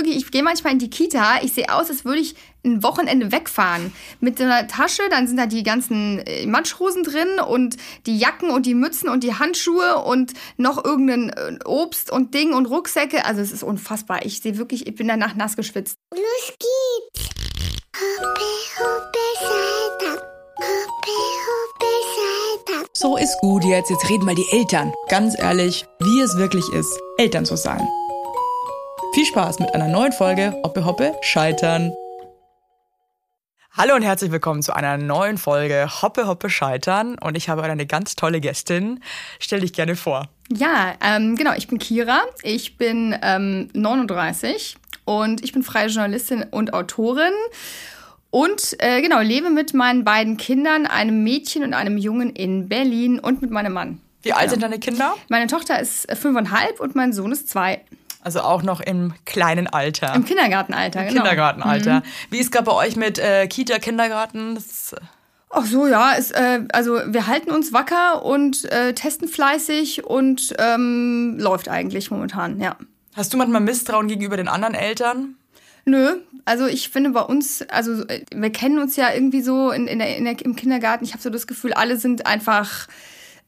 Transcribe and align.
wirklich, 0.00 0.16
ich 0.16 0.30
gehe 0.30 0.42
manchmal 0.42 0.72
in 0.72 0.78
die 0.78 0.90
Kita, 0.90 1.42
ich 1.42 1.52
sehe 1.52 1.72
aus, 1.72 1.90
als 1.90 2.04
würde 2.04 2.20
ich 2.20 2.34
ein 2.64 2.82
Wochenende 2.82 3.32
wegfahren. 3.32 3.92
Mit 4.20 4.38
so 4.38 4.44
einer 4.44 4.66
Tasche, 4.66 5.02
dann 5.10 5.26
sind 5.26 5.36
da 5.36 5.46
die 5.46 5.62
ganzen 5.62 6.18
äh, 6.20 6.46
Matschhosen 6.46 7.04
drin 7.04 7.38
und 7.46 7.76
die 8.06 8.18
Jacken 8.18 8.50
und 8.50 8.66
die 8.66 8.74
Mützen 8.74 9.08
und 9.08 9.24
die 9.24 9.34
Handschuhe 9.34 9.96
und 9.96 10.32
noch 10.56 10.82
irgendein 10.84 11.30
äh, 11.30 11.58
Obst 11.64 12.10
und 12.10 12.34
Ding 12.34 12.52
und 12.54 12.66
Rucksäcke. 12.66 13.24
Also 13.24 13.40
es 13.40 13.52
ist 13.52 13.62
unfassbar. 13.62 14.24
Ich 14.24 14.40
sehe 14.40 14.58
wirklich, 14.58 14.86
ich 14.86 14.94
bin 14.94 15.08
danach 15.08 15.34
nass 15.34 15.56
geschwitzt. 15.56 15.96
Los 16.14 16.54
geht's! 16.58 17.30
Hoppe, 17.96 18.40
hoppe, 18.78 19.18
Saltag. 19.40 20.24
Hoppe, 20.56 21.18
hoppe, 21.46 21.86
Saltag. 22.16 22.86
So 22.94 23.16
ist 23.16 23.36
gut 23.40 23.64
jetzt. 23.64 23.90
Jetzt 23.90 24.08
reden 24.08 24.24
mal 24.24 24.34
die 24.34 24.46
Eltern. 24.52 24.92
Ganz 25.08 25.38
ehrlich, 25.38 25.86
wie 26.00 26.20
es 26.20 26.36
wirklich 26.36 26.68
ist, 26.72 26.98
Eltern 27.18 27.44
zu 27.44 27.56
sein. 27.56 27.86
Viel 29.12 29.26
Spaß 29.26 29.58
mit 29.58 29.74
einer 29.74 29.88
neuen 29.88 30.12
Folge 30.12 30.54
Hoppe 30.62 30.84
Hoppe 30.84 31.16
Scheitern. 31.20 31.92
Hallo 33.72 33.96
und 33.96 34.02
herzlich 34.02 34.30
willkommen 34.30 34.62
zu 34.62 34.72
einer 34.72 34.98
neuen 34.98 35.36
Folge 35.36 35.88
Hoppe 36.00 36.28
Hoppe 36.28 36.48
Scheitern. 36.48 37.18
Und 37.18 37.36
ich 37.36 37.48
habe 37.48 37.62
heute 37.62 37.72
eine 37.72 37.86
ganz 37.86 38.14
tolle 38.14 38.40
Gästin. 38.40 39.00
Stell 39.40 39.60
dich 39.60 39.72
gerne 39.72 39.96
vor. 39.96 40.28
Ja, 40.52 40.94
ähm, 41.04 41.34
genau, 41.34 41.54
ich 41.56 41.66
bin 41.66 41.78
Kira, 41.78 42.20
ich 42.44 42.76
bin 42.76 43.16
ähm, 43.20 43.68
39 43.72 44.76
und 45.06 45.42
ich 45.42 45.52
bin 45.52 45.64
freie 45.64 45.88
Journalistin 45.88 46.44
und 46.48 46.72
Autorin. 46.72 47.32
Und 48.30 48.76
äh, 48.78 49.02
genau, 49.02 49.18
lebe 49.18 49.50
mit 49.50 49.74
meinen 49.74 50.04
beiden 50.04 50.36
Kindern, 50.36 50.86
einem 50.86 51.24
Mädchen 51.24 51.64
und 51.64 51.74
einem 51.74 51.98
Jungen 51.98 52.30
in 52.30 52.68
Berlin 52.68 53.18
und 53.18 53.42
mit 53.42 53.50
meinem 53.50 53.72
Mann. 53.72 54.00
Wie 54.22 54.32
alt 54.32 54.50
sind 54.50 54.62
deine 54.62 54.78
Kinder? 54.78 55.16
Meine 55.28 55.48
Tochter 55.48 55.80
ist 55.80 56.08
äh, 56.08 56.14
fünfeinhalb 56.14 56.78
und 56.78 56.94
mein 56.94 57.12
Sohn 57.12 57.32
ist 57.32 57.48
zwei. 57.48 57.80
Also 58.22 58.40
auch 58.40 58.62
noch 58.62 58.80
im 58.80 59.14
kleinen 59.24 59.66
Alter. 59.66 60.14
Im 60.14 60.24
Kindergartenalter, 60.24 61.04
genau. 61.04 61.22
Kindergartenalter. 61.22 62.02
Wie 62.28 62.38
ist 62.38 62.52
gerade 62.52 62.66
bei 62.66 62.72
euch 62.72 62.96
mit 62.96 63.18
äh, 63.18 63.46
Kita, 63.46 63.78
Kindergarten? 63.78 64.54
Das, 64.54 64.94
Ach 65.52 65.66
so, 65.66 65.88
ja, 65.88 66.12
ist, 66.12 66.30
äh, 66.30 66.60
also 66.72 67.00
wir 67.06 67.26
halten 67.26 67.50
uns 67.50 67.72
wacker 67.72 68.24
und 68.24 68.70
äh, 68.70 68.94
testen 68.94 69.26
fleißig 69.26 70.04
und 70.04 70.54
ähm, 70.58 71.38
läuft 71.40 71.68
eigentlich 71.68 72.10
momentan, 72.12 72.60
ja. 72.60 72.76
hast 73.16 73.32
du 73.32 73.36
manchmal 73.36 73.60
Misstrauen 73.60 74.06
gegenüber 74.06 74.36
den 74.36 74.46
anderen 74.46 74.74
Eltern? 74.74 75.34
Nö, 75.84 76.18
also 76.44 76.66
ich 76.66 76.90
finde 76.90 77.10
bei 77.10 77.22
uns, 77.22 77.62
also 77.62 78.06
äh, 78.06 78.24
wir 78.32 78.50
kennen 78.50 78.78
uns 78.78 78.94
ja 78.94 79.12
irgendwie 79.12 79.40
so 79.40 79.72
in, 79.72 79.88
in 79.88 79.98
der, 79.98 80.16
in 80.16 80.24
der, 80.24 80.40
im 80.44 80.54
Kindergarten. 80.54 81.04
Ich 81.04 81.12
habe 81.12 81.22
so 81.22 81.30
das 81.30 81.48
Gefühl, 81.48 81.72
alle 81.72 81.96
sind 81.96 82.26
einfach 82.26 82.86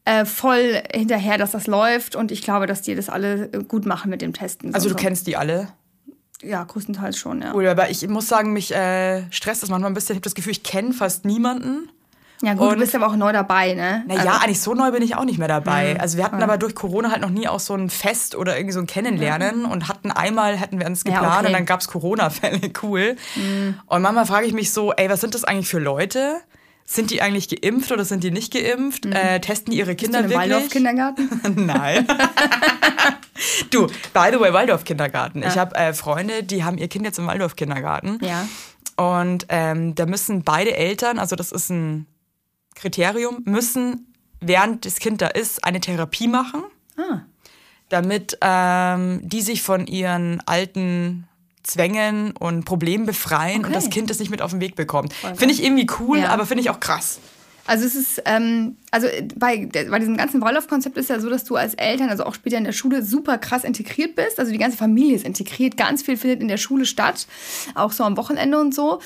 äh, 0.05 0.25
voll 0.25 0.83
hinterher, 0.93 1.39
dass 1.39 1.53
das 1.53 1.67
läuft 1.67 2.17
und 2.17 2.33
ich 2.33 2.43
glaube, 2.43 2.67
dass 2.67 2.83
die 2.83 2.95
das 2.95 3.09
alle 3.09 3.45
äh, 3.53 3.63
gut 3.63 3.87
machen 3.87 4.11
mit 4.11 4.21
dem 4.23 4.33
Testen. 4.33 4.75
Also 4.75 4.89
So- 4.89 4.95
du 4.95 5.01
kennst 5.01 5.27
die 5.27 5.37
alle? 5.37 5.69
Ja, 6.43 6.65
größtenteils 6.65 7.17
schon, 7.19 7.41
ja. 7.41 7.55
Cool, 7.55 7.69
aber 7.69 7.89
ich 7.91 8.07
muss 8.09 8.27
sagen, 8.27 8.53
mich 8.53 8.75
äh, 8.75 9.23
stresst 9.31 9.63
das 9.63 9.71
manchmal 9.71 9.93
ein 9.93 9.95
bisschen. 9.95 10.15
Ich 10.15 10.19
habe 10.19 10.25
das 10.25 10.35
Gefühl, 10.35 10.51
ich 10.51 10.65
kenne 10.65 10.93
fast 10.93 11.25
niemanden. 11.25 11.89
Ja 12.43 12.55
gut, 12.55 12.63
Und- 12.67 12.75
du 12.75 12.81
bist 12.81 12.97
aber 12.97 13.07
auch 13.07 13.15
neu 13.15 13.33
dabei, 13.33 13.75
ne? 13.75 14.03
Naja, 14.09 14.41
eigentlich 14.43 14.61
so 14.61 14.75
neu 14.75 14.91
bin 14.91 15.01
ich 15.05 15.15
auch 15.15 15.25
nicht 15.25 15.39
mehr 15.39 15.47
dabei. 15.47 16.01
Also 16.01 16.17
wir 16.19 16.25
hatten 16.25 16.43
aber 16.43 16.59
durch 16.59 16.75
Corona 16.75 17.13
halt 17.13 17.21
noch 17.23 17.31
nie 17.31 17.47
auch 17.47 17.61
so 17.61 17.75
ein 17.75 17.89
Fest 17.89 18.35
oder 18.35 18.57
irgendwie 18.57 18.73
so 18.73 18.81
ein 18.81 18.89
Kennenlernen 18.89 19.65
und 19.65 19.87
hatten 19.87 20.11
einmal, 20.11 20.57
hätten 20.57 20.81
wir 20.81 20.87
uns 20.89 21.05
Ja, 21.07 21.13
geplant 21.13 21.37
okay. 21.39 21.47
und 21.47 21.53
dann 21.53 21.67
gab's 21.67 21.87
Corona-Fälle, 21.87 22.73
cool. 22.83 23.15
Und 23.87 24.03
manchmal 24.03 24.27
frage 24.27 24.47
ich 24.49 24.53
mich 24.53 24.73
so, 24.73 24.93
ey, 24.93 25.09
was 25.09 25.21
sind 25.21 25.37
das 25.37 25.45
eigentlich 25.45 25.69
für 25.69 25.79
Leute? 25.79 26.41
Sind 26.93 27.11
die 27.11 27.23
eigentlich 27.23 27.49
geimpft 27.49 27.91
oder 27.91 28.05
sind 28.05 28.23
die 28.23 28.31
nicht 28.31 28.53
geimpft? 28.53 29.07
Äh, 29.07 29.41
testen 29.41 29.71
die 29.73 29.79
ihre 29.79 29.95
Bist 29.95 30.01
du 30.01 30.05
Kinder 30.05 30.19
in 30.21 30.25
einem 30.27 30.33
wirklich? 30.33 30.53
Waldorf-Kindergarten? 30.53 31.31
Nein. 31.67 32.07
du, 33.71 33.87
by 34.13 34.29
the 34.33 34.39
way, 34.41 34.53
Waldorf-Kindergarten. 34.53 35.39
Ich 35.43 35.55
Ja. 35.55 35.61
habe 35.63 35.75
äh, 35.77 35.95
Freunde, 35.95 36.43
die 36.43 36.65
haben 36.65 36.79
ihr 36.79 36.89
Kind 36.89 37.05
jetzt 37.05 37.19
im 37.19 37.27
Waldorf-Kindergarten. 37.27 38.19
ja. 38.23 38.47
Und 38.99 39.47
ähm, 39.49 39.95
da 39.95 40.05
müssen 40.05 40.43
beide 40.45 40.77
Eltern, 40.77 41.19
also 41.19 41.35
das 41.35 41.51
ist 41.51 41.71
ein 41.71 42.07
Kriterium, 42.75 43.39
müssen, 43.47 44.13
während 44.41 44.85
das 44.85 44.97
Kind 44.99 45.23
da 45.23 45.29
ist, 45.29 45.65
eine 45.65 45.81
Therapie 45.81 46.29
machen, 46.29 46.63
Ah. 46.99 47.23
damit 47.89 48.37
ähm, 48.43 49.21
die 49.23 49.41
sich 49.41 49.63
von 49.63 49.87
ihren 49.87 50.43
alten 50.47 51.27
Zwängen 51.63 52.33
und 52.39 52.65
Problemen 52.65 53.07
befreien 53.07 53.59
und 53.61 53.67
Okay. 53.67 53.75
das 53.75 53.91
Kind 53.91 54.11
das 54.11 54.19
nicht 54.19 54.31
mit 54.31 54.43
auf 54.43 54.51
den 54.51 54.61
Weg 54.61 54.75
bekommt. 54.77 55.13
Finde 55.13 55.55
ich 55.55 55.63
irgendwie 55.63 55.87
cool, 56.01 56.19
Ja. 56.19 56.29
aber 56.31 56.47
finde 56.47 56.63
ich 56.63 56.71
auch 56.71 56.81
krass. 56.81 57.19
Also 57.65 57.85
es 57.85 57.95
ist, 57.95 58.21
ähm, 58.25 58.77
also 58.91 59.07
bei, 59.37 59.69
bei 59.89 59.99
diesem 60.01 60.17
ganzen 60.17 60.41
Waldorf-Konzept 60.41 60.97
ist 60.99 61.09
ja 61.11 61.21
so, 61.21 61.31
dass 61.31 61.45
du 61.45 61.55
als 61.55 61.75
Eltern, 61.75 62.09
also 62.09 62.25
auch 62.25 62.35
später 62.35 62.59
in 62.59 62.65
der 62.65 62.73
Schule, 62.73 63.05
super 63.05 63.39
krass 63.39 63.63
integriert 63.63 64.17
bist. 64.17 64.41
Also 64.41 64.51
die 64.51 64.59
ganze 64.59 64.77
Familie 64.77 65.15
ist 65.15 65.25
integriert, 65.25 65.77
ganz 65.77 66.03
viel 66.03 66.17
findet 66.17 66.41
in 66.41 66.49
der 66.49 66.57
Schule 66.57 66.85
statt, 66.87 67.29
auch 67.77 67.93
so 67.93 68.03
am 68.03 68.17
Wochenende 68.17 68.59
und 68.59 68.75
so. 68.75 69.01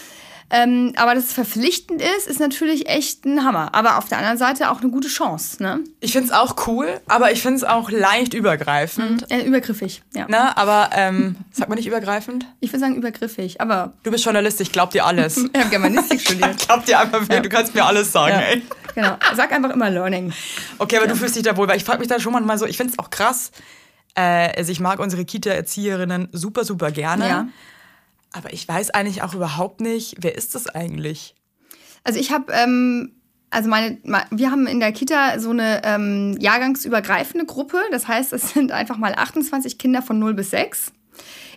Ähm, 0.49 0.93
aber 0.97 1.15
dass 1.17 1.25
es 1.25 1.33
verpflichtend 1.33 2.01
ist, 2.01 2.29
ist 2.29 2.39
natürlich 2.39 2.89
echt 2.89 3.25
ein 3.25 3.45
Hammer. 3.45 3.75
Aber 3.75 3.99
auf 3.99 4.09
der 4.09 4.19
anderen 4.19 4.39
Seite 4.39 4.71
auch 4.71 4.81
eine 4.81 4.91
gute 4.91 5.09
Chance, 5.09 5.61
ne? 5.63 5.81
Ich 6.01 6.13
finde 6.13 6.29
es 6.29 6.33
auch 6.33 6.69
cool, 6.69 7.01
aber 7.09 7.33
ich 7.33 7.43
finde 7.43 7.57
es 7.57 7.65
auch 7.65 7.91
leicht 7.91 8.33
übergreifend. 8.33 9.31
Äh, 9.31 9.43
übergriffig, 9.43 10.03
ja. 10.15 10.29
Ne? 10.29 10.57
Aber 10.57 10.91
ähm, 10.93 11.37
sagt 11.51 11.69
man 11.69 11.77
nicht 11.77 11.89
übergreifend? 11.89 12.47
Ich 12.61 12.71
würde 12.71 12.79
sagen 12.81 12.95
übergriffig, 12.95 13.61
aber 13.61 13.95
Du 14.05 14.11
bist 14.13 14.25
Journalist, 14.25 14.61
ich 14.61 14.71
glaub 14.71 14.91
dir 14.91 15.05
alles. 15.05 15.37
ich 15.53 15.59
habe 15.61 15.71
Germanistik 15.71 16.21
studiert. 16.21 16.61
Ich 16.61 16.67
glaub 16.67 16.85
dir 16.87 17.01
einfach, 17.01 17.27
du 17.27 17.49
kannst 17.49 17.75
mir 17.75 17.85
alles 17.85 18.13
sagen, 18.13 18.35
Ja. 18.35 18.41
ey. 18.43 18.63
Genau, 18.95 19.17
sag 19.35 19.53
einfach 19.53 19.71
immer 19.71 19.91
Learning. 19.91 20.33
Okay, 20.79 20.97
aber 20.97 21.07
du 21.07 21.17
fühlst 21.17 21.35
dich 21.37 21.43
da 21.43 21.57
wohl, 21.57 21.67
weil 21.69 21.77
ich 21.77 21.85
frage 21.85 21.99
mich 21.99 22.09
da 22.09 22.19
schon 22.21 22.33
manchmal 22.33 22.57
so, 22.57 22.67
ich 22.67 22.77
finde 22.77 22.93
es 22.93 22.99
auch 22.99 23.11
krass. 23.11 23.51
Äh, 24.15 24.57
also 24.57 24.73
ich 24.73 24.81
mag 24.81 25.01
unsere 25.01 25.25
Kita-Erzieherinnen 25.25 26.29
super, 26.33 26.65
super 26.65 26.91
gerne. 26.93 27.29
Ja. 27.29 27.49
Aber 28.37 28.53
ich 28.53 28.69
weiß 28.69 28.91
eigentlich 28.91 29.23
auch 29.23 29.35
überhaupt 29.35 29.81
nicht, 29.81 30.17
wer 30.21 30.37
ist 30.37 30.55
das 30.55 30.69
eigentlich? 30.69 31.35
Also 32.05 32.21
ich 32.21 32.31
habe, 32.33 32.53
ähm, 32.53 33.17
also 33.51 33.71
meine, 33.71 33.99
wir 34.31 34.51
haben 34.51 34.67
in 34.67 34.79
der 34.79 34.93
Kita 34.93 35.39
so 35.39 35.51
eine 35.51 35.83
ähm, 35.85 36.37
jahrgangsübergreifende 36.39 37.47
Gruppe. 37.47 37.79
Das 37.91 38.07
heißt, 38.07 38.35
es 38.35 38.51
sind 38.51 38.73
einfach 38.73 38.99
mal 38.99 39.15
28 39.15 39.79
Kinder 39.79 40.03
von 40.03 40.19
0 40.19 40.35
bis 40.35 40.51
6 40.51 40.93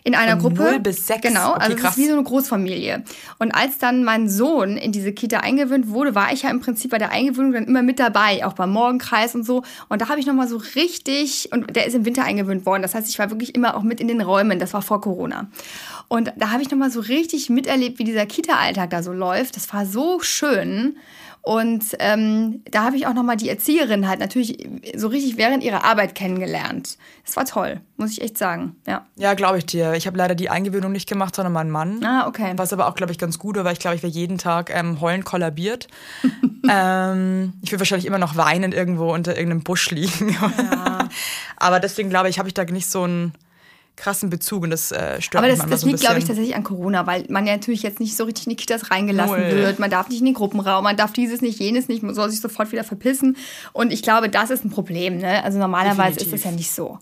in 0.04 0.14
einer 0.14 0.40
Von 0.40 0.54
Gruppe. 0.54 0.70
0 0.70 0.80
bis 0.80 1.06
6? 1.06 1.22
Genau, 1.22 1.52
Okay, 1.54 1.62
also 1.62 1.76
es 1.76 1.84
ist 1.84 1.96
wie 1.98 2.06
so 2.06 2.12
eine 2.12 2.22
Großfamilie. 2.22 3.04
Und 3.38 3.52
als 3.52 3.78
dann 3.78 4.04
mein 4.04 4.28
Sohn 4.28 4.76
in 4.76 4.92
diese 4.92 5.12
Kita 5.12 5.40
eingewöhnt 5.40 5.88
wurde, 5.88 6.14
war 6.14 6.32
ich 6.32 6.42
ja 6.42 6.50
im 6.50 6.60
Prinzip 6.60 6.90
bei 6.90 6.98
der 6.98 7.10
Eingewöhnung 7.10 7.52
dann 7.52 7.64
immer 7.64 7.82
mit 7.82 7.98
dabei, 7.98 8.44
auch 8.44 8.54
beim 8.54 8.70
Morgenkreis 8.70 9.34
und 9.34 9.44
so. 9.44 9.62
Und 9.88 10.00
da 10.00 10.08
habe 10.08 10.20
ich 10.20 10.26
nochmal 10.26 10.48
so 10.48 10.56
richtig, 10.56 11.50
und 11.52 11.74
der 11.76 11.86
ist 11.86 11.94
im 11.94 12.04
Winter 12.04 12.24
eingewöhnt 12.24 12.64
worden. 12.66 12.82
Das 12.82 12.94
heißt, 12.94 13.08
ich 13.08 13.18
war 13.18 13.30
wirklich 13.30 13.54
immer 13.54 13.76
auch 13.76 13.82
mit 13.82 14.00
in 14.00 14.08
den 14.08 14.20
Räumen. 14.20 14.58
Das 14.58 14.72
war 14.72 14.82
vor 14.82 15.00
Corona. 15.00 15.48
Und 16.08 16.32
da 16.36 16.50
habe 16.50 16.62
ich 16.62 16.70
nochmal 16.70 16.90
so 16.90 17.00
richtig 17.00 17.50
miterlebt, 17.50 17.98
wie 17.98 18.04
dieser 18.04 18.26
Kita-Alltag 18.26 18.90
da 18.90 19.02
so 19.02 19.12
läuft. 19.12 19.56
Das 19.56 19.72
war 19.72 19.86
so 19.86 20.20
schön. 20.20 20.96
Und 21.42 21.96
ähm, 22.00 22.62
da 22.70 22.84
habe 22.84 22.96
ich 22.96 23.06
auch 23.06 23.14
nochmal 23.14 23.36
die 23.36 23.48
Erzieherin 23.48 24.06
halt 24.06 24.20
natürlich 24.20 24.68
so 24.94 25.08
richtig 25.08 25.38
während 25.38 25.64
ihrer 25.64 25.84
Arbeit 25.84 26.14
kennengelernt. 26.14 26.98
Das 27.24 27.34
war 27.36 27.46
toll, 27.46 27.80
muss 27.96 28.12
ich 28.12 28.20
echt 28.20 28.36
sagen. 28.36 28.76
Ja. 28.86 29.06
Ja, 29.16 29.32
glaube 29.32 29.56
ich 29.56 29.64
dir. 29.64 29.94
Ich 29.94 30.06
habe 30.06 30.18
leider 30.18 30.34
die 30.34 30.50
Eingewöhnung 30.50 30.92
nicht 30.92 31.08
gemacht, 31.08 31.34
sondern 31.34 31.54
mein 31.54 31.70
Mann. 31.70 32.04
Ah, 32.04 32.26
okay. 32.26 32.52
Was 32.56 32.74
aber 32.74 32.88
auch, 32.88 32.94
glaube 32.94 33.12
ich, 33.12 33.18
ganz 33.18 33.38
gut 33.38 33.56
war, 33.56 33.64
weil 33.64 33.72
ich 33.72 33.78
glaube, 33.78 33.96
ich 33.96 34.02
wäre 34.02 34.12
jeden 34.12 34.36
Tag 34.36 34.70
ähm, 34.74 35.00
heulend 35.00 35.24
kollabiert. 35.24 35.88
ähm, 36.68 37.54
ich 37.62 37.72
würde 37.72 37.80
wahrscheinlich 37.80 38.06
immer 38.06 38.18
noch 38.18 38.36
weinen 38.36 38.72
irgendwo 38.72 39.12
unter 39.12 39.34
irgendeinem 39.34 39.62
Busch 39.62 39.90
liegen. 39.90 40.36
aber 41.56 41.80
deswegen 41.80 42.10
glaube 42.10 42.28
ich, 42.28 42.38
habe 42.38 42.48
ich 42.48 42.54
da 42.54 42.64
nicht 42.64 42.90
so 42.90 43.04
einen 43.04 43.32
krassen 44.00 44.30
Bezug 44.30 44.64
und 44.64 44.70
das 44.70 44.90
äh, 44.90 45.20
stört 45.20 45.44
Aber 45.44 45.52
mich 45.52 45.60
das, 45.60 45.70
das 45.70 45.80
so 45.82 45.86
liegt, 45.86 46.00
glaube 46.00 46.18
ich, 46.18 46.24
tatsächlich 46.24 46.56
an 46.56 46.64
Corona, 46.64 47.06
weil 47.06 47.26
man 47.28 47.46
ja 47.46 47.52
natürlich 47.52 47.82
jetzt 47.82 48.00
nicht 48.00 48.16
so 48.16 48.24
richtig 48.24 48.46
in 48.46 48.50
die 48.50 48.56
Kitas 48.56 48.90
reingelassen 48.90 49.36
Null. 49.36 49.52
wird. 49.52 49.78
Man 49.78 49.90
darf 49.90 50.08
nicht 50.08 50.20
in 50.20 50.24
den 50.24 50.34
Gruppenraum, 50.34 50.82
man 50.84 50.96
darf 50.96 51.12
dieses 51.12 51.42
nicht, 51.42 51.60
jenes 51.60 51.88
nicht, 51.88 52.02
man 52.02 52.14
soll 52.14 52.30
sich 52.30 52.40
sofort 52.40 52.72
wieder 52.72 52.82
verpissen. 52.82 53.36
Und 53.72 53.92
ich 53.92 54.02
glaube, 54.02 54.28
das 54.28 54.50
ist 54.50 54.64
ein 54.64 54.70
Problem. 54.70 55.18
Ne? 55.18 55.44
Also 55.44 55.58
normalerweise 55.58 56.18
Definitiv. 56.18 56.32
ist 56.32 56.40
es 56.40 56.44
ja 56.44 56.50
nicht 56.50 56.70
so. 56.70 56.98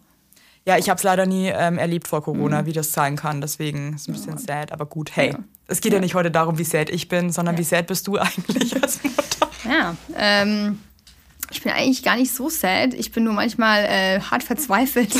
Ja, 0.67 0.77
ich 0.77 0.91
habe 0.91 0.99
es 0.99 1.03
leider 1.05 1.25
nie 1.25 1.47
ähm, 1.49 1.79
erlebt 1.79 2.09
vor 2.09 2.21
Mhm. 2.21 2.25
Corona, 2.25 2.67
wie 2.67 2.73
das 2.73 2.93
sein 2.93 3.17
kann. 3.17 3.41
Deswegen 3.41 3.95
ist 3.95 4.03
es 4.03 4.09
ein 4.09 4.13
bisschen 4.13 4.39
sad, 4.39 4.73
aber 4.73 4.85
gut. 4.85 5.17
Hey, 5.17 5.35
es 5.67 5.81
geht 5.81 5.93
ja. 5.93 6.01
nicht 6.01 6.15
heute 6.15 6.31
darum, 6.31 6.59
wie 6.59 6.65
sad 6.65 6.91
ich 6.91 7.09
bin, 7.09 7.31
sondern 7.31 7.57
wie 7.57 7.65
sad 7.65 7.87
bist 7.87 8.07
du 8.07 8.17
eigentlich 8.19 8.75
als 8.83 9.03
Mutter? 9.03 9.49
Ja, 9.69 9.97
ähm, 10.17 10.81
ich 11.51 11.63
bin 11.63 11.73
eigentlich 11.73 12.03
gar 12.03 12.17
nicht 12.17 12.35
so 12.35 12.49
sad. 12.49 12.95
Ich 12.95 13.13
bin 13.13 13.25
nur 13.25 13.33
manchmal 13.33 13.85
äh, 13.85 14.21
hart 14.21 14.43
verzweifelt. 14.43 15.15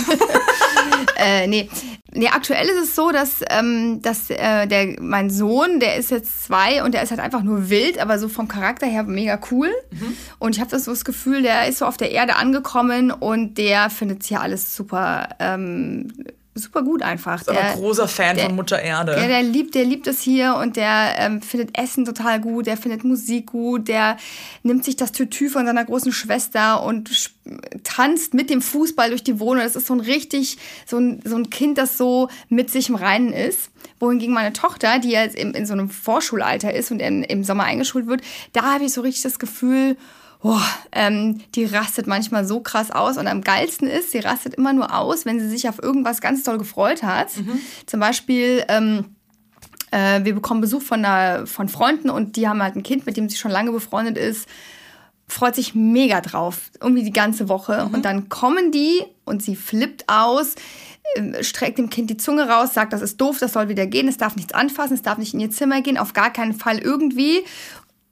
äh, 1.19 1.47
nee. 1.47 1.69
nee, 2.13 2.29
aktuell 2.29 2.67
ist 2.67 2.83
es 2.83 2.95
so, 2.95 3.11
dass, 3.11 3.41
ähm, 3.51 4.01
dass 4.03 4.31
äh, 4.31 4.67
der, 4.67 5.01
mein 5.01 5.31
Sohn, 5.31 5.81
der 5.81 5.97
ist 5.97 6.11
jetzt 6.11 6.45
zwei 6.45 6.83
und 6.83 6.93
der 6.93 7.03
ist 7.03 7.11
halt 7.11 7.21
einfach 7.21 7.43
nur 7.43 7.71
wild, 7.71 7.99
aber 7.99 8.19
so 8.19 8.29
vom 8.29 8.49
Charakter 8.49 8.87
her 8.87 9.05
mega 9.05 9.39
cool. 9.51 9.71
Und 10.39 10.55
ich 10.55 10.61
habe 10.61 10.71
das 10.71 10.85
so 10.85 10.91
das 10.91 11.05
Gefühl, 11.05 11.43
der 11.43 11.69
ist 11.69 11.79
so 11.79 11.87
auf 11.87 11.97
der 11.97 12.11
Erde 12.11 12.37
angekommen 12.37 13.11
und 13.11 13.59
der 13.59 13.91
findet 13.91 14.25
hier 14.25 14.41
alles 14.41 14.77
super. 14.77 15.29
Ähm, 15.39 16.09
super 16.59 16.83
gut 16.83 17.03
einfach. 17.03 17.41
Ist 17.41 17.49
aber 17.49 17.59
Der- 17.61 17.73
großer 17.75 18.09
Fan 18.09 18.37
der- 18.37 18.47
von 18.47 18.57
Mutter 18.57 18.81
Erde. 18.81 19.13
Ja, 19.13 19.27
der 19.27 19.43
liebt, 19.43 19.75
der 19.75 19.85
liebt 19.85 20.07
es 20.07 20.21
hier 20.21 20.57
und 20.57 20.77
der 20.77 21.15
ähm, 21.19 21.41
findet 21.43 21.79
Essen 21.79 22.05
total 22.05 22.41
gut, 22.41 22.67
der 22.67 22.77
findet 22.77 23.05
Musik 23.05 23.47
gut, 23.47 23.89
der 23.89 24.17
nimmt 24.63 24.85
sich 24.85 24.97
das 24.97 25.13
Tütü 25.13 25.49
von 25.49 25.65
seiner 25.67 25.85
großen 25.85 26.13
Schwester 26.13 26.83
und 26.83 27.31
tanzt 27.85 28.35
mit 28.35 28.51
dem 28.51 28.61
Fußball 28.61 29.09
durch 29.11 29.25
die 29.25 29.41
Wohnung. 29.41 29.63
Das 29.63 29.77
ist 29.77 29.87
so 29.87 29.95
ein 29.95 30.01
richtig, 30.01 30.59
so 30.87 30.99
ein, 30.99 31.21
so 31.25 31.37
ein 31.37 31.51
Kind, 31.51 31.79
das 31.79 31.97
so 31.97 32.29
mit 32.49 32.71
sich 32.71 32.89
im 32.89 32.95
Reinen 32.95 33.33
ist. 33.33 33.71
Wohingegen 34.01 34.35
meine 34.35 34.53
Tochter, 34.53 34.99
die 34.99 35.11
jetzt 35.11 35.35
in, 35.35 35.55
in 35.55 35.67
so 35.67 35.73
einem 35.73 35.91
Vorschulalter 35.91 36.73
ist 36.73 36.91
und 36.91 37.01
in, 37.01 37.23
im 37.25 37.43
Sommer 37.45 37.65
eingeschult 37.65 38.07
wird, 38.07 38.21
da 38.53 38.75
habe 38.75 38.85
ich 38.85 38.93
so 38.93 39.01
richtig 39.01 39.23
das 39.23 39.39
Gefühl, 39.39 39.97
Boah, 40.41 40.63
ähm, 40.93 41.41
die 41.55 41.65
rastet 41.65 42.07
manchmal 42.07 42.47
so 42.47 42.61
krass 42.61 42.91
aus. 42.91 43.19
Und 43.19 43.27
am 43.27 43.43
geilsten 43.43 43.89
ist, 43.89 44.13
sie 44.13 44.21
rastet 44.21 44.55
immer 44.55 44.73
nur 44.73 44.95
aus, 44.95 45.27
wenn 45.27 45.41
sie 45.41 45.49
sich 45.49 45.69
auf 45.69 45.83
irgendwas 45.83 46.21
ganz 46.21 46.45
doll 46.45 46.59
gefreut 46.59 47.03
hat. 47.03 47.31
Zum 47.87 48.01
Beispiel, 48.01 48.65
ähm, 48.69 49.17
äh, 49.91 50.25
wir 50.25 50.35
bekommen 50.35 50.61
Besuch 50.61 50.83
von, 50.83 51.05
einer, 51.05 51.47
von 51.47 51.69
Freunden 51.69 52.11
und 52.11 52.37
die 52.37 52.49
haben 52.49 52.63
halt 52.63 52.77
ein 52.77 52.83
Kind, 52.83 53.07
mit 53.07 53.17
dem 53.17 53.29
sie 53.29 53.37
schon 53.37 53.51
lange 53.51 53.73
befreundet 53.73 54.17
ist. 54.17 54.49
Freut 55.27 55.57
sich 55.57 55.75
mega 55.75 56.21
drauf, 56.21 56.71
irgendwie 56.81 57.03
die 57.03 57.13
ganze 57.13 57.49
Woche. 57.49 57.91
Und 57.93 58.05
dann 58.05 58.29
kommen 58.29 58.71
die 58.71 59.03
und 59.25 59.43
sie 59.43 59.57
flippt 59.57 60.05
aus, 60.07 60.55
ähm, 61.17 61.35
streckt 61.41 61.79
dem 61.79 61.91
Kind 61.91 62.11
die 62.11 62.17
Zunge 62.17 62.49
raus, 62.49 62.75
sagt, 62.75 62.93
das 62.93 63.03
ist 63.03 63.21
doof, 63.21 63.39
das 63.41 63.55
soll 63.55 63.69
wieder 63.69 63.87
gehen, 63.87 64.09
es 64.09 64.17
darf 64.17 64.37
nichts 64.37 64.55
anfassen, 64.55 64.95
es 64.95 65.03
darf 65.03 65.19
nicht 65.19 65.35
in 65.35 65.41
ihr 65.41 65.51
Zimmer 65.51 65.83
gehen, 65.83 65.99
auf 65.99 66.13
gar 66.13 66.33
keinen 66.33 66.55
Fall 66.55 66.79
irgendwie. 66.79 67.45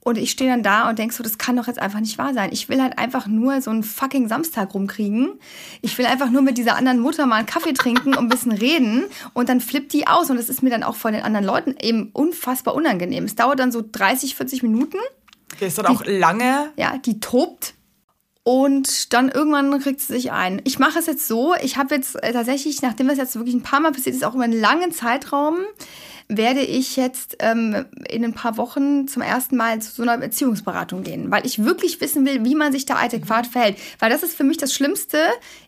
Und 0.07 0.19
ich 0.19 0.31
stehe 0.31 0.49
dann 0.49 0.63
da 0.63 0.89
und 0.89 1.01
denk 1.01 1.13
so, 1.13 1.25
das 1.25 1.37
kann 1.37 1.57
doch 1.57 1.67
jetzt 1.67 1.81
einfach 1.81 1.99
nicht 1.99 2.17
wahr 2.17 2.33
sein. 2.33 2.51
Ich 2.53 2.69
will 2.69 2.81
halt 2.81 2.97
einfach 2.97 3.27
nur 3.27 3.61
so 3.61 3.73
einen 3.73 3.83
fucking 3.83 4.29
Samstag 4.29 4.73
rumkriegen. 4.73 5.33
Ich 5.83 5.99
will 5.99 6.07
einfach 6.07 6.31
nur 6.31 6.43
mit 6.43 6.59
dieser 6.59 6.77
anderen 6.77 7.01
Mutter 7.01 7.27
mal 7.27 7.35
einen 7.35 7.47
Kaffee 7.47 7.73
trinken 7.73 8.11
und 8.11 8.19
ein 8.19 8.29
bisschen 8.29 8.53
reden. 8.53 9.07
Und 9.33 9.49
dann 9.49 9.61
flippt 9.61 9.93
die 9.93 10.07
aus. 10.07 10.31
Und 10.31 10.37
das 10.37 10.49
ist 10.49 10.63
mir 10.63 10.71
dann 10.71 10.85
auch 10.85 10.95
von 10.95 11.13
den 11.13 11.25
anderen 11.25 11.45
Leuten 11.45 11.75
eben 11.81 12.11
unfassbar 12.13 12.77
unangenehm. 12.77 13.25
Es 13.25 13.35
dauert 13.35 13.59
dann 13.59 13.73
so 13.73 13.83
30, 13.83 14.37
40 14.37 14.63
Minuten. 14.63 14.99
Okay, 15.53 15.67
ist 15.67 15.77
dann 15.77 15.87
auch 15.87 16.05
lange. 16.07 16.71
Ja, 16.77 16.99
die 16.99 17.19
tobt. 17.19 17.75
Und 18.45 19.13
dann 19.13 19.29
irgendwann 19.29 19.77
kriegt 19.81 20.01
sie 20.01 20.13
sich 20.13 20.31
ein. 20.31 20.63
Ich 20.63 20.79
mache 20.79 21.01
es 21.01 21.07
jetzt 21.07 21.27
so, 21.27 21.57
ich 21.61 21.79
habe 21.79 21.97
jetzt 21.97 22.15
äh, 22.23 22.33
tatsächlich, 22.33 22.81
nachdem 22.81 23.09
das 23.09 23.19
jetzt 23.19 23.35
wirklich 23.35 23.57
ein 23.57 23.65
paar 23.65 23.81
Mal 23.81 23.91
passiert 23.91 24.15
ist, 24.15 24.25
auch 24.25 24.37
über 24.37 24.45
einen 24.45 24.61
langen 24.61 24.93
Zeitraum, 24.93 25.57
werde 26.29 26.61
ich 26.61 26.97
jetzt 26.97 27.37
ähm, 27.41 27.87
in 28.09 28.25
ein 28.25 28.33
paar 28.33 28.57
Wochen 28.57 29.07
zum 29.07 29.23
ersten 29.23 29.57
Mal 29.57 29.81
zu 29.81 29.93
so 29.93 30.03
einer 30.03 30.19
Beziehungsberatung 30.19 31.03
gehen, 31.05 31.31
weil 31.31 31.47
ich 31.47 31.63
wirklich 31.65 32.01
wissen 32.01 32.27
will, 32.27 32.45
wie 32.45 32.55
man 32.55 32.73
sich 32.73 32.85
da 32.85 32.97
adäquat 32.97 33.47
verhält. 33.47 33.79
Weil 34.01 34.11
das 34.11 34.23
ist 34.23 34.37
für 34.37 34.43
mich 34.45 34.57
das 34.57 34.75
Schlimmste. 34.75 35.19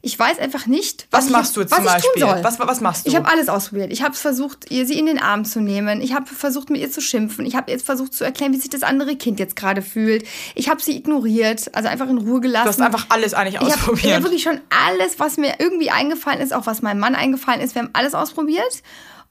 Ich 0.02 0.18
weiß 0.18 0.38
einfach 0.40 0.66
nicht, 0.66 1.06
Was 1.10 1.26
ich 1.26 1.32
machst 1.32 1.56
du 1.56 1.60
jetzt 1.60 1.70
was 1.70 1.78
zum 1.78 1.86
ich 1.86 1.92
Beispiel? 1.92 2.22
tun 2.22 2.30
soll. 2.30 2.44
Was, 2.44 2.58
was 2.58 2.80
machst 2.80 3.06
du? 3.06 3.10
Ich 3.10 3.16
habe 3.16 3.28
alles 3.28 3.48
ausprobiert. 3.48 3.92
Ich 3.92 4.02
habe 4.02 4.14
versucht, 4.14 4.70
ihr 4.70 4.84
sie 4.86 4.98
in 4.98 5.06
den 5.06 5.18
Arm 5.20 5.44
zu 5.44 5.60
nehmen. 5.60 6.00
Ich 6.00 6.12
habe 6.14 6.26
versucht, 6.26 6.70
mit 6.70 6.80
ihr 6.80 6.90
zu 6.90 7.00
schimpfen. 7.00 7.46
Ich 7.46 7.54
habe 7.54 7.70
jetzt 7.70 7.86
versucht 7.86 8.12
zu 8.14 8.24
erklären, 8.24 8.52
wie 8.52 8.58
sich 8.58 8.70
das 8.70 8.82
andere 8.82 9.14
Kind 9.16 9.38
jetzt 9.38 9.54
gerade 9.54 9.82
fühlt. 9.82 10.24
Ich 10.56 10.68
habe 10.68 10.82
sie 10.82 10.96
ignoriert, 10.96 11.74
also 11.74 11.88
einfach 11.88 12.08
in 12.08 12.18
Ruhe 12.18 12.40
gelassen. 12.40 12.64
du 12.64 12.70
hast 12.70 12.80
einfach 12.80 13.06
alles 13.10 13.32
eigentlich 13.34 13.54
ich 13.54 13.60
habe 13.60 13.72
ausprobiert. 13.74 14.16
hab 14.16 14.22
wirklich 14.24 14.42
schon 14.42 14.60
alles, 14.88 15.20
was 15.20 15.36
mir 15.36 15.54
irgendwie 15.58 15.90
eingefallen 15.90 16.40
ist, 16.40 16.52
auch 16.52 16.66
was 16.66 16.82
meinem 16.82 16.98
Mann 16.98 17.14
eingefallen 17.14 17.60
ist. 17.60 17.74
Wir 17.74 17.82
haben 17.82 17.90
alles 17.92 18.14
ausprobiert. 18.14 18.82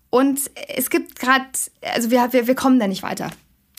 Und 0.09 0.39
es 0.75 0.89
gibt 0.89 1.19
gerade, 1.19 1.45
also 1.81 2.11
wir, 2.11 2.31
wir, 2.31 2.47
wir 2.47 2.55
kommen 2.55 2.79
da 2.79 2.87
nicht 2.87 3.03
weiter. 3.03 3.29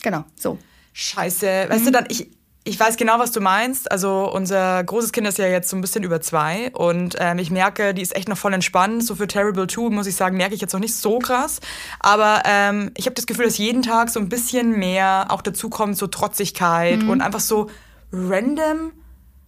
Genau, 0.02 0.24
so. 0.36 0.58
Scheiße. 0.92 1.66
Mhm. 1.66 1.72
Weißt 1.72 1.86
du 1.86 1.90
dann, 1.90 2.06
ich, 2.08 2.28
ich 2.64 2.78
weiß 2.78 2.96
genau, 2.98 3.18
was 3.18 3.32
du 3.32 3.40
meinst. 3.40 3.90
Also 3.90 4.30
unser 4.30 4.84
großes 4.84 5.12
Kind 5.12 5.26
ist 5.26 5.38
ja 5.38 5.46
jetzt 5.46 5.70
so 5.70 5.76
ein 5.76 5.80
bisschen 5.80 6.02
über 6.02 6.20
zwei 6.20 6.70
und 6.72 7.16
ähm, 7.18 7.38
ich 7.38 7.50
merke, 7.50 7.94
die 7.94 8.02
ist 8.02 8.14
echt 8.14 8.28
noch 8.28 8.36
voll 8.36 8.52
entspannt. 8.52 9.04
So 9.04 9.14
für 9.14 9.26
Terrible 9.26 9.66
2, 9.66 9.88
muss 9.90 10.06
ich 10.06 10.16
sagen, 10.16 10.36
merke 10.36 10.54
ich 10.54 10.60
jetzt 10.60 10.72
noch 10.74 10.80
nicht 10.80 10.94
so 10.94 11.18
krass. 11.18 11.60
Aber 12.00 12.42
ähm, 12.44 12.90
ich 12.96 13.06
habe 13.06 13.14
das 13.14 13.26
Gefühl, 13.26 13.46
dass 13.46 13.56
jeden 13.56 13.82
Tag 13.82 14.10
so 14.10 14.20
ein 14.20 14.28
bisschen 14.28 14.78
mehr 14.78 15.26
auch 15.30 15.40
dazu 15.40 15.70
kommt, 15.70 15.96
so 15.96 16.08
Trotzigkeit 16.08 17.02
Mhm. 17.02 17.08
und 17.10 17.20
einfach 17.22 17.40
so 17.40 17.70
random 18.12 18.92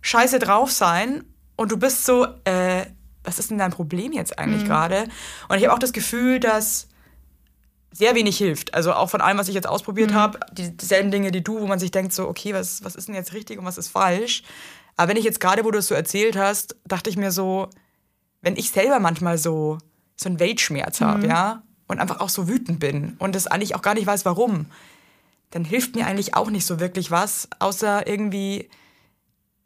Scheiße 0.00 0.38
drauf 0.38 0.70
sein. 0.72 1.24
Und 1.56 1.72
du 1.72 1.76
bist 1.76 2.06
so, 2.06 2.26
äh, 2.44 2.86
was 3.24 3.38
ist 3.38 3.50
denn 3.50 3.58
dein 3.58 3.70
Problem 3.72 4.12
jetzt 4.12 4.32
Mhm. 4.32 4.44
eigentlich 4.44 4.64
gerade? 4.64 5.04
Und 5.48 5.58
ich 5.58 5.64
habe 5.64 5.74
auch 5.74 5.78
das 5.78 5.92
Gefühl, 5.92 6.40
dass 6.40 6.88
sehr 7.92 8.14
wenig 8.14 8.38
hilft. 8.38 8.72
Also 8.74 8.92
auch 8.92 9.10
von 9.10 9.20
allem, 9.20 9.38
was 9.38 9.48
ich 9.48 9.54
jetzt 9.54 9.64
Mhm. 9.66 9.70
ausprobiert 9.72 10.14
habe, 10.14 10.38
die, 10.52 10.76
dieselben 10.76 11.10
Dinge, 11.10 11.32
die 11.32 11.42
du, 11.42 11.60
wo 11.60 11.66
man 11.66 11.78
sich 11.78 11.90
denkt, 11.90 12.12
so, 12.12 12.28
okay, 12.28 12.54
was, 12.54 12.84
was 12.84 12.94
ist 12.94 13.08
denn 13.08 13.14
jetzt 13.16 13.32
richtig 13.32 13.58
und 13.58 13.64
was 13.64 13.78
ist 13.78 13.88
falsch? 13.88 14.42
Aber 14.96 15.08
wenn 15.10 15.16
ich 15.16 15.24
jetzt 15.24 15.40
gerade, 15.40 15.64
wo 15.64 15.70
du 15.70 15.78
es 15.78 15.88
so 15.88 15.94
erzählt 15.94 16.36
hast, 16.36 16.76
dachte 16.86 17.10
ich 17.10 17.16
mir 17.16 17.32
so, 17.32 17.68
wenn 18.42 18.56
ich 18.56 18.70
selber 18.70 19.00
manchmal 19.00 19.38
so, 19.38 19.78
so 20.16 20.28
einen 20.28 20.38
Weltschmerz 20.38 21.00
habe, 21.00 21.24
Mhm. 21.24 21.30
ja, 21.30 21.62
und 21.88 21.98
einfach 21.98 22.20
auch 22.20 22.28
so 22.28 22.48
wütend 22.48 22.78
bin 22.78 23.16
und 23.18 23.34
das 23.34 23.48
eigentlich 23.48 23.74
auch 23.74 23.82
gar 23.82 23.94
nicht 23.94 24.06
weiß, 24.06 24.24
warum, 24.24 24.66
dann 25.50 25.64
hilft 25.64 25.96
mir 25.96 26.06
eigentlich 26.06 26.34
auch 26.34 26.48
nicht 26.50 26.64
so 26.64 26.78
wirklich 26.78 27.10
was, 27.10 27.48
außer 27.58 28.06
irgendwie 28.06 28.68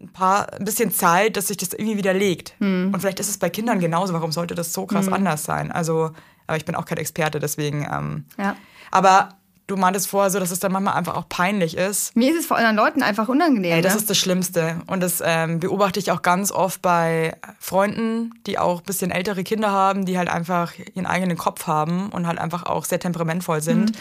ein 0.05 0.13
paar, 0.13 0.53
ein 0.53 0.65
bisschen 0.65 0.93
Zeit, 0.93 1.37
dass 1.37 1.49
sich 1.49 1.57
das 1.57 1.73
irgendwie 1.73 1.97
widerlegt. 1.97 2.55
Mhm. 2.59 2.91
Und 2.93 3.01
vielleicht 3.01 3.21
ist 3.21 3.29
es 3.29 3.39
bei 3.39 3.51
Kindern 3.51 3.81
genauso. 3.81 4.13
Warum 4.15 4.33
sollte 4.33 4.55
das 4.55 4.73
so 4.73 4.87
krass 4.87 5.09
anders 5.09 5.45
sein? 5.45 5.73
Also, 5.73 6.11
aber 6.47 6.57
ich 6.57 6.65
bin 6.65 6.75
auch 6.75 6.85
kein 6.85 6.99
Experte, 6.99 7.39
deswegen. 7.41 7.87
Ähm, 7.91 8.25
Ja. 8.39 8.57
aber 8.91 9.31
du 9.67 9.77
meintest 9.77 10.09
vorher 10.09 10.31
so, 10.31 10.39
dass 10.39 10.51
es 10.51 10.61
dann 10.61 10.73
manchmal 10.73 10.95
einfach 10.95 11.15
auch 11.17 11.29
peinlich 11.29 11.77
ist. 11.77 12.15
Mir 12.17 12.31
ist 12.31 12.39
es 12.39 12.47
vor 12.47 12.59
anderen 12.59 12.77
Leuten 12.77 13.03
einfach 13.03 13.29
unangenehm. 13.29 13.73
Ey, 13.73 13.83
das 13.83 13.95
ne? 13.95 14.01
ist 14.01 14.11
das 14.11 14.19
Schlimmste. 14.19 14.83
Und 14.87 15.01
das 15.01 15.23
ähm, 15.25 15.59
beobachte 15.61 15.99
ich 15.99 16.11
auch 16.11 16.23
ganz 16.23 16.53
oft 16.53 16.83
bei 16.83 17.35
Freunden, 17.59 18.35
die 18.47 18.59
auch 18.59 18.81
ein 18.81 18.85
bisschen 18.85 19.11
ältere 19.11 19.43
Kinder 19.43 19.71
haben, 19.71 20.05
die 20.05 20.19
halt 20.19 20.29
einfach 20.29 20.73
ihren 20.95 21.07
eigenen 21.07 21.39
Kopf 21.39 21.67
haben 21.67 22.11
und 22.11 22.27
halt 22.27 22.39
einfach 22.39 22.65
auch 22.65 22.85
sehr 22.85 23.01
temperamentvoll 23.01 23.63
sind. 23.63 23.93
Mhm. 23.93 23.99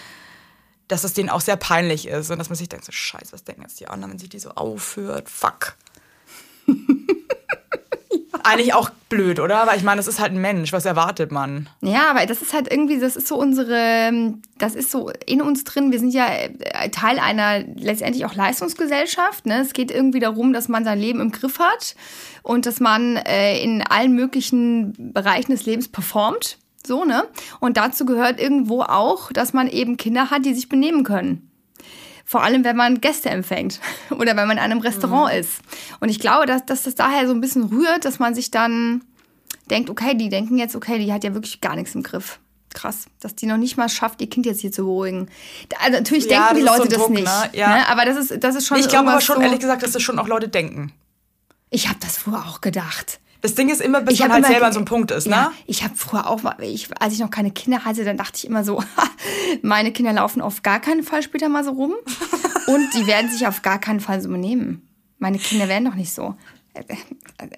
Dass 0.90 1.06
es 1.06 1.14
denen 1.14 1.30
auch 1.30 1.42
sehr 1.42 1.56
peinlich 1.56 2.08
ist 2.10 2.30
und 2.30 2.40
dass 2.40 2.50
man 2.50 2.58
sich 2.58 2.68
denkt, 2.68 2.86
so 2.86 2.92
scheiße, 2.92 3.32
was 3.32 3.46
denken 3.46 3.62
jetzt 3.62 3.80
die 3.80 3.88
anderen, 3.88 4.12
wenn 4.12 4.20
sich 4.20 4.30
die 4.30 4.40
so 4.40 4.52
aufhört? 4.52 5.30
Fuck. 5.30 5.76
Eigentlich 8.44 8.74
auch 8.74 8.90
blöd, 9.08 9.40
oder? 9.40 9.66
Weil 9.68 9.78
ich 9.78 9.84
meine, 9.84 9.98
das 9.98 10.08
ist 10.08 10.20
halt 10.20 10.34
ein 10.34 10.42
Mensch. 10.42 10.74
Was 10.74 10.86
erwartet 10.86 11.32
man? 11.32 11.70
Ja, 11.82 12.10
aber 12.10 12.26
das 12.26 12.42
ist 12.42 12.54
halt 12.54 12.70
irgendwie, 12.70 13.00
das 13.00 13.16
ist 13.16 13.28
so 13.28 13.38
unsere, 13.38 14.34
das 14.58 14.76
ist 14.76 14.92
so 14.92 15.12
in 15.26 15.42
uns 15.42 15.64
drin. 15.64 15.92
Wir 15.92 16.00
sind 16.00 16.14
ja 16.14 16.28
äh, 16.28 16.90
Teil 16.90 17.20
einer 17.20 17.60
letztendlich 17.76 18.26
auch 18.26 18.36
Leistungsgesellschaft. 18.36 19.46
Ne? 19.46 19.62
Es 19.62 19.72
geht 19.72 19.92
irgendwie 19.92 20.20
darum, 20.20 20.52
dass 20.52 20.68
man 20.68 20.84
sein 20.84 21.00
Leben 21.00 21.22
im 21.22 21.32
Griff 21.32 21.60
hat 21.60 21.96
und 22.42 22.66
dass 22.66 22.82
man 22.82 23.16
äh, 23.16 23.64
in 23.64 23.82
allen 23.82 24.14
möglichen 24.14 25.14
Bereichen 25.14 25.52
des 25.52 25.66
Lebens 25.66 25.88
performt. 25.88 26.58
So, 26.86 27.06
ne? 27.06 27.24
Und 27.62 27.78
dazu 27.78 28.06
gehört 28.06 28.42
irgendwo 28.42 28.82
auch, 28.82 29.32
dass 29.32 29.54
man 29.54 29.70
eben 29.70 29.96
Kinder 29.96 30.32
hat, 30.32 30.46
die 30.46 30.54
sich 30.54 30.68
benehmen 30.68 31.06
können. 31.06 31.50
Vor 32.26 32.44
allem, 32.44 32.64
wenn 32.64 32.76
man 32.76 33.02
Gäste 33.02 33.30
empfängt 33.30 33.80
oder 34.12 34.36
wenn 34.36 34.48
man 34.48 34.52
in 34.52 34.60
einem 34.60 34.80
Restaurant 34.80 35.34
ist. 35.34 35.62
Und 36.00 36.10
ich 36.10 36.20
glaube, 36.20 36.46
dass, 36.46 36.66
dass 36.66 36.84
das 36.84 36.96
daher 36.96 37.28
so 37.28 37.34
ein 37.34 37.42
bisschen 37.42 37.64
rührt, 37.64 38.06
dass 38.06 38.20
man 38.20 38.34
sich 38.34 38.50
dann 38.52 39.04
denkt, 39.70 39.90
okay, 39.90 40.16
die 40.16 40.30
denken 40.30 40.58
jetzt, 40.58 40.76
okay, 40.76 41.00
die 41.00 41.12
hat 41.14 41.24
ja 41.24 41.34
wirklich 41.34 41.62
gar 41.62 41.76
nichts 41.76 41.96
im 41.96 42.04
Griff. 42.04 42.40
Krass, 42.74 43.06
dass 43.20 43.36
die 43.36 43.46
noch 43.46 43.58
nicht 43.58 43.78
mal 43.78 43.88
schafft, 43.88 44.20
ihr 44.22 44.30
Kind 44.30 44.48
jetzt 44.48 44.62
hier 44.62 44.72
zu 44.72 44.84
beruhigen. 44.84 45.30
Also 45.80 45.98
natürlich 45.98 46.26
Ja, 46.26 46.48
denken 46.48 46.56
die 46.56 46.62
so 46.62 46.68
Leute 46.68 46.84
ein 46.84 46.90
das 46.90 46.98
Druck, 46.98 47.10
nicht. 47.12 47.26
ne? 47.26 47.50
Ja. 47.54 47.76
Ne? 47.76 47.88
Aber 47.88 48.06
das 48.06 48.18
ist, 48.18 48.44
das 48.44 48.56
ist 48.56 48.66
schon 48.68 48.80
Ich 48.80 48.88
glaube 48.88 49.12
aber 49.12 49.22
schon, 49.22 49.36
so, 49.38 49.42
ehrlich 49.44 49.60
gesagt, 49.60 49.84
dass 49.84 49.92
das 49.92 50.02
schon 50.02 50.18
auch 50.18 50.28
Leute 50.28 50.48
denken. 50.48 50.92
Ich 51.70 51.88
habe 51.88 52.00
das 52.02 52.18
früher 52.18 52.40
auch 52.40 52.62
gedacht. 52.62 53.20
Das 53.44 53.56
Ding 53.56 53.70
ist 53.70 53.82
immer, 53.82 54.02
bis 54.02 54.16
Ich 54.16 54.20
man 54.22 54.32
halt 54.32 54.40
immer- 54.40 54.48
selber 54.48 54.66
an 54.68 54.74
so 54.74 54.80
einem 54.80 54.86
Punkt 54.86 55.12
ist, 55.12 55.26
ne? 55.28 55.32
Ja, 55.36 55.52
ich 55.68 55.84
habe 55.84 55.96
früher 55.96 56.28
auch 56.30 56.42
mal, 56.44 56.56
ich, 56.62 56.90
als 57.00 57.14
ich 57.14 57.20
noch 57.20 57.30
keine 57.30 57.52
Kinder 57.52 57.84
hatte, 57.86 58.04
dann 58.06 58.18
dachte 58.18 58.38
ich 58.38 58.46
immer 58.48 58.64
so, 58.64 58.82
meine 59.62 59.92
Kinder 59.92 60.14
laufen 60.14 60.42
auf 60.42 60.64
gar 60.64 60.80
keinen 60.80 61.04
Fall 61.04 61.22
später 61.24 61.50
mal 61.50 61.64
so 61.64 61.72
rum 61.72 61.94
und 62.68 62.94
die 62.96 63.06
werden 63.06 63.30
sich 63.30 63.46
auf 63.46 63.62
gar 63.62 63.80
keinen 63.80 64.00
Fall 64.00 64.22
so 64.22 64.30
benehmen. 64.30 64.88
Meine 65.20 65.38
Kinder 65.40 65.68
werden 65.68 65.86
doch 65.86 65.96
nicht 65.96 66.14
so. 66.14 66.36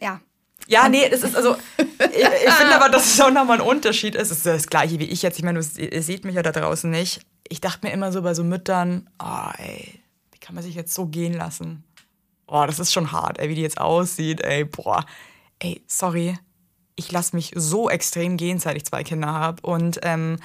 Ja. 0.01 0.19
Ja, 0.67 0.89
nee, 0.89 1.07
das 1.09 1.21
ist 1.21 1.35
also. 1.35 1.55
Ich, 1.77 2.23
ich 2.47 2.53
finde 2.53 2.75
aber, 2.75 2.89
dass 2.89 3.05
es 3.13 3.21
auch 3.21 3.29
nochmal 3.29 3.61
ein 3.61 3.67
Unterschied 3.67 4.15
ist. 4.15 4.31
Es 4.31 4.37
ist 4.37 4.45
das 4.47 4.67
Gleiche 4.67 4.97
wie 4.99 5.05
ich 5.05 5.21
jetzt. 5.21 5.37
Ich 5.37 5.45
meine, 5.45 5.59
du- 5.61 5.81
ihr 5.81 6.01
seht 6.01 6.25
mich 6.25 6.33
ja 6.35 6.41
da 6.41 6.51
draußen 6.51 6.89
nicht. 6.89 7.21
Ich 7.47 7.61
dachte 7.61 7.85
mir 7.85 7.93
immer 7.93 8.11
so 8.11 8.23
bei 8.23 8.33
so 8.33 8.43
Müttern, 8.43 9.07
oh, 9.23 9.51
ey, 9.59 9.99
wie 10.31 10.39
kann 10.39 10.55
man 10.55 10.63
sich 10.63 10.73
jetzt 10.73 10.95
so 10.95 11.05
gehen 11.05 11.33
lassen? 11.33 11.83
Oh, 12.47 12.63
das 12.65 12.79
ist 12.79 12.91
schon 12.91 13.11
hart, 13.11 13.37
ey, 13.39 13.49
wie 13.49 13.55
die 13.55 13.61
jetzt 13.61 13.79
aussieht, 13.79 14.41
ey, 14.41 14.65
boah. 14.65 15.05
Ey, 15.59 15.83
sorry, 15.87 16.37
ich 16.95 17.11
lasse 17.11 17.35
mich 17.35 17.51
so 17.55 17.89
extrem 17.89 18.37
gehen, 18.37 18.59
seit 18.59 18.75
ich 18.77 18.85
zwei 18.85 19.03
Kinder 19.03 19.27
habe. 19.33 19.61
Und 19.61 19.99
ähm, 20.03 20.37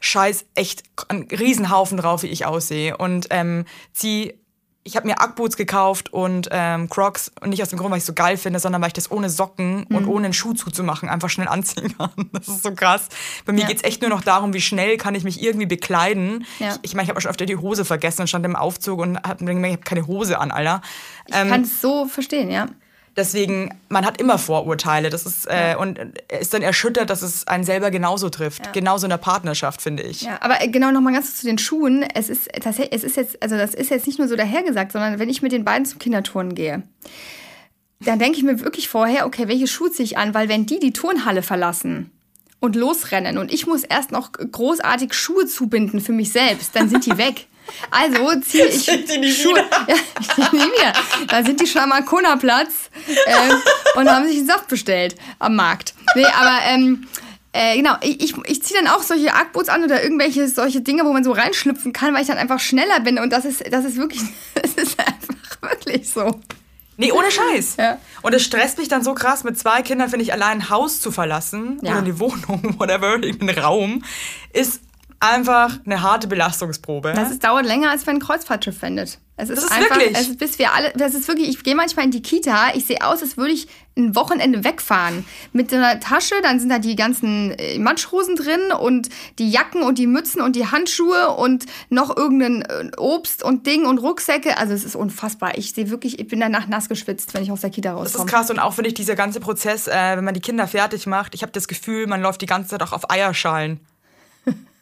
scheiß 0.00 0.46
echt 0.54 0.82
einen 1.08 1.24
Riesenhaufen 1.24 1.98
drauf, 1.98 2.22
wie 2.22 2.28
ich 2.28 2.46
aussehe. 2.46 2.96
Und 2.96 3.26
ähm, 3.30 3.64
zieh 3.92 4.34
ich 4.82 4.96
habe 4.96 5.06
mir 5.06 5.20
Ackboots 5.20 5.58
gekauft 5.58 6.10
und 6.10 6.48
ähm, 6.50 6.88
Crocs 6.88 7.30
und 7.42 7.50
nicht 7.50 7.62
aus 7.62 7.68
dem 7.68 7.78
Grund, 7.78 7.90
weil 7.90 7.98
ich 7.98 8.02
es 8.02 8.06
so 8.06 8.14
geil 8.14 8.38
finde, 8.38 8.58
sondern 8.60 8.80
weil 8.80 8.86
ich 8.88 8.94
das 8.94 9.10
ohne 9.10 9.28
Socken 9.28 9.84
und 9.84 10.04
Mhm. 10.04 10.08
ohne 10.08 10.24
einen 10.24 10.32
Schuh 10.32 10.54
zuzumachen 10.54 11.10
einfach 11.10 11.28
schnell 11.28 11.48
anziehen 11.48 11.94
kann. 11.98 12.10
Das 12.32 12.48
ist 12.48 12.62
so 12.62 12.72
krass. 12.74 13.08
Bei 13.44 13.52
mir 13.52 13.60
Ja. 13.60 13.66
geht's 13.66 13.84
echt 13.84 14.00
nur 14.00 14.08
noch 14.08 14.22
darum, 14.22 14.54
wie 14.54 14.60
schnell 14.62 14.96
kann 14.96 15.14
ich 15.14 15.22
mich 15.22 15.42
irgendwie 15.42 15.66
bekleiden. 15.66 16.46
Ja. 16.60 16.70
Ich 16.76 16.78
ich 16.90 16.94
meine, 16.94 17.04
ich 17.04 17.08
habe 17.10 17.18
auch 17.18 17.20
schon 17.20 17.30
öfter 17.30 17.44
die 17.44 17.58
Hose 17.58 17.84
vergessen 17.84 18.22
und 18.22 18.28
stand 18.28 18.46
im 18.46 18.56
Aufzug 18.56 19.00
und 19.00 19.18
hab 19.18 19.42
mir 19.42 19.52
gemerkt, 19.52 19.66
ich 19.74 19.76
habe 19.80 19.96
keine 19.96 20.06
Hose 20.06 20.38
an, 20.38 20.50
Alter. 20.50 20.80
Ich 21.26 21.34
kann 21.34 21.60
es 21.62 21.82
so 21.82 22.06
verstehen, 22.06 22.50
ja. 22.50 22.66
Deswegen, 23.16 23.74
man 23.88 24.06
hat 24.06 24.20
immer 24.20 24.38
Vorurteile. 24.38 25.10
Das 25.10 25.26
ist, 25.26 25.46
äh, 25.46 25.74
und 25.78 25.98
ist 26.40 26.54
dann 26.54 26.62
erschüttert, 26.62 27.10
dass 27.10 27.22
es 27.22 27.46
einen 27.46 27.64
selber 27.64 27.90
genauso 27.90 28.30
trifft. 28.30 28.66
Ja. 28.66 28.72
Genauso 28.72 29.06
in 29.06 29.10
der 29.10 29.18
Partnerschaft, 29.18 29.82
finde 29.82 30.04
ich. 30.04 30.22
Ja, 30.22 30.38
aber 30.40 30.62
äh, 30.62 30.68
genau 30.68 30.90
nochmal 30.90 31.12
ganz 31.12 31.36
zu 31.36 31.46
den 31.46 31.58
Schuhen. 31.58 32.04
Es 32.14 32.28
ist, 32.28 32.48
tatsächlich, 32.60 32.92
es 32.92 33.04
ist 33.04 33.16
jetzt, 33.16 33.42
also 33.42 33.56
das 33.56 33.74
ist 33.74 33.90
jetzt 33.90 34.06
nicht 34.06 34.18
nur 34.18 34.28
so 34.28 34.36
dahergesagt, 34.36 34.92
sondern 34.92 35.18
wenn 35.18 35.28
ich 35.28 35.42
mit 35.42 35.52
den 35.52 35.64
beiden 35.64 35.84
zum 35.86 35.98
Kinderturnen 35.98 36.54
gehe, 36.54 36.82
dann 38.00 38.18
denke 38.18 38.38
ich 38.38 38.44
mir 38.44 38.60
wirklich 38.60 38.88
vorher, 38.88 39.26
okay, 39.26 39.48
welche 39.48 39.66
Schuhe 39.66 39.90
ziehe 39.90 40.04
ich 40.04 40.16
an? 40.16 40.32
Weil 40.32 40.48
wenn 40.48 40.66
die 40.66 40.78
die 40.78 40.92
Turnhalle 40.92 41.42
verlassen 41.42 42.10
und 42.60 42.76
losrennen 42.76 43.38
und 43.38 43.52
ich 43.52 43.66
muss 43.66 43.82
erst 43.82 44.12
noch 44.12 44.32
großartig 44.32 45.12
Schuhe 45.14 45.46
zubinden 45.46 46.00
für 46.00 46.12
mich 46.12 46.32
selbst, 46.32 46.74
dann 46.76 46.88
sind 46.88 47.06
die 47.06 47.18
weg. 47.18 47.46
Also 47.90 48.40
ziehe 48.40 48.66
ich 48.66 48.84
Schuhe. 48.84 49.64
Ja, 49.88 49.94
die 50.36 50.56
nie 50.56 50.62
wieder. 50.62 50.92
Da 51.28 51.42
sind 51.44 51.60
die 51.60 51.66
schon 51.66 51.82
am 51.82 51.92
Arkona-Platz 51.92 52.90
äh, 53.26 53.98
und 53.98 54.08
haben 54.08 54.26
sich 54.26 54.38
einen 54.38 54.46
Saft 54.46 54.68
bestellt 54.68 55.16
am 55.38 55.56
Markt. 55.56 55.94
Nee, 56.14 56.24
aber 56.24 56.58
ähm, 56.66 57.06
äh, 57.52 57.76
genau, 57.76 57.96
ich, 58.00 58.20
ich, 58.22 58.34
ich 58.46 58.62
ziehe 58.62 58.80
dann 58.80 58.92
auch 58.92 59.02
solche 59.02 59.34
Argboots 59.34 59.68
an 59.68 59.82
oder 59.82 60.02
irgendwelche 60.02 60.48
solche 60.48 60.80
Dinge, 60.82 61.04
wo 61.04 61.12
man 61.12 61.24
so 61.24 61.32
reinschlüpfen 61.32 61.92
kann, 61.92 62.14
weil 62.14 62.22
ich 62.22 62.28
dann 62.28 62.38
einfach 62.38 62.60
schneller 62.60 63.00
bin 63.00 63.18
und 63.18 63.30
das 63.30 63.44
ist, 63.44 63.64
das 63.72 63.84
ist 63.84 63.96
wirklich, 63.96 64.22
das 64.54 64.72
ist 64.74 64.98
einfach 64.98 65.62
wirklich 65.62 66.08
so. 66.10 66.40
Nee, 66.96 67.12
ohne 67.12 67.30
Scheiß. 67.30 67.76
Ja. 67.78 67.98
Und 68.20 68.34
es 68.34 68.42
stresst 68.44 68.76
mich 68.76 68.88
dann 68.88 69.02
so 69.02 69.14
krass, 69.14 69.42
mit 69.42 69.58
zwei 69.58 69.80
Kindern, 69.80 70.10
finde 70.10 70.22
ich, 70.22 70.34
allein 70.34 70.58
ein 70.58 70.68
Haus 70.70 71.00
zu 71.00 71.10
verlassen 71.10 71.78
Ja. 71.82 71.92
oder 71.92 72.02
die 72.02 72.20
Wohnung, 72.20 72.74
whatever, 72.78 73.14
irgendeinen 73.22 73.58
Raum, 73.58 74.04
ist 74.52 74.82
einfach 75.20 75.78
eine 75.84 76.02
harte 76.02 76.26
Belastungsprobe. 76.28 77.12
Das 77.14 77.30
ist, 77.30 77.44
dauert 77.44 77.66
länger, 77.66 77.90
als 77.90 78.06
wenn 78.06 78.16
ein 78.16 78.20
Kreuzfahrtschiff 78.20 78.80
wendet. 78.82 79.18
Es 79.36 79.48
ist, 79.48 79.56
Das 79.56 79.64
ist 79.64 79.72
einfach, 79.72 79.96
wirklich- 79.96 80.16
Es 80.18 80.28
ist, 80.28 80.38
bis 80.38 80.58
wir 80.58 80.72
alle, 80.74 80.92
das 80.96 81.14
ist 81.14 81.26
wirklich, 81.28 81.48
ich 81.48 81.62
gehe 81.62 81.74
manchmal 81.74 82.04
in 82.04 82.10
die 82.10 82.20
Kita, 82.20 82.72
ich 82.74 82.84
sehe 82.84 83.02
aus, 83.02 83.22
als 83.22 83.38
würde 83.38 83.52
ich 83.52 83.68
ein 83.96 84.14
Wochenende 84.14 84.64
wegfahren. 84.64 85.24
Mit 85.54 85.70
so 85.70 85.76
einer 85.76 85.98
Tasche, 85.98 86.34
dann 86.42 86.60
sind 86.60 86.68
da 86.68 86.78
die 86.78 86.94
ganzen 86.94 87.52
äh, 87.52 87.78
Matschhosen 87.78 88.36
drin 88.36 88.60
und 88.78 89.08
die 89.38 89.50
Jacken 89.50 89.82
und 89.82 89.96
die 89.98 90.06
Mützen 90.06 90.42
und 90.42 90.56
die 90.56 90.66
Handschuhe 90.66 91.30
und 91.36 91.64
noch 91.88 92.14
irgendein 92.16 92.62
äh, 92.62 92.90
Obst 92.98 93.42
und 93.42 93.66
Ding 93.66 93.86
und 93.86 93.98
Rucksäcke. 93.98 94.58
Also 94.58 94.74
es 94.74 94.84
ist 94.84 94.94
unfassbar. 94.94 95.56
Ich 95.56 95.72
sehe 95.72 95.88
wirklich, 95.90 96.18
ich 96.18 96.28
bin 96.28 96.40
danach 96.40 96.66
nass 96.66 96.88
geschwitzt, 96.90 97.32
wenn 97.34 97.42
ich 97.42 97.50
aus 97.50 97.62
der 97.62 97.70
Kita 97.70 97.92
Das 97.92 98.00
ist 98.10 98.14
rauskomme. 98.14 98.30
krass 98.30 98.50
und 98.50 98.58
auch 98.58 98.74
finde 98.74 98.88
ich 98.88 98.94
dieser 98.94 99.16
ganze 99.16 99.40
Prozess, 99.40 99.86
äh, 99.86 100.16
wenn 100.16 100.24
man 100.24 100.34
die 100.34 100.40
Kinder 100.40 100.66
fertig 100.68 101.06
macht, 101.06 101.34
ich 101.34 101.42
habe 101.42 101.52
das 101.52 101.66
Gefühl, 101.66 102.06
man 102.06 102.20
läuft 102.20 102.40
die 102.42 102.46
ganze 102.46 102.70
Zeit 102.70 102.82
auch 102.82 102.92
auf 102.92 103.10
Eierschalen. 103.10 103.80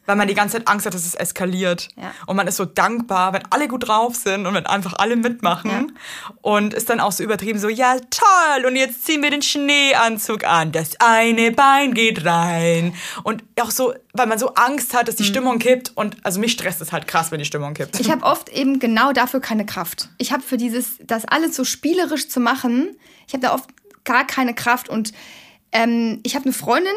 Weil 0.09 0.17
man 0.17 0.27
die 0.27 0.33
ganze 0.33 0.57
Zeit 0.57 0.69
Angst 0.69 0.87
hat, 0.87 0.95
dass 0.95 1.05
es 1.05 1.15
eskaliert. 1.15 1.89
Ja. 1.97 2.13
Und 2.25 2.37
man 2.37 2.47
ist 2.47 2.57
so 2.57 2.65
dankbar, 2.65 3.35
wenn 3.35 3.43
alle 3.51 3.69
gut 3.69 3.87
drauf 3.87 4.17
sind 4.17 4.47
und 4.47 4.55
wenn 4.55 4.65
einfach 4.65 4.95
alle 4.95 5.17
mitmachen. 5.17 5.93
Und 6.41 6.73
ist 6.73 6.89
dann 6.89 6.99
auch 6.99 7.13
so 7.13 7.23
übertrieben 7.23 7.59
so, 7.59 7.69
ja 7.69 7.99
toll, 8.09 8.65
und 8.65 8.75
jetzt 8.75 9.05
ziehen 9.05 9.23
wir 9.23 9.31
den 9.31 9.43
Schneeanzug 9.43 10.45
an. 10.45 10.73
Das 10.73 10.93
eine 10.99 11.53
Bein 11.53 11.93
geht 11.93 12.25
rein. 12.25 12.95
Und 13.23 13.45
auch 13.61 13.71
so, 13.71 13.93
weil 14.15 14.27
man 14.27 14.39
so 14.39 14.55
Angst 14.55 14.95
hat, 14.95 15.09
dass 15.09 15.17
die 15.17 15.25
Stimmung 15.25 15.59
kippt. 15.59 15.93
Und 15.95 16.17
also 16.23 16.41
mich 16.41 16.53
stresst 16.53 16.81
es 16.81 16.91
halt 16.91 17.07
krass, 17.07 17.31
wenn 17.31 17.39
die 17.39 17.45
Stimmung 17.45 17.75
kippt. 17.75 18.01
Ich 18.01 18.11
habe 18.11 18.25
oft 18.25 18.49
eben 18.49 18.79
genau 18.79 19.13
dafür 19.13 19.41
keine 19.41 19.67
Kraft. 19.67 20.09
Ich 20.17 20.33
habe 20.33 20.43
für 20.43 20.57
dieses, 20.57 20.97
das 21.03 21.27
alles 21.27 21.55
so 21.55 21.65
spielerisch 21.65 22.31
zu 22.31 22.41
machen, 22.41 22.97
ich 23.27 23.35
habe 23.35 23.43
da 23.43 23.53
oft 23.53 23.69
gar 24.05 24.27
keine 24.27 24.55
Kraft. 24.55 24.89
Und 24.89 25.13
ähm, 25.71 26.21
ich 26.23 26.35
habe 26.35 26.47
eine 26.47 26.55
Freundin, 26.55 26.95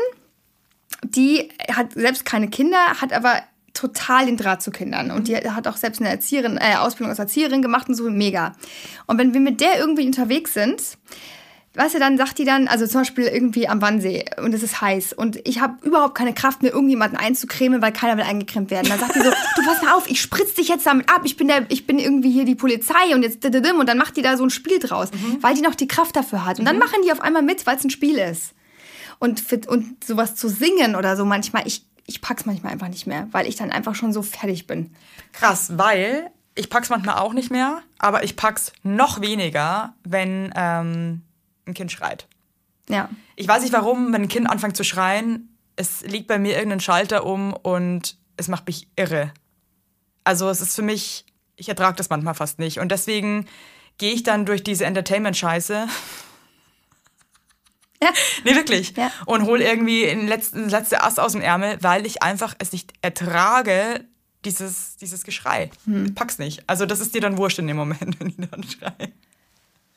die 1.03 1.49
hat 1.71 1.93
selbst 1.93 2.25
keine 2.25 2.49
Kinder, 2.49 2.77
hat 2.99 3.13
aber 3.13 3.41
total 3.73 4.25
den 4.25 4.37
Draht 4.37 4.61
zu 4.61 4.71
Kindern. 4.71 5.11
Und 5.11 5.27
die 5.27 5.37
hat 5.37 5.67
auch 5.67 5.77
selbst 5.77 6.01
eine 6.01 6.09
Erzieherin, 6.09 6.57
äh, 6.57 6.75
Ausbildung 6.75 7.09
als 7.09 7.19
Erzieherin 7.19 7.61
gemacht 7.61 7.87
und 7.89 7.95
so 7.95 8.09
mega. 8.09 8.53
Und 9.07 9.17
wenn 9.17 9.33
wir 9.33 9.41
mit 9.41 9.61
der 9.61 9.79
irgendwie 9.79 10.05
unterwegs 10.05 10.53
sind, 10.53 10.97
weißt 11.75 11.95
du, 11.95 11.99
dann 11.99 12.17
sagt 12.17 12.37
die 12.37 12.43
dann, 12.43 12.67
also 12.67 12.85
zum 12.85 13.01
Beispiel 13.01 13.25
irgendwie 13.25 13.67
am 13.67 13.81
Wannsee 13.81 14.25
und 14.43 14.53
es 14.53 14.61
ist 14.61 14.81
heiß 14.81 15.13
und 15.13 15.39
ich 15.47 15.61
habe 15.61 15.75
überhaupt 15.87 16.15
keine 16.15 16.33
Kraft, 16.33 16.61
mir 16.61 16.69
irgendjemanden 16.69 17.17
einzucremen, 17.17 17.81
weil 17.81 17.93
keiner 17.93 18.17
will 18.17 18.25
eingecremt 18.25 18.71
werden. 18.71 18.89
Dann 18.89 18.99
sagt 18.99 19.15
die 19.15 19.19
so, 19.19 19.29
du 19.55 19.63
pass 19.63 19.81
mal 19.81 19.93
auf, 19.93 20.09
ich 20.09 20.19
spritz 20.19 20.53
dich 20.53 20.67
jetzt 20.67 20.85
damit 20.85 21.09
ab, 21.09 21.21
ich 21.23 21.37
bin, 21.37 21.47
der, 21.47 21.65
ich 21.69 21.87
bin 21.87 21.97
irgendwie 21.97 22.31
hier 22.31 22.43
die 22.43 22.55
Polizei 22.55 23.15
und 23.15 23.23
jetzt 23.23 23.45
und 23.45 23.87
dann 23.87 23.97
macht 23.97 24.17
die 24.17 24.21
da 24.21 24.35
so 24.35 24.43
ein 24.43 24.49
Spiel 24.49 24.79
draus, 24.79 25.09
weil 25.39 25.55
die 25.55 25.61
noch 25.61 25.75
die 25.75 25.87
Kraft 25.87 26.15
dafür 26.15 26.45
hat. 26.45 26.59
Und 26.59 26.65
dann 26.65 26.77
machen 26.77 27.01
die 27.05 27.11
auf 27.11 27.21
einmal 27.21 27.41
mit, 27.41 27.65
weil 27.65 27.77
es 27.77 27.83
ein 27.85 27.89
Spiel 27.89 28.17
ist. 28.17 28.53
Und, 29.21 29.67
und 29.67 30.03
sowas 30.03 30.33
zu 30.33 30.49
singen 30.49 30.95
oder 30.95 31.15
so 31.15 31.25
manchmal, 31.25 31.67
ich, 31.67 31.85
ich 32.07 32.21
pack's 32.21 32.47
manchmal 32.47 32.71
einfach 32.71 32.87
nicht 32.87 33.05
mehr, 33.05 33.27
weil 33.31 33.45
ich 33.45 33.55
dann 33.55 33.71
einfach 33.71 33.93
schon 33.93 34.13
so 34.13 34.23
fertig 34.23 34.65
bin. 34.65 34.95
Krass, 35.31 35.77
weil 35.77 36.31
ich 36.55 36.71
pack's 36.71 36.89
manchmal 36.89 37.19
auch 37.19 37.33
nicht 37.33 37.51
mehr, 37.51 37.83
aber 37.99 38.23
ich 38.23 38.35
pack's 38.35 38.73
noch 38.81 39.21
weniger, 39.21 39.93
wenn 40.03 40.51
ähm, 40.55 41.21
ein 41.67 41.75
Kind 41.75 41.91
schreit. 41.91 42.27
Ja. 42.89 43.09
Ich 43.35 43.47
weiß 43.47 43.61
nicht 43.61 43.73
warum, 43.73 44.11
wenn 44.11 44.23
ein 44.23 44.27
Kind 44.27 44.49
anfängt 44.49 44.75
zu 44.75 44.83
schreien, 44.83 45.55
es 45.75 46.01
liegt 46.01 46.25
bei 46.25 46.39
mir 46.39 46.55
irgendein 46.55 46.79
Schalter 46.79 47.23
um 47.23 47.53
und 47.53 48.17
es 48.37 48.47
macht 48.47 48.65
mich 48.65 48.87
irre. 48.95 49.31
Also 50.23 50.49
es 50.49 50.61
ist 50.61 50.75
für 50.75 50.81
mich, 50.81 51.25
ich 51.57 51.69
ertrage 51.69 51.95
das 51.95 52.09
manchmal 52.09 52.33
fast 52.33 52.57
nicht. 52.57 52.79
Und 52.79 52.91
deswegen 52.91 53.45
gehe 53.99 54.13
ich 54.13 54.23
dann 54.23 54.47
durch 54.47 54.63
diese 54.63 54.85
Entertainment-Scheiße. 54.85 55.87
Ja. 58.01 58.09
Nee, 58.43 58.55
wirklich. 58.55 58.95
Ja. 58.97 59.11
Und 59.25 59.43
hol 59.43 59.61
irgendwie 59.61 60.05
den 60.05 60.27
letzten, 60.27 60.69
letzte 60.69 61.03
Ast 61.03 61.19
aus 61.19 61.33
dem 61.33 61.41
Ärmel, 61.41 61.77
weil 61.81 62.05
ich 62.05 62.23
einfach 62.23 62.55
es 62.57 62.71
nicht 62.71 62.93
ertrage, 63.01 64.03
dieses, 64.45 64.95
dieses 64.97 65.23
Geschrei. 65.23 65.69
Hm. 65.85 66.15
Pack's 66.15 66.39
nicht. 66.39 66.63
Also 66.67 66.85
das 66.85 66.99
ist 66.99 67.13
dir 67.13 67.21
dann 67.21 67.37
wurscht 67.37 67.59
in 67.59 67.67
dem 67.67 67.77
Moment, 67.77 68.19
wenn 68.19 68.29
die 68.29 68.47
dann 68.49 68.63
schreien. 68.63 69.13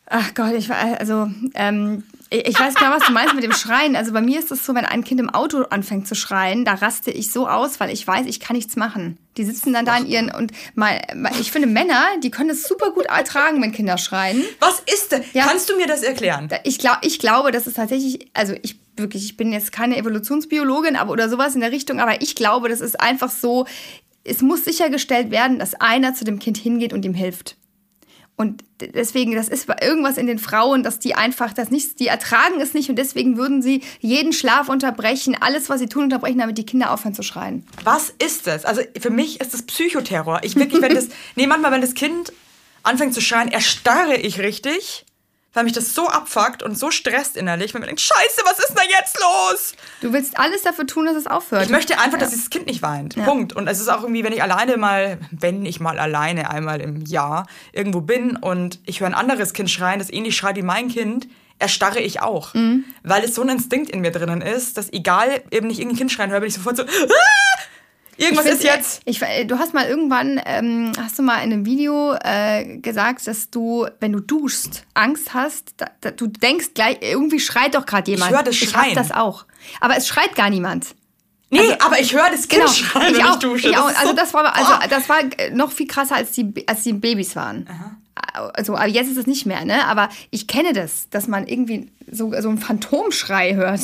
Ach 0.07 0.35
Gott, 0.35 0.53
ich 0.53 0.69
war, 0.69 0.77
also, 1.01 1.31
ähm, 1.55 2.03
ich 2.31 2.59
weiß 2.59 2.75
genau, 2.75 2.91
was 2.91 3.07
du 3.07 3.13
meinst 3.13 3.35
mit 3.35 3.45
dem 3.45 3.53
Schreien. 3.53 3.97
Also 3.97 4.13
bei 4.13 4.21
mir 4.21 4.39
ist 4.39 4.51
es 4.51 4.67
so, 4.67 4.75
wenn 4.75 4.85
ein 4.85 5.05
Kind 5.05 5.21
im 5.21 5.31
Auto 5.31 5.63
anfängt 5.63 6.07
zu 6.07 6.15
schreien, 6.15 6.65
da 6.65 6.75
raste 6.75 7.11
ich 7.11 7.31
so 7.31 7.49
aus, 7.49 7.81
weil 7.81 7.91
ich 7.91 8.07
weiß, 8.07 8.27
ich 8.27 8.41
kann 8.41 8.57
nichts 8.57 8.77
machen. 8.77 9.19
Die 9.37 9.45
sitzen 9.45 9.73
dann 9.73 9.87
da 9.87 9.97
in 9.97 10.07
ihren, 10.07 10.31
und 10.31 10.53
mal, 10.75 11.01
ich 11.41 11.53
finde 11.53 11.69
Männer, 11.69 12.03
die 12.23 12.31
können 12.31 12.51
es 12.51 12.67
super 12.67 12.91
gut 12.91 13.07
ertragen, 13.07 13.63
wenn 13.63 13.73
Kinder 13.73 13.99
schreien. 13.99 14.43
Was 14.61 14.83
ist 14.93 15.13
denn? 15.13 15.23
Ja. 15.33 15.47
Kannst 15.47 15.71
du 15.71 15.77
mir 15.77 15.87
das 15.87 16.03
erklären? 16.03 16.49
Ich, 16.65 16.79
glaub, 16.79 16.99
ich 17.03 17.19
glaube, 17.19 17.51
das 17.51 17.67
ist 17.67 17.75
tatsächlich, 17.75 18.31
also 18.35 18.55
ich 18.63 18.79
wirklich, 18.97 19.25
ich 19.25 19.37
bin 19.37 19.53
jetzt 19.53 19.73
keine 19.73 19.97
Evolutionsbiologin 19.97 20.97
aber, 20.97 21.13
oder 21.13 21.29
sowas 21.29 21.55
in 21.55 21.61
der 21.61 21.73
Richtung, 21.73 22.01
aber 22.01 22.21
ich 22.23 22.35
glaube, 22.35 22.69
das 22.69 22.81
ist 22.81 23.01
einfach 23.01 23.31
so, 23.31 23.67
es 24.25 24.41
muss 24.41 24.65
sichergestellt 24.65 25.31
werden, 25.31 25.59
dass 25.59 25.75
einer 25.75 26.15
zu 26.15 26.25
dem 26.25 26.39
Kind 26.39 26.57
hingeht 26.57 26.93
und 26.93 27.05
ihm 27.05 27.15
hilft. 27.15 27.57
Und 28.37 28.65
deswegen, 28.81 29.35
das 29.37 29.49
ist 29.49 29.69
irgendwas 29.81 30.19
in 30.19 30.27
den 30.27 30.41
Frauen, 30.41 30.83
dass 30.83 30.99
die 30.99 31.15
einfach 31.15 31.53
das 31.53 31.71
nicht, 31.71 32.01
die 32.01 32.09
ertragen 32.09 32.61
es 32.61 32.75
nicht 32.75 32.91
und 32.91 32.97
deswegen 32.97 33.37
würden 33.37 33.63
sie 33.63 33.83
jeden 34.01 34.33
Schlaf 34.33 34.69
unterbrechen, 34.69 35.37
alles, 35.41 35.69
was 35.69 35.79
sie 35.79 35.87
tun, 35.87 36.05
unterbrechen, 36.05 36.39
damit 36.39 36.59
die 36.59 36.67
Kinder 36.67 36.91
aufhören 36.91 37.15
zu 37.15 37.23
schreien. 37.23 37.65
Was 37.85 38.13
ist 38.19 38.49
das? 38.49 38.65
Also 38.65 38.83
für 38.99 39.11
mich 39.11 39.41
ist 39.41 39.55
das 39.55 39.63
Psychoterror. 39.63 40.41
Ich 40.43 40.57
wirklich, 40.57 40.83
wenn 40.83 40.95
das, 40.95 41.09
nee, 41.37 41.47
manchmal, 41.47 41.71
wenn 41.71 41.81
das 41.81 41.95
Kind 41.95 42.33
anfängt 42.83 43.15
zu 43.15 43.21
schreien, 43.21 43.53
erstarre 43.53 44.17
ich 44.17 44.41
richtig, 44.41 45.07
weil 45.55 45.65
mich 45.65 45.73
das 45.73 45.95
so 45.95 46.09
abfuckt 46.09 46.63
und 46.63 46.79
so 46.79 46.91
stresst 46.91 47.37
innerlich, 47.37 47.73
wenn 47.73 47.81
man 47.81 47.89
denkt, 47.89 48.01
Scheiße, 48.01 48.43
was 48.45 48.59
ist 48.59 48.69
denn 48.71 48.77
da 48.77 48.83
jetzt 48.83 49.17
los? 49.19 49.75
Du 50.01 50.13
willst 50.13 50.37
alles 50.39 50.63
dafür 50.63 50.87
tun, 50.87 51.07
dass 51.07 51.17
es 51.17 51.27
aufhört. 51.27 51.65
Ich 51.65 51.71
möchte 51.71 51.99
einfach, 51.99 52.19
dass 52.19 52.31
dieses 52.31 52.51
Kind 52.51 52.67
nicht 52.67 52.83
weint. 52.83 53.15
Punkt. 53.25 53.55
Und 53.55 53.69
es 53.69 53.81
ist 53.81 53.89
auch 53.89 54.03
irgendwie, 54.03 54.25
wenn 54.25 54.33
ich 54.33 54.43
alleine 54.43 54.77
mal, 54.77 55.19
wenn 55.31 55.65
ich 55.65 55.81
mal 55.81 55.99
alleine 55.99 56.51
einmal 56.51 56.81
im 56.81 57.07
Jahr 57.07 57.47
irgendwo 57.73 58.01
bin 58.01 58.37
und 58.37 58.81
ich 58.85 59.01
höre 59.01 59.07
ein 59.07 59.15
anderes 59.15 59.53
Kind 59.53 59.71
schreien, 59.71 59.99
das 59.99 60.13
ähnlich 60.13 60.37
schreit 60.37 60.57
wie 60.57 60.63
mein 60.63 60.89
Kind, 60.89 61.29
erstarre 61.59 62.01
ich 62.01 62.21
auch. 62.21 62.53
Weil 63.03 63.25
es 63.25 63.35
so 63.35 63.43
ein 63.43 63.49
Instinkt 63.49 63.91
in 63.91 64.01
mir 64.01 64.11
drinnen 64.11 64.43
ist, 64.43 64.77
dass 64.77 64.93
egal, 64.93 65.43
eben 65.51 65.69
nicht 65.69 65.79
irgendein 65.79 65.99
Kind 65.99 66.13
schreien 66.13 66.31
höre, 66.31 66.41
bin 66.41 66.49
ich 66.49 66.55
sofort 66.55 66.77
so, 66.77 66.83
ah! 66.87 67.63
Irgendwas 68.17 68.47
Ich 68.47 68.53
ist 68.53 68.61
find, 68.63 68.75
jetzt. 68.75 69.03
Ich, 69.05 69.21
du 69.47 69.59
hast 69.59 69.75
mal 69.75 69.87
irgendwann, 69.87 70.41
ähm, 70.47 70.93
hast 70.99 71.19
du 71.19 71.23
mal 71.23 71.37
in 71.39 71.53
einem 71.53 71.67
Video 71.67 72.15
äh, 72.23 72.79
gesagt, 72.79 73.27
dass 73.27 73.51
du, 73.51 73.87
wenn 74.01 74.13
du 74.13 74.21
duschst, 74.21 74.85
Angst 74.95 75.35
hast, 75.35 75.75
da, 75.79 75.87
da, 76.01 76.11
du 76.11 76.27
denkst 76.27 76.69
gleich, 76.75 76.99
irgendwie 77.01 77.41
schreit 77.41 77.75
doch 77.75 77.87
gerade 77.87 78.11
jemand. 78.11 78.33
hör 78.33 78.43
das 78.43 78.55
Ich 78.61 78.71
Schreien. 78.71 78.91
hab 78.91 78.95
das 78.95 79.11
auch. 79.13 79.45
Aber 79.81 79.97
es 79.97 80.07
schreit 80.09 80.35
gar 80.35 80.51
niemand. 80.51 80.95
Nee, 81.51 81.61
aber 81.79 82.01
ich 82.01 82.13
höre 82.13 82.31
das 82.31 82.49
Kind 82.49 82.69
schreien, 82.69 83.13
ich 83.15 83.19
wenn 83.21 83.27
auch, 83.27 83.35
ich 83.35 83.39
dusche. 83.41 83.69
Ich 83.69 83.77
auch. 83.77 83.89
ist 83.89 83.97
Also 83.99 84.11
so- 84.11 84.17
das 84.17 84.35
war, 84.35 84.55
also 84.57 84.73
das 84.91 85.09
war 85.09 85.19
noch 85.53 85.71
viel 85.71 85.87
krasser 85.87 86.17
als 86.17 86.33
die, 86.33 86.53
als 86.67 86.83
die 86.83 86.93
Babys 86.95 87.37
waren. 87.37 87.69
Also, 88.15 88.79
jetzt 88.79 89.11
ist 89.11 89.17
es 89.17 89.27
nicht 89.27 89.45
mehr, 89.45 89.65
ne? 89.65 89.87
Aber 89.87 90.09
ich 90.31 90.47
kenne 90.47 90.73
das, 90.73 91.09
dass 91.11 91.27
man 91.27 91.47
irgendwie 91.47 91.91
so, 92.11 92.33
so 92.41 92.49
einen 92.49 92.59
Phantomschrei 92.59 93.55
hört. 93.55 93.81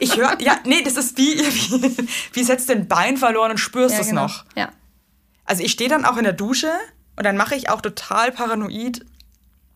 Ich 0.00 0.16
höre, 0.16 0.36
ja, 0.40 0.58
nee, 0.64 0.82
das 0.82 0.96
ist 0.96 1.16
wie, 1.16 1.38
wie, 1.38 2.08
wie 2.32 2.42
setzt 2.42 2.68
den 2.68 2.88
Bein 2.88 3.16
verloren 3.16 3.52
und 3.52 3.58
spürst 3.58 3.94
Ja, 3.94 4.00
es 4.00 4.08
genau. 4.08 4.22
noch. 4.22 4.44
Ja. 4.56 4.70
Also 5.44 5.62
ich 5.62 5.72
stehe 5.72 5.88
dann 5.90 6.04
auch 6.04 6.16
in 6.16 6.24
der 6.24 6.32
Dusche 6.32 6.70
und 7.16 7.24
dann 7.24 7.36
mache 7.36 7.54
ich 7.54 7.68
auch 7.68 7.80
total 7.80 8.32
paranoid 8.32 9.04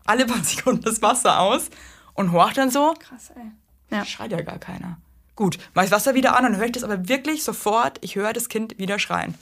alle 0.05 0.25
paar 0.25 0.43
Sekunden 0.43 0.83
das 0.83 1.01
Wasser 1.01 1.39
aus 1.39 1.69
und 2.13 2.31
horch 2.31 2.53
dann 2.53 2.71
so, 2.71 2.93
Krass, 2.99 3.31
ey. 3.35 3.51
Ja. 3.95 4.03
schreit 4.05 4.31
ja 4.31 4.41
gar 4.41 4.57
keiner. 4.59 4.97
Gut, 5.35 5.57
mach 5.73 5.83
ich 5.83 5.89
das 5.89 5.99
Wasser 6.01 6.15
wieder 6.15 6.35
an 6.35 6.45
und 6.45 6.57
höre 6.57 6.65
ich 6.65 6.71
das 6.71 6.83
aber 6.83 7.07
wirklich 7.07 7.43
sofort, 7.43 7.99
ich 8.01 8.15
höre 8.15 8.33
das 8.33 8.49
Kind 8.49 8.77
wieder 8.79 8.99
schreien. 8.99 9.35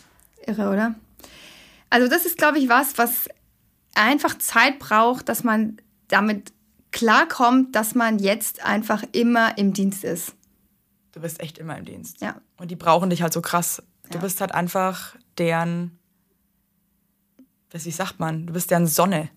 Irre, 0.45 0.69
oder? 0.69 0.95
Also 1.89 2.07
das 2.09 2.25
ist, 2.25 2.37
glaube 2.37 2.59
ich, 2.59 2.67
was, 2.67 2.97
was 2.97 3.29
einfach 3.95 4.37
Zeit 4.37 4.79
braucht, 4.79 5.29
dass 5.29 5.43
man 5.43 5.77
damit 6.07 6.51
klarkommt, 6.91 7.75
dass 7.75 7.95
man 7.95 8.19
jetzt 8.19 8.63
einfach 8.63 9.03
immer 9.11 9.57
im 9.57 9.73
Dienst 9.73 10.03
ist. 10.03 10.33
Du 11.11 11.21
bist 11.21 11.39
echt 11.41 11.57
immer 11.57 11.77
im 11.77 11.85
Dienst. 11.85 12.21
Ja. 12.21 12.39
Und 12.57 12.71
die 12.71 12.75
brauchen 12.75 13.09
dich 13.09 13.21
halt 13.21 13.33
so 13.33 13.41
krass. 13.41 13.81
Du 14.09 14.15
Ja. 14.15 14.21
bist 14.21 14.39
halt 14.41 14.53
einfach 14.53 15.15
deren, 15.37 15.97
was 17.71 17.85
wie 17.85 17.91
sagt 17.91 18.19
man, 18.19 18.45
du 18.47 18.53
bist 18.53 18.71
deren 18.71 18.87
Sonne. 18.87 19.29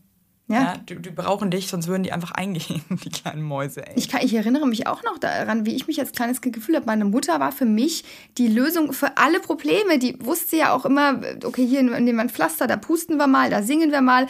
Ja. 0.48 0.62
Ja, 0.62 0.76
die, 0.78 0.96
die 0.96 1.10
brauchen 1.10 1.50
dich, 1.50 1.68
sonst 1.68 1.88
würden 1.88 2.02
die 2.02 2.12
einfach 2.12 2.30
eingehen, 2.30 2.82
die 3.04 3.10
kleinen 3.10 3.42
Mäuse, 3.42 3.86
ey. 3.86 3.92
Ich, 3.96 4.08
kann, 4.08 4.22
ich 4.22 4.32
erinnere 4.34 4.66
mich 4.66 4.86
auch 4.86 5.02
noch 5.02 5.18
daran, 5.18 5.66
wie 5.66 5.76
ich 5.76 5.86
mich 5.86 6.00
als 6.00 6.12
kleines 6.12 6.40
Kind 6.40 6.54
gefühlt 6.54 6.76
habe. 6.76 6.86
Meine 6.86 7.04
Mutter 7.04 7.38
war 7.38 7.52
für 7.52 7.66
mich 7.66 8.04
die 8.38 8.48
Lösung 8.48 8.94
für 8.94 9.18
alle 9.18 9.40
Probleme. 9.40 9.98
Die 9.98 10.16
wusste 10.24 10.56
ja 10.56 10.72
auch 10.72 10.86
immer, 10.86 11.20
okay, 11.44 11.66
hier 11.66 11.82
nehmen 11.82 12.16
wir 12.16 12.20
ein 12.20 12.30
Pflaster, 12.30 12.66
da 12.66 12.78
pusten 12.78 13.18
wir 13.18 13.26
mal, 13.26 13.50
da 13.50 13.62
singen 13.62 13.92
wir 13.92 14.00
mal. 14.00 14.26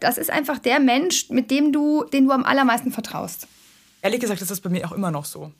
Das 0.00 0.16
ist 0.16 0.30
einfach 0.30 0.58
der 0.58 0.80
Mensch, 0.80 1.28
mit 1.28 1.50
dem 1.50 1.70
du, 1.70 2.04
den 2.04 2.24
du 2.24 2.32
am 2.32 2.44
allermeisten 2.44 2.90
vertraust. 2.90 3.46
Ehrlich 4.00 4.20
gesagt 4.20 4.40
ist 4.40 4.50
das 4.50 4.60
bei 4.60 4.70
mir 4.70 4.86
auch 4.86 4.92
immer 4.92 5.10
noch 5.10 5.26
so. 5.26 5.52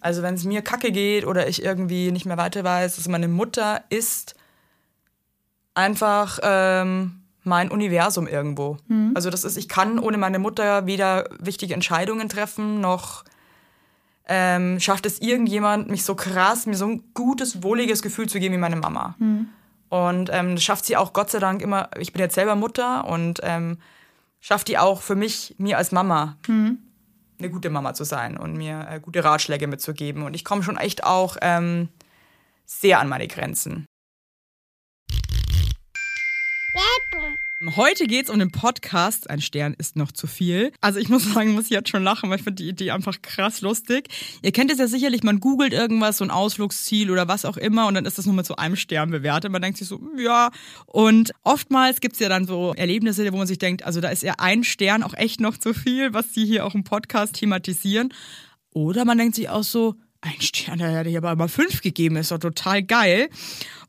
Also 0.00 0.22
wenn 0.22 0.34
es 0.34 0.44
mir 0.44 0.60
kacke 0.60 0.92
geht 0.92 1.26
oder 1.26 1.48
ich 1.48 1.64
irgendwie 1.64 2.12
nicht 2.12 2.26
mehr 2.26 2.36
weiter 2.36 2.64
weiß, 2.64 2.96
dass 2.96 3.08
meine 3.08 3.28
Mutter 3.28 3.82
ist 3.88 4.34
einfach 5.74 6.38
ähm, 6.42 7.21
mein 7.44 7.70
Universum 7.70 8.26
irgendwo. 8.26 8.76
Also 9.14 9.30
das 9.30 9.44
ist, 9.44 9.56
ich 9.56 9.68
kann 9.68 9.98
ohne 9.98 10.16
meine 10.18 10.38
Mutter 10.38 10.86
weder 10.86 11.28
wichtige 11.40 11.74
Entscheidungen 11.74 12.28
treffen, 12.28 12.80
noch 12.80 13.24
ähm, 14.28 14.78
schafft 14.78 15.04
es 15.06 15.20
irgendjemand, 15.20 15.90
mich 15.90 16.04
so 16.04 16.14
krass, 16.14 16.66
mir 16.66 16.76
so 16.76 16.86
ein 16.86 17.02
gutes, 17.14 17.62
wohliges 17.62 18.02
Gefühl 18.02 18.28
zu 18.28 18.38
geben 18.38 18.54
wie 18.54 18.58
meine 18.58 18.76
Mama. 18.76 19.16
Und 19.88 20.30
ähm, 20.32 20.54
das 20.54 20.62
schafft 20.64 20.86
sie 20.86 20.96
auch 20.96 21.12
Gott 21.12 21.30
sei 21.30 21.38
Dank 21.40 21.60
immer, 21.60 21.90
ich 21.98 22.12
bin 22.12 22.20
jetzt 22.20 22.34
selber 22.36 22.54
Mutter 22.54 23.06
und 23.08 23.40
ähm, 23.42 23.78
schafft 24.40 24.68
die 24.68 24.78
auch 24.78 25.02
für 25.02 25.16
mich, 25.16 25.54
mir 25.58 25.76
als 25.76 25.92
Mama 25.92 26.36
eine 27.38 27.50
gute 27.50 27.68
Mama 27.70 27.92
zu 27.92 28.04
sein 28.04 28.36
und 28.36 28.56
mir 28.56 28.86
äh, 28.88 29.00
gute 29.00 29.24
Ratschläge 29.24 29.66
mitzugeben. 29.66 30.22
Und 30.22 30.34
ich 30.34 30.44
komme 30.44 30.62
schon 30.62 30.76
echt 30.76 31.02
auch 31.04 31.36
ähm, 31.42 31.88
sehr 32.64 33.00
an 33.00 33.08
meine 33.08 33.26
Grenzen. 33.26 33.86
Heute 37.64 38.08
geht 38.08 38.24
es 38.24 38.30
um 38.30 38.40
den 38.40 38.50
Podcast. 38.50 39.30
Ein 39.30 39.40
Stern 39.40 39.74
ist 39.78 39.94
noch 39.94 40.10
zu 40.10 40.26
viel. 40.26 40.72
Also 40.80 40.98
ich 40.98 41.08
muss 41.08 41.24
sagen, 41.32 41.52
muss 41.52 41.66
ich 41.66 41.70
jetzt 41.70 41.90
schon 41.90 42.02
lachen, 42.02 42.28
weil 42.28 42.38
ich 42.38 42.42
finde 42.42 42.60
die 42.60 42.68
Idee 42.68 42.90
einfach 42.90 43.22
krass 43.22 43.60
lustig. 43.60 44.08
Ihr 44.42 44.50
kennt 44.50 44.72
es 44.72 44.78
ja 44.78 44.88
sicherlich, 44.88 45.22
man 45.22 45.38
googelt 45.38 45.72
irgendwas, 45.72 46.18
so 46.18 46.24
ein 46.24 46.32
Ausflugsziel 46.32 47.08
oder 47.08 47.28
was 47.28 47.44
auch 47.44 47.56
immer 47.56 47.86
und 47.86 47.94
dann 47.94 48.04
ist 48.04 48.18
das 48.18 48.26
nur 48.26 48.34
mit 48.34 48.46
so 48.46 48.56
einem 48.56 48.74
Stern 48.74 49.12
bewertet. 49.12 49.52
Man 49.52 49.62
denkt 49.62 49.78
sich 49.78 49.86
so, 49.86 50.00
ja. 50.18 50.50
Und 50.86 51.30
oftmals 51.44 52.00
gibt 52.00 52.14
es 52.14 52.20
ja 52.20 52.28
dann 52.28 52.46
so 52.46 52.74
Erlebnisse, 52.74 53.32
wo 53.32 53.36
man 53.36 53.46
sich 53.46 53.58
denkt, 53.58 53.84
also 53.84 54.00
da 54.00 54.08
ist 54.08 54.24
ja 54.24 54.34
ein 54.38 54.64
Stern 54.64 55.04
auch 55.04 55.14
echt 55.14 55.40
noch 55.40 55.56
zu 55.56 55.72
viel, 55.72 56.12
was 56.12 56.32
die 56.32 56.44
hier 56.44 56.66
auch 56.66 56.74
im 56.74 56.82
Podcast 56.82 57.36
thematisieren. 57.36 58.12
Oder 58.74 59.04
man 59.04 59.18
denkt 59.18 59.36
sich 59.36 59.48
auch 59.48 59.62
so, 59.62 59.94
ein 60.22 60.40
Stern, 60.40 60.78
der 60.78 60.96
hätte 60.96 61.10
ich 61.10 61.16
aber 61.16 61.34
mal 61.34 61.48
fünf 61.48 61.80
gegeben, 61.80 62.16
ist 62.16 62.30
doch 62.30 62.38
total 62.38 62.82
geil. 62.84 63.28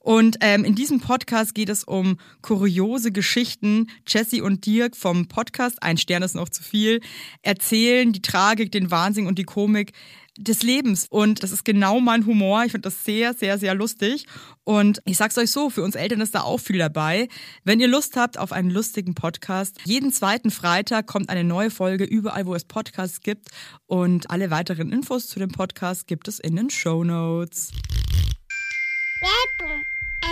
Und 0.03 0.35
ähm, 0.41 0.65
in 0.65 0.75
diesem 0.75 0.99
Podcast 0.99 1.55
geht 1.55 1.69
es 1.69 1.85
um 1.85 2.17
kuriose 2.41 3.13
Geschichten. 3.13 3.89
Jesse 4.05 4.43
und 4.43 4.65
Dirk 4.65 4.97
vom 4.97 5.29
Podcast 5.29 5.81
Ein 5.81 5.97
Stern 5.97 6.23
ist 6.23 6.35
noch 6.35 6.49
zu 6.49 6.61
viel 6.61 6.99
erzählen 7.41 8.11
die 8.11 8.21
Tragik, 8.21 8.71
den 8.73 8.91
Wahnsinn 8.91 9.27
und 9.27 9.39
die 9.39 9.45
Komik 9.45 9.93
des 10.37 10.61
Lebens. 10.61 11.07
Und 11.09 11.41
das 11.41 11.53
ist 11.53 11.63
genau 11.63 12.01
mein 12.01 12.25
Humor. 12.25 12.65
Ich 12.65 12.73
finde 12.73 12.89
das 12.89 13.05
sehr, 13.05 13.33
sehr, 13.33 13.57
sehr 13.57 13.73
lustig. 13.75 14.25
Und 14.65 14.99
ich 15.05 15.15
sag's 15.15 15.37
euch 15.37 15.51
so, 15.51 15.69
für 15.69 15.83
uns 15.83 15.95
Eltern 15.95 16.19
ist 16.19 16.35
da 16.35 16.41
auch 16.41 16.59
viel 16.59 16.79
dabei. 16.79 17.29
Wenn 17.63 17.79
ihr 17.79 17.87
Lust 17.87 18.17
habt 18.17 18.37
auf 18.37 18.51
einen 18.51 18.71
lustigen 18.71 19.15
Podcast, 19.15 19.77
jeden 19.85 20.11
zweiten 20.11 20.51
Freitag 20.51 21.07
kommt 21.07 21.29
eine 21.29 21.45
neue 21.45 21.69
Folge 21.69 22.03
überall, 22.03 22.45
wo 22.45 22.55
es 22.55 22.65
Podcasts 22.65 23.21
gibt. 23.21 23.47
Und 23.85 24.29
alle 24.29 24.51
weiteren 24.51 24.91
Infos 24.91 25.27
zu 25.27 25.39
dem 25.39 25.51
Podcast 25.51 26.07
gibt 26.07 26.27
es 26.27 26.39
in 26.39 26.57
den 26.57 26.69
Show 26.69 27.05
Notes. 27.05 27.71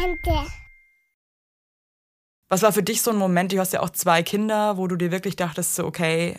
Ente. 0.03 0.51
Was 2.49 2.63
war 2.63 2.73
für 2.73 2.83
dich 2.83 3.01
so 3.01 3.11
ein 3.11 3.17
Moment, 3.17 3.51
du 3.51 3.59
hast 3.59 3.73
ja 3.73 3.79
auch 3.79 3.91
zwei 3.91 4.23
Kinder, 4.23 4.77
wo 4.77 4.87
du 4.87 4.95
dir 4.95 5.11
wirklich 5.11 5.35
dachtest, 5.35 5.75
so, 5.75 5.85
okay, 5.85 6.37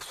pff, 0.00 0.08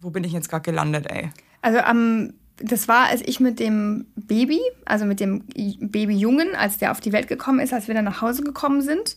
wo 0.00 0.10
bin 0.10 0.24
ich 0.24 0.32
jetzt 0.32 0.48
gerade 0.48 0.62
gelandet, 0.62 1.10
ey? 1.10 1.30
Also 1.62 1.78
am 1.80 2.32
das 2.58 2.88
war, 2.88 3.08
als 3.08 3.20
ich 3.24 3.40
mit 3.40 3.60
dem 3.60 4.06
Baby, 4.16 4.60
also 4.84 5.04
mit 5.04 5.20
dem 5.20 5.44
Babyjungen, 5.80 6.54
als 6.54 6.78
der 6.78 6.90
auf 6.90 7.00
die 7.00 7.12
Welt 7.12 7.28
gekommen 7.28 7.60
ist, 7.60 7.72
als 7.72 7.86
wir 7.88 7.94
dann 7.94 8.04
nach 8.04 8.22
Hause 8.22 8.42
gekommen 8.42 8.80
sind. 8.80 9.16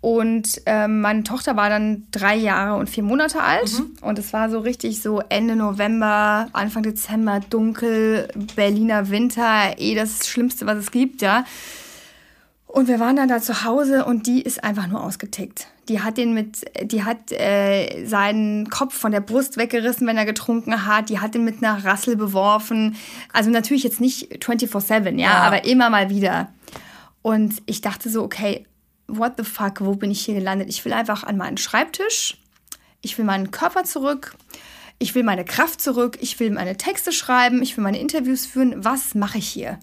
Und 0.00 0.60
ähm, 0.66 1.00
meine 1.00 1.24
Tochter 1.24 1.56
war 1.56 1.68
dann 1.68 2.06
drei 2.12 2.36
Jahre 2.36 2.78
und 2.78 2.88
vier 2.88 3.02
Monate 3.02 3.42
alt. 3.42 3.70
Und 4.02 4.18
es 4.18 4.32
war 4.32 4.50
so 4.50 4.60
richtig 4.60 5.02
so 5.02 5.20
Ende 5.28 5.56
November, 5.56 6.48
Anfang 6.52 6.84
Dezember, 6.84 7.40
dunkel, 7.50 8.28
Berliner 8.54 9.10
Winter, 9.10 9.74
eh 9.78 9.96
das 9.96 10.28
Schlimmste, 10.28 10.66
was 10.66 10.78
es 10.78 10.90
gibt, 10.92 11.22
ja. 11.22 11.44
Und 12.66 12.88
wir 12.88 12.98
waren 13.00 13.16
dann 13.16 13.28
da 13.28 13.40
zu 13.40 13.64
Hause 13.64 14.04
und 14.04 14.26
die 14.26 14.42
ist 14.42 14.62
einfach 14.64 14.86
nur 14.86 15.02
ausgetickt. 15.02 15.68
Die 15.88 16.02
hat 16.02 16.18
den 16.18 16.34
mit, 16.34 16.64
die 16.82 17.04
hat 17.04 17.30
äh, 17.30 18.04
seinen 18.04 18.68
Kopf 18.70 18.94
von 18.94 19.12
der 19.12 19.20
Brust 19.20 19.56
weggerissen, 19.56 20.06
wenn 20.06 20.16
er 20.16 20.24
getrunken 20.26 20.84
hat. 20.84 21.08
Die 21.08 21.20
hat 21.20 21.34
den 21.34 21.44
mit 21.44 21.62
einer 21.62 21.84
Rassel 21.84 22.16
beworfen. 22.16 22.96
Also 23.32 23.50
natürlich 23.50 23.84
jetzt 23.84 24.00
nicht 24.00 24.44
24-7, 24.44 25.10
ja, 25.12 25.26
Ja. 25.26 25.34
aber 25.42 25.64
immer 25.64 25.90
mal 25.90 26.10
wieder. 26.10 26.52
Und 27.22 27.54
ich 27.66 27.80
dachte 27.82 28.10
so, 28.10 28.22
okay, 28.24 28.66
what 29.06 29.34
the 29.38 29.44
fuck, 29.44 29.80
wo 29.80 29.94
bin 29.94 30.10
ich 30.10 30.24
hier 30.24 30.34
gelandet? 30.34 30.68
Ich 30.68 30.84
will 30.84 30.92
einfach 30.92 31.22
an 31.22 31.36
meinen 31.36 31.56
Schreibtisch. 31.58 32.36
Ich 33.00 33.16
will 33.16 33.24
meinen 33.24 33.52
Körper 33.52 33.84
zurück. 33.84 34.34
Ich 34.98 35.14
will 35.14 35.22
meine 35.22 35.44
Kraft 35.44 35.80
zurück. 35.80 36.18
Ich 36.20 36.40
will 36.40 36.50
meine 36.50 36.76
Texte 36.76 37.12
schreiben. 37.12 37.62
Ich 37.62 37.76
will 37.76 37.84
meine 37.84 38.00
Interviews 38.00 38.44
führen. 38.44 38.84
Was 38.84 39.14
mache 39.14 39.38
ich 39.38 39.46
hier? 39.48 39.78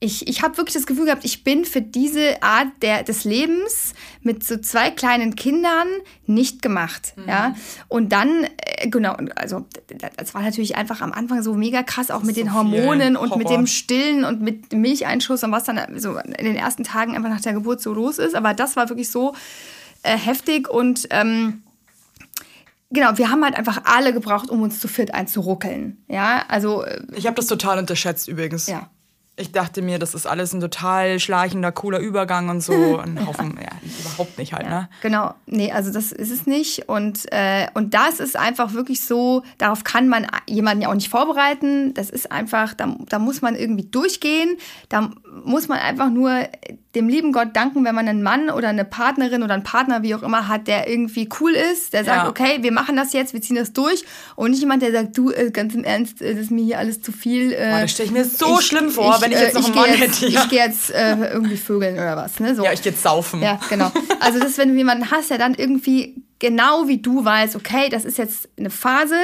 Ich, 0.00 0.28
ich 0.28 0.42
habe 0.42 0.56
wirklich 0.58 0.74
das 0.74 0.86
Gefühl 0.86 1.06
gehabt, 1.06 1.24
ich 1.24 1.44
bin 1.44 1.64
für 1.64 1.80
diese 1.80 2.42
Art 2.42 2.68
der, 2.82 3.02
des 3.04 3.24
Lebens 3.24 3.94
mit 4.20 4.44
so 4.44 4.58
zwei 4.58 4.90
kleinen 4.90 5.34
Kindern 5.34 5.88
nicht 6.26 6.60
gemacht. 6.62 7.14
Ja? 7.26 7.54
Und 7.88 8.12
dann, 8.12 8.44
äh, 8.44 8.88
genau, 8.88 9.16
also 9.34 9.66
das 10.16 10.34
war 10.34 10.42
natürlich 10.42 10.76
einfach 10.76 11.00
am 11.00 11.12
Anfang 11.12 11.42
so 11.42 11.54
mega 11.54 11.82
krass, 11.82 12.10
auch 12.10 12.22
mit 12.22 12.36
den 12.36 12.48
so 12.48 12.52
viel 12.52 12.58
Hormonen 12.58 13.16
und 13.16 13.36
mit 13.36 13.48
dem 13.48 13.66
Stillen 13.66 14.24
und 14.24 14.42
mit 14.42 14.72
dem 14.72 14.82
Milcheinschuss 14.82 15.42
und 15.42 15.52
was 15.52 15.64
dann 15.64 15.98
so 15.98 16.18
in 16.18 16.44
den 16.44 16.56
ersten 16.56 16.84
Tagen 16.84 17.16
einfach 17.16 17.30
nach 17.30 17.40
der 17.40 17.54
Geburt 17.54 17.80
so 17.80 17.94
los 17.94 18.18
ist. 18.18 18.34
Aber 18.34 18.52
das 18.52 18.76
war 18.76 18.88
wirklich 18.88 19.10
so 19.10 19.34
äh, 20.02 20.18
heftig 20.18 20.68
und 20.68 21.06
ähm, 21.10 21.62
genau, 22.90 23.16
wir 23.16 23.30
haben 23.30 23.42
halt 23.42 23.56
einfach 23.56 23.82
alle 23.84 24.12
gebraucht, 24.12 24.50
um 24.50 24.60
uns 24.60 24.80
zu 24.80 24.88
viert 24.88 25.14
einzuruckeln. 25.14 26.04
Ja, 26.08 26.44
also 26.48 26.82
äh, 26.84 27.00
Ich 27.14 27.26
habe 27.26 27.36
das 27.36 27.46
total 27.46 27.78
unterschätzt 27.78 28.28
übrigens. 28.28 28.66
ja. 28.66 28.90
Ich 29.36 29.50
dachte 29.50 29.82
mir, 29.82 29.98
das 29.98 30.14
ist 30.14 30.26
alles 30.26 30.52
ein 30.52 30.60
total 30.60 31.18
schleichender, 31.18 31.72
cooler 31.72 31.98
Übergang 31.98 32.50
und 32.50 32.60
so. 32.60 32.98
Ein 33.04 33.26
Haufen, 33.26 33.58
ja, 33.60 33.72
überhaupt 33.82 34.38
nicht 34.38 34.52
halt, 34.52 34.68
ne? 34.68 34.88
Genau, 35.02 35.34
nee, 35.46 35.72
also 35.72 35.92
das 35.92 36.12
ist 36.12 36.30
es 36.30 36.46
nicht. 36.46 36.88
Und, 36.88 37.32
äh, 37.32 37.66
und 37.74 37.94
das 37.94 38.20
ist 38.20 38.36
einfach 38.36 38.74
wirklich 38.74 39.04
so, 39.04 39.42
darauf 39.58 39.82
kann 39.82 40.08
man 40.08 40.28
jemanden 40.46 40.82
ja 40.82 40.88
auch 40.90 40.94
nicht 40.94 41.08
vorbereiten. 41.08 41.94
Das 41.94 42.10
ist 42.10 42.30
einfach, 42.30 42.74
da, 42.74 42.96
da 43.08 43.18
muss 43.18 43.42
man 43.42 43.56
irgendwie 43.56 43.84
durchgehen. 43.84 44.56
Da 44.88 45.10
muss 45.44 45.66
man 45.66 45.78
einfach 45.80 46.10
nur 46.10 46.46
dem 46.94 47.08
lieben 47.08 47.32
Gott 47.32 47.48
danken, 47.54 47.84
wenn 47.84 47.94
man 47.94 48.06
einen 48.08 48.22
Mann 48.22 48.50
oder 48.50 48.68
eine 48.68 48.84
Partnerin 48.84 49.42
oder 49.42 49.54
einen 49.54 49.62
Partner, 49.64 50.02
wie 50.02 50.14
auch 50.14 50.22
immer, 50.22 50.48
hat, 50.48 50.66
der 50.68 50.88
irgendwie 50.88 51.28
cool 51.40 51.52
ist, 51.52 51.92
der 51.92 52.04
sagt, 52.04 52.22
Ja. 52.24 52.28
okay, 52.28 52.58
wir 52.62 52.72
machen 52.72 52.96
das 52.96 53.12
jetzt, 53.12 53.32
wir 53.34 53.42
ziehen 53.42 53.56
das 53.56 53.72
durch. 53.72 54.04
Und 54.36 54.52
nicht 54.52 54.60
jemand, 54.60 54.82
der 54.82 54.92
sagt, 54.92 55.16
du, 55.18 55.30
äh, 55.30 55.50
ganz 55.50 55.74
im 55.74 55.84
Ernst, 55.84 56.22
äh, 56.22 56.32
das 56.34 56.44
ist 56.44 56.50
mir 56.50 56.64
hier 56.64 56.78
alles 56.78 57.00
zu 57.02 57.10
viel. 57.12 57.52
Äh, 57.52 57.70
Boah, 57.70 57.80
das 57.80 57.90
stell 57.92 58.06
ich 58.06 58.12
mir 58.12 58.24
so 58.24 58.60
schlimm 58.60 58.90
vor, 58.90 59.20
wenn 59.20 59.32
ich 59.32 59.38
jetzt 59.40 59.54
noch 59.54 59.64
einen 59.66 59.74
Mann 59.74 59.90
hätte, 59.90 60.26
ja. 60.28 60.42
Ich 60.44 60.48
gehe 60.50 60.58
jetzt 60.64 60.90
äh, 60.92 61.16
irgendwie 61.32 61.56
vögeln 61.56 61.94
oder 61.94 62.16
was, 62.16 62.38
ne? 62.40 62.54
So. 62.54 62.64
Ja, 62.64 62.72
ich 62.72 62.82
geh 62.82 62.90
jetzt 62.90 63.02
saufen. 63.02 63.42
Ja, 63.42 63.58
genau. 63.68 63.90
Also 64.20 64.38
das 64.38 64.50
ist, 64.50 64.58
wenn 64.58 64.68
du 64.70 64.74
jemanden 64.76 65.10
hast, 65.10 65.30
der 65.30 65.38
dann 65.38 65.54
irgendwie 65.54 66.22
genau 66.38 66.86
wie 66.88 66.98
du 66.98 67.24
weißt, 67.24 67.56
okay, 67.56 67.88
das 67.88 68.04
ist 68.04 68.18
jetzt 68.18 68.48
eine 68.58 68.70
Phase 68.70 69.16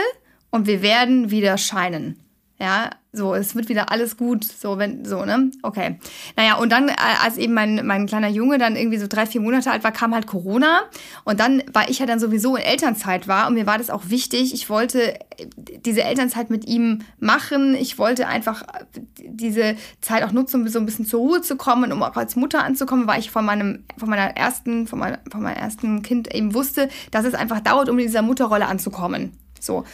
und 0.50 0.66
wir 0.66 0.83
werden 0.83 1.30
wieder 1.30 1.56
scheinen. 1.59 2.18
Ja, 2.59 2.90
so, 3.12 3.34
es 3.34 3.56
wird 3.56 3.68
wieder 3.68 3.90
alles 3.90 4.16
gut, 4.16 4.44
so, 4.44 4.78
wenn, 4.78 5.04
so, 5.04 5.24
ne? 5.24 5.50
Okay. 5.62 5.98
Naja, 6.36 6.54
und 6.58 6.70
dann, 6.70 6.88
äh, 6.88 6.94
als 7.20 7.38
eben 7.38 7.54
mein, 7.54 7.84
mein 7.84 8.06
kleiner 8.06 8.28
Junge 8.28 8.58
dann 8.58 8.76
irgendwie 8.76 8.98
so 8.98 9.08
drei, 9.08 9.26
vier 9.26 9.40
Monate 9.40 9.70
alt 9.72 9.82
war, 9.82 9.90
kam 9.90 10.14
halt 10.14 10.28
Corona. 10.28 10.82
Und 11.24 11.40
dann, 11.40 11.60
weil 11.72 11.90
ich 11.90 11.98
ja 11.98 12.06
dann 12.06 12.20
sowieso 12.20 12.54
in 12.54 12.62
Elternzeit 12.62 13.26
war 13.26 13.48
und 13.48 13.54
mir 13.54 13.66
war 13.66 13.78
das 13.78 13.90
auch 13.90 14.10
wichtig, 14.10 14.54
ich 14.54 14.70
wollte 14.70 15.14
äh, 15.14 15.46
diese 15.56 16.04
Elternzeit 16.04 16.50
mit 16.50 16.68
ihm 16.68 17.00
machen. 17.18 17.74
Ich 17.74 17.98
wollte 17.98 18.28
einfach 18.28 18.62
äh, 18.62 18.84
diese 19.18 19.74
Zeit 20.00 20.22
auch 20.22 20.30
nutzen, 20.30 20.60
um 20.60 20.68
so 20.68 20.78
ein 20.78 20.86
bisschen 20.86 21.04
zur 21.04 21.18
Ruhe 21.18 21.42
zu 21.42 21.56
kommen, 21.56 21.90
um 21.90 22.04
auch 22.04 22.14
als 22.14 22.36
Mutter 22.36 22.62
anzukommen, 22.62 23.08
weil 23.08 23.18
ich 23.18 23.32
von 23.32 23.44
meinem, 23.44 23.84
von 23.98 24.08
meiner 24.08 24.36
ersten, 24.36 24.86
von, 24.86 25.00
meiner, 25.00 25.18
von 25.32 25.42
meinem 25.42 25.56
ersten 25.56 26.02
Kind 26.02 26.32
eben 26.32 26.54
wusste, 26.54 26.88
dass 27.10 27.24
es 27.24 27.34
einfach 27.34 27.58
dauert, 27.58 27.88
um 27.88 27.98
in 27.98 28.06
dieser 28.06 28.22
Mutterrolle 28.22 28.66
anzukommen. 28.66 29.32
So. 29.58 29.84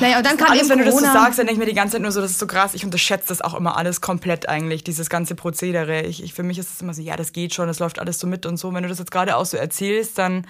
Naja, 0.00 0.18
und 0.18 0.26
dann 0.26 0.36
kam 0.36 0.50
Alles, 0.50 0.68
wenn 0.68 0.78
du 0.78 0.84
das 0.84 0.94
so 0.94 1.00
Corona. 1.00 1.20
sagst, 1.24 1.38
dann 1.38 1.46
denke 1.46 1.60
ich 1.60 1.66
mir 1.66 1.70
die 1.70 1.76
ganze 1.76 1.92
Zeit 1.92 2.02
nur 2.02 2.12
so, 2.12 2.20
das 2.20 2.30
ist 2.32 2.38
so 2.38 2.46
krass. 2.46 2.74
Ich 2.74 2.84
unterschätze 2.84 3.28
das 3.28 3.40
auch 3.42 3.54
immer 3.54 3.76
alles 3.76 4.00
komplett 4.00 4.48
eigentlich, 4.48 4.84
dieses 4.84 5.10
ganze 5.10 5.34
Prozedere. 5.34 6.02
Ich, 6.02 6.22
ich, 6.22 6.32
für 6.34 6.42
mich 6.42 6.58
ist 6.58 6.72
es 6.74 6.80
immer 6.82 6.94
so, 6.94 7.02
ja, 7.02 7.16
das 7.16 7.32
geht 7.32 7.54
schon, 7.54 7.66
das 7.68 7.78
läuft 7.78 7.98
alles 7.98 8.18
so 8.18 8.26
mit 8.26 8.46
und 8.46 8.56
so. 8.56 8.72
Wenn 8.72 8.82
du 8.82 8.88
das 8.88 8.98
jetzt 8.98 9.10
gerade 9.10 9.36
auch 9.36 9.44
so 9.46 9.56
erzählst, 9.56 10.16
dann 10.18 10.46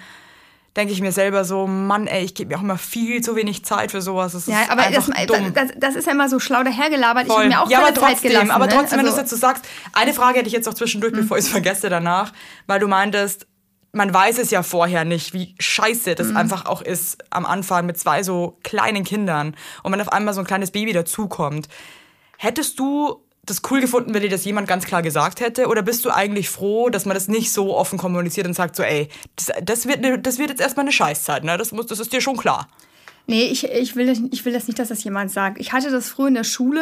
denke 0.75 0.93
ich 0.93 1.01
mir 1.01 1.11
selber 1.11 1.43
so, 1.43 1.65
Mann, 1.65 2.05
ey, 2.05 2.23
ich 2.23 2.35
gebe 2.35 2.49
mir 2.51 2.57
auch 2.57 2.61
immer 2.63 2.77
viel 2.77 3.21
zu 3.21 3.35
wenig 3.35 3.65
Zeit 3.65 3.91
für 3.91 4.01
sowas. 4.01 4.33
Das 4.33 4.43
ist 4.43 4.47
Ja, 4.49 4.65
aber 4.69 4.83
das, 4.91 5.07
das, 5.07 5.67
das 5.75 5.95
ist 5.95 6.05
ja 6.05 6.11
immer 6.13 6.29
so 6.29 6.39
schlau 6.39 6.63
dahergelabert. 6.63 7.23
Ich 7.25 7.31
Voll. 7.33 7.37
habe 7.39 7.49
mir 7.49 7.61
auch 7.63 7.69
ja, 7.69 7.79
keine 7.79 7.89
aber 7.91 7.99
Zeit 7.99 8.09
trotzdem, 8.11 8.29
gelassen. 8.31 8.51
aber 8.51 8.67
ne? 8.67 8.73
trotzdem, 8.73 8.99
wenn 8.99 9.05
du 9.05 9.11
es 9.11 9.17
Also- 9.17 9.21
jetzt 9.21 9.29
so 9.31 9.37
sagst, 9.37 9.65
eine 9.93 10.13
Frage 10.13 10.37
hätte 10.37 10.47
ich 10.47 10.53
jetzt 10.53 10.65
noch 10.67 10.75
zwischendurch, 10.75 11.13
bevor 11.13 11.37
ich 11.37 11.45
es 11.45 11.49
vergesse 11.49 11.89
danach, 11.89 12.31
weil 12.67 12.79
du 12.79 12.87
meintest, 12.87 13.47
man 13.97 14.13
weiß 14.13 14.37
es 14.37 14.51
ja 14.51 14.63
vorher 14.63 15.03
nicht, 15.03 15.33
wie 15.33 15.55
scheiße 15.59 16.15
das 16.15 16.33
einfach 16.35 16.65
auch 16.65 16.81
ist 16.81 17.17
am 17.31 17.45
Anfang 17.45 17.85
mit 17.85 17.97
zwei 17.97 18.23
so 18.23 18.57
kleinen 18.63 19.03
Kindern 19.03 19.55
und 19.83 19.91
wenn 19.91 19.99
auf 19.99 20.11
einmal 20.13 20.33
so 20.33 20.39
ein 20.39 20.47
kleines 20.47 20.71
Baby 20.71 20.93
dazukommt. 20.93 21.67
Hättest 22.37 22.79
du 22.79 23.21
das 23.43 23.61
cool 23.71 23.81
gefunden, 23.81 24.13
wenn 24.13 24.21
dir 24.21 24.29
das 24.29 24.45
jemand 24.45 24.67
ganz 24.67 24.85
klar 24.85 25.01
gesagt 25.01 25.39
hätte? 25.39 25.67
Oder 25.67 25.81
bist 25.81 26.05
du 26.05 26.11
eigentlich 26.11 26.49
froh, 26.49 26.89
dass 26.89 27.05
man 27.05 27.15
das 27.15 27.27
nicht 27.27 27.51
so 27.51 27.75
offen 27.75 27.97
kommuniziert 27.97 28.45
und 28.45 28.53
sagt 28.53 28.75
so, 28.75 28.83
ey, 28.83 29.09
das, 29.35 29.51
das, 29.63 29.87
wird, 29.87 30.01
ne- 30.01 30.19
das 30.19 30.37
wird 30.37 30.49
jetzt 30.49 30.61
erstmal 30.61 30.83
eine 30.83 30.91
Scheißzeit, 30.91 31.43
ne? 31.43 31.57
Das, 31.57 31.71
muss, 31.71 31.87
das 31.87 31.99
ist 31.99 32.13
dir 32.13 32.21
schon 32.21 32.37
klar. 32.37 32.67
Nee, 33.29 33.43
ich, 33.47 33.65
ich, 33.69 33.95
will, 33.97 34.05
das- 34.07 34.21
ich 34.31 34.45
will 34.45 34.53
das 34.53 34.67
nicht, 34.67 34.79
dass 34.79 34.87
das 34.87 35.03
jemand 35.03 35.31
sagt. 35.31 35.59
Ich 35.59 35.73
hatte 35.73 35.91
das 35.91 36.07
früher 36.07 36.29
in 36.29 36.33
der 36.33 36.45
Schule. 36.45 36.81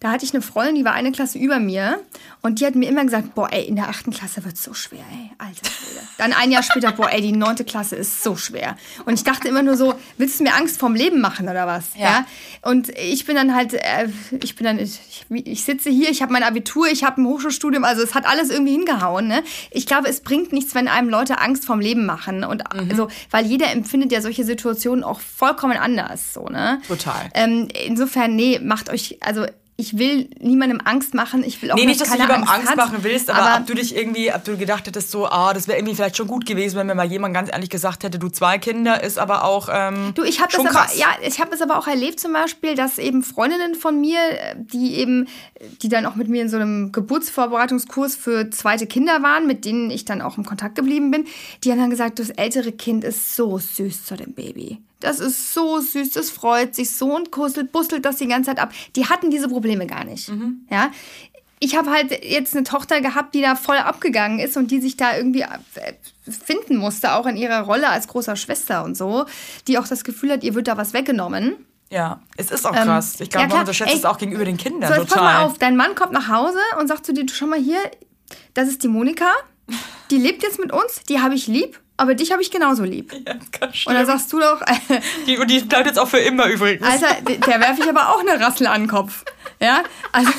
Da 0.00 0.10
hatte 0.10 0.24
ich 0.24 0.34
eine 0.34 0.42
Freundin, 0.42 0.74
die 0.74 0.84
war 0.84 0.92
eine 0.92 1.12
Klasse 1.12 1.38
über 1.38 1.60
mir. 1.60 2.00
Und 2.42 2.60
die 2.60 2.66
hat 2.66 2.74
mir 2.74 2.88
immer 2.88 3.04
gesagt, 3.04 3.34
boah, 3.36 3.48
ey, 3.52 3.64
in 3.64 3.76
der 3.76 3.88
achten 3.88 4.10
Klasse 4.10 4.44
wird's 4.44 4.62
so 4.64 4.74
schwer, 4.74 5.04
ey. 5.12 5.30
Alter 5.38 5.70
Schwede. 5.70 6.00
Dann 6.18 6.32
ein 6.32 6.50
Jahr 6.50 6.62
später, 6.64 6.90
boah, 6.92 7.10
ey, 7.10 7.20
die 7.22 7.32
neunte 7.32 7.64
Klasse 7.64 7.94
ist 7.96 8.22
so 8.24 8.34
schwer. 8.36 8.76
Und 9.04 9.14
ich 9.14 9.22
dachte 9.24 9.46
immer 9.48 9.62
nur 9.62 9.76
so, 9.76 9.94
willst 10.18 10.40
du 10.40 10.44
mir 10.44 10.54
Angst 10.54 10.78
vorm 10.80 10.94
Leben 10.96 11.20
machen 11.20 11.48
oder 11.48 11.66
was? 11.66 11.84
Ja. 11.96 12.26
Und 12.62 12.88
ich 12.98 13.24
bin 13.24 13.36
dann 13.36 13.54
halt, 13.54 13.74
äh, 13.74 14.08
ich 14.42 14.56
bin 14.56 14.64
dann, 14.66 14.78
ich, 14.80 15.00
ich 15.30 15.64
sitze 15.64 15.90
hier, 15.90 16.10
ich 16.10 16.22
habe 16.22 16.32
mein 16.32 16.42
Abitur, 16.42 16.88
ich 16.88 17.04
habe 17.04 17.20
ein 17.22 17.26
Hochschulstudium, 17.26 17.84
also 17.84 18.02
es 18.02 18.14
hat 18.14 18.26
alles 18.26 18.50
irgendwie 18.50 18.72
hingehauen. 18.72 19.28
Ne? 19.28 19.42
Ich 19.70 19.86
glaube, 19.86 20.08
es 20.08 20.20
bringt 20.22 20.52
nichts, 20.52 20.74
wenn 20.74 20.88
einem 20.88 21.08
Leute 21.08 21.40
Angst 21.40 21.64
vorm 21.64 21.80
Leben 21.80 22.04
machen. 22.04 22.42
Und 22.44 22.62
also, 22.90 23.08
weil 23.30 23.46
jeder 23.46 23.70
empfindet 23.70 24.10
ja 24.12 24.20
solche 24.20 24.44
Situationen 24.44 25.04
auch 25.04 25.20
vollkommen 25.20 25.78
anders. 25.84 26.34
So, 26.34 26.46
ne? 26.46 26.80
Total. 26.88 27.28
Ähm, 27.34 27.68
insofern, 27.86 28.34
nee, 28.34 28.58
macht 28.62 28.90
euch, 28.90 29.18
also 29.20 29.46
ich 29.76 29.98
will 29.98 30.30
niemandem 30.38 30.80
Angst 30.84 31.14
machen. 31.14 31.42
Ich 31.42 31.60
will 31.60 31.72
auch 31.72 31.76
Nee, 31.76 31.86
nicht, 31.86 32.00
dass 32.00 32.08
du 32.10 32.16
lieber 32.16 32.34
Angst, 32.34 32.70
hat, 32.70 32.76
machen 32.76 32.98
willst, 33.02 33.28
aber, 33.28 33.58
ob 33.58 33.66
du 33.66 33.74
dich 33.74 33.96
irgendwie, 33.96 34.32
ob 34.32 34.44
du 34.44 34.56
gedacht 34.56 34.86
hättest, 34.86 35.10
so, 35.10 35.26
ah, 35.26 35.52
das 35.52 35.66
wäre 35.66 35.78
irgendwie 35.78 35.96
vielleicht 35.96 36.16
schon 36.16 36.28
gut 36.28 36.46
gewesen, 36.46 36.76
wenn 36.76 36.86
mir 36.86 36.94
mal 36.94 37.10
jemand 37.10 37.34
ganz 37.34 37.50
ehrlich 37.50 37.70
gesagt 37.70 38.04
hätte, 38.04 38.20
du 38.20 38.28
zwei 38.28 38.58
Kinder, 38.58 39.02
ist 39.02 39.18
aber 39.18 39.42
auch 39.42 39.68
ähm, 39.72 40.12
Du, 40.14 40.22
ich 40.22 40.38
habe 40.38 40.52
das 40.52 40.60
schon 40.60 40.68
aber, 40.68 40.78
krass. 40.78 40.96
ja, 40.96 41.08
ich 41.26 41.40
habe 41.40 41.52
es 41.52 41.60
aber 41.60 41.76
auch 41.76 41.88
erlebt 41.88 42.20
zum 42.20 42.32
Beispiel, 42.32 42.76
dass 42.76 42.98
eben 42.98 43.24
Freundinnen 43.24 43.74
von 43.74 44.00
mir, 44.00 44.18
die 44.56 44.94
eben, 44.94 45.26
die 45.82 45.88
dann 45.88 46.06
auch 46.06 46.14
mit 46.14 46.28
mir 46.28 46.42
in 46.42 46.48
so 46.48 46.56
einem 46.56 46.92
Geburtsvorbereitungskurs 46.92 48.14
für 48.14 48.50
zweite 48.50 48.86
Kinder 48.86 49.24
waren, 49.24 49.48
mit 49.48 49.64
denen 49.64 49.90
ich 49.90 50.04
dann 50.04 50.22
auch 50.22 50.38
im 50.38 50.44
Kontakt 50.44 50.76
geblieben 50.76 51.10
bin, 51.10 51.26
die 51.64 51.72
haben 51.72 51.78
dann 51.80 51.90
gesagt, 51.90 52.20
das 52.20 52.30
ältere 52.30 52.70
Kind 52.70 53.02
ist 53.02 53.34
so 53.34 53.58
süß 53.58 54.04
zu 54.04 54.16
dem 54.16 54.34
Baby. 54.34 54.78
Das 55.04 55.20
ist 55.20 55.52
so 55.54 55.78
süß, 55.80 56.10
das 56.12 56.30
freut 56.30 56.74
sich 56.74 56.90
so 56.90 57.14
und 57.14 57.30
kuschelt, 57.30 57.72
bustelt 57.72 58.04
das 58.04 58.16
die 58.16 58.26
ganze 58.26 58.50
Zeit 58.50 58.58
ab. 58.58 58.72
Die 58.96 59.06
hatten 59.08 59.30
diese 59.30 59.48
Probleme 59.48 59.86
gar 59.86 60.04
nicht. 60.04 60.28
Mhm. 60.30 60.66
Ja. 60.70 60.90
Ich 61.60 61.76
habe 61.76 61.90
halt 61.90 62.24
jetzt 62.24 62.54
eine 62.54 62.64
Tochter 62.64 63.00
gehabt, 63.00 63.34
die 63.34 63.40
da 63.40 63.54
voll 63.54 63.76
abgegangen 63.78 64.38
ist 64.38 64.56
und 64.56 64.70
die 64.70 64.80
sich 64.80 64.96
da 64.96 65.16
irgendwie 65.16 65.42
äh, 65.42 65.94
finden 66.28 66.76
musste, 66.76 67.14
auch 67.14 67.26
in 67.26 67.36
ihrer 67.36 67.60
Rolle 67.60 67.88
als 67.88 68.08
großer 68.08 68.36
Schwester 68.36 68.84
und 68.84 68.96
so, 68.96 69.24
die 69.68 69.78
auch 69.78 69.86
das 69.86 70.04
Gefühl 70.04 70.32
hat, 70.32 70.42
ihr 70.44 70.54
wird 70.54 70.68
da 70.68 70.76
was 70.76 70.92
weggenommen. 70.92 71.54
Ja, 71.90 72.20
es 72.36 72.50
ist 72.50 72.66
auch 72.66 72.72
krass. 72.72 73.20
Ich 73.20 73.30
glaube, 73.30 73.44
Ähm, 73.44 73.50
ja, 73.50 73.54
man 73.56 73.60
unterschätzt 73.60 73.92
Ey, 73.92 73.98
es 73.98 74.04
auch 74.04 74.18
gegenüber 74.18 74.44
den 74.44 74.56
Kindern 74.56 74.92
So, 74.92 75.00
jetzt 75.00 75.10
pass 75.10 75.18
total. 75.18 75.34
mal 75.34 75.44
auf, 75.44 75.58
dein 75.58 75.76
Mann 75.76 75.94
kommt 75.94 76.12
nach 76.12 76.28
Hause 76.28 76.58
und 76.80 76.88
sagt 76.88 77.06
zu 77.06 77.12
dir, 77.14 77.24
du 77.24 77.32
schau 77.32 77.46
mal 77.46 77.58
hier, 77.58 77.78
das 78.54 78.68
ist 78.68 78.82
die 78.82 78.88
Monika, 78.88 79.30
die 80.10 80.18
lebt 80.18 80.42
jetzt 80.42 80.58
mit 80.58 80.72
uns, 80.72 81.02
die 81.08 81.20
habe 81.20 81.34
ich 81.34 81.46
lieb, 81.46 81.80
aber 81.96 82.14
dich 82.14 82.32
habe 82.32 82.42
ich 82.42 82.50
genauso 82.50 82.84
lieb. 82.84 83.12
Ja, 83.12 83.34
ganz 83.34 83.44
Und 83.62 83.76
schlimm. 83.76 83.94
dann 83.94 84.06
sagst 84.06 84.32
du 84.32 84.40
doch, 84.40 84.60
die, 85.26 85.38
und 85.38 85.50
die 85.50 85.60
bleibt 85.60 85.86
jetzt 85.86 85.98
auch 85.98 86.08
für 86.08 86.18
immer 86.18 86.46
übrigens. 86.46 86.86
Alter, 86.86 87.20
der 87.22 87.60
werfe 87.60 87.82
ich 87.82 87.88
aber 87.88 88.10
auch 88.10 88.20
eine 88.20 88.40
Rassel 88.40 88.66
an 88.66 88.82
den 88.82 88.88
Kopf. 88.90 89.24
Ja, 89.60 89.82
also 90.12 90.30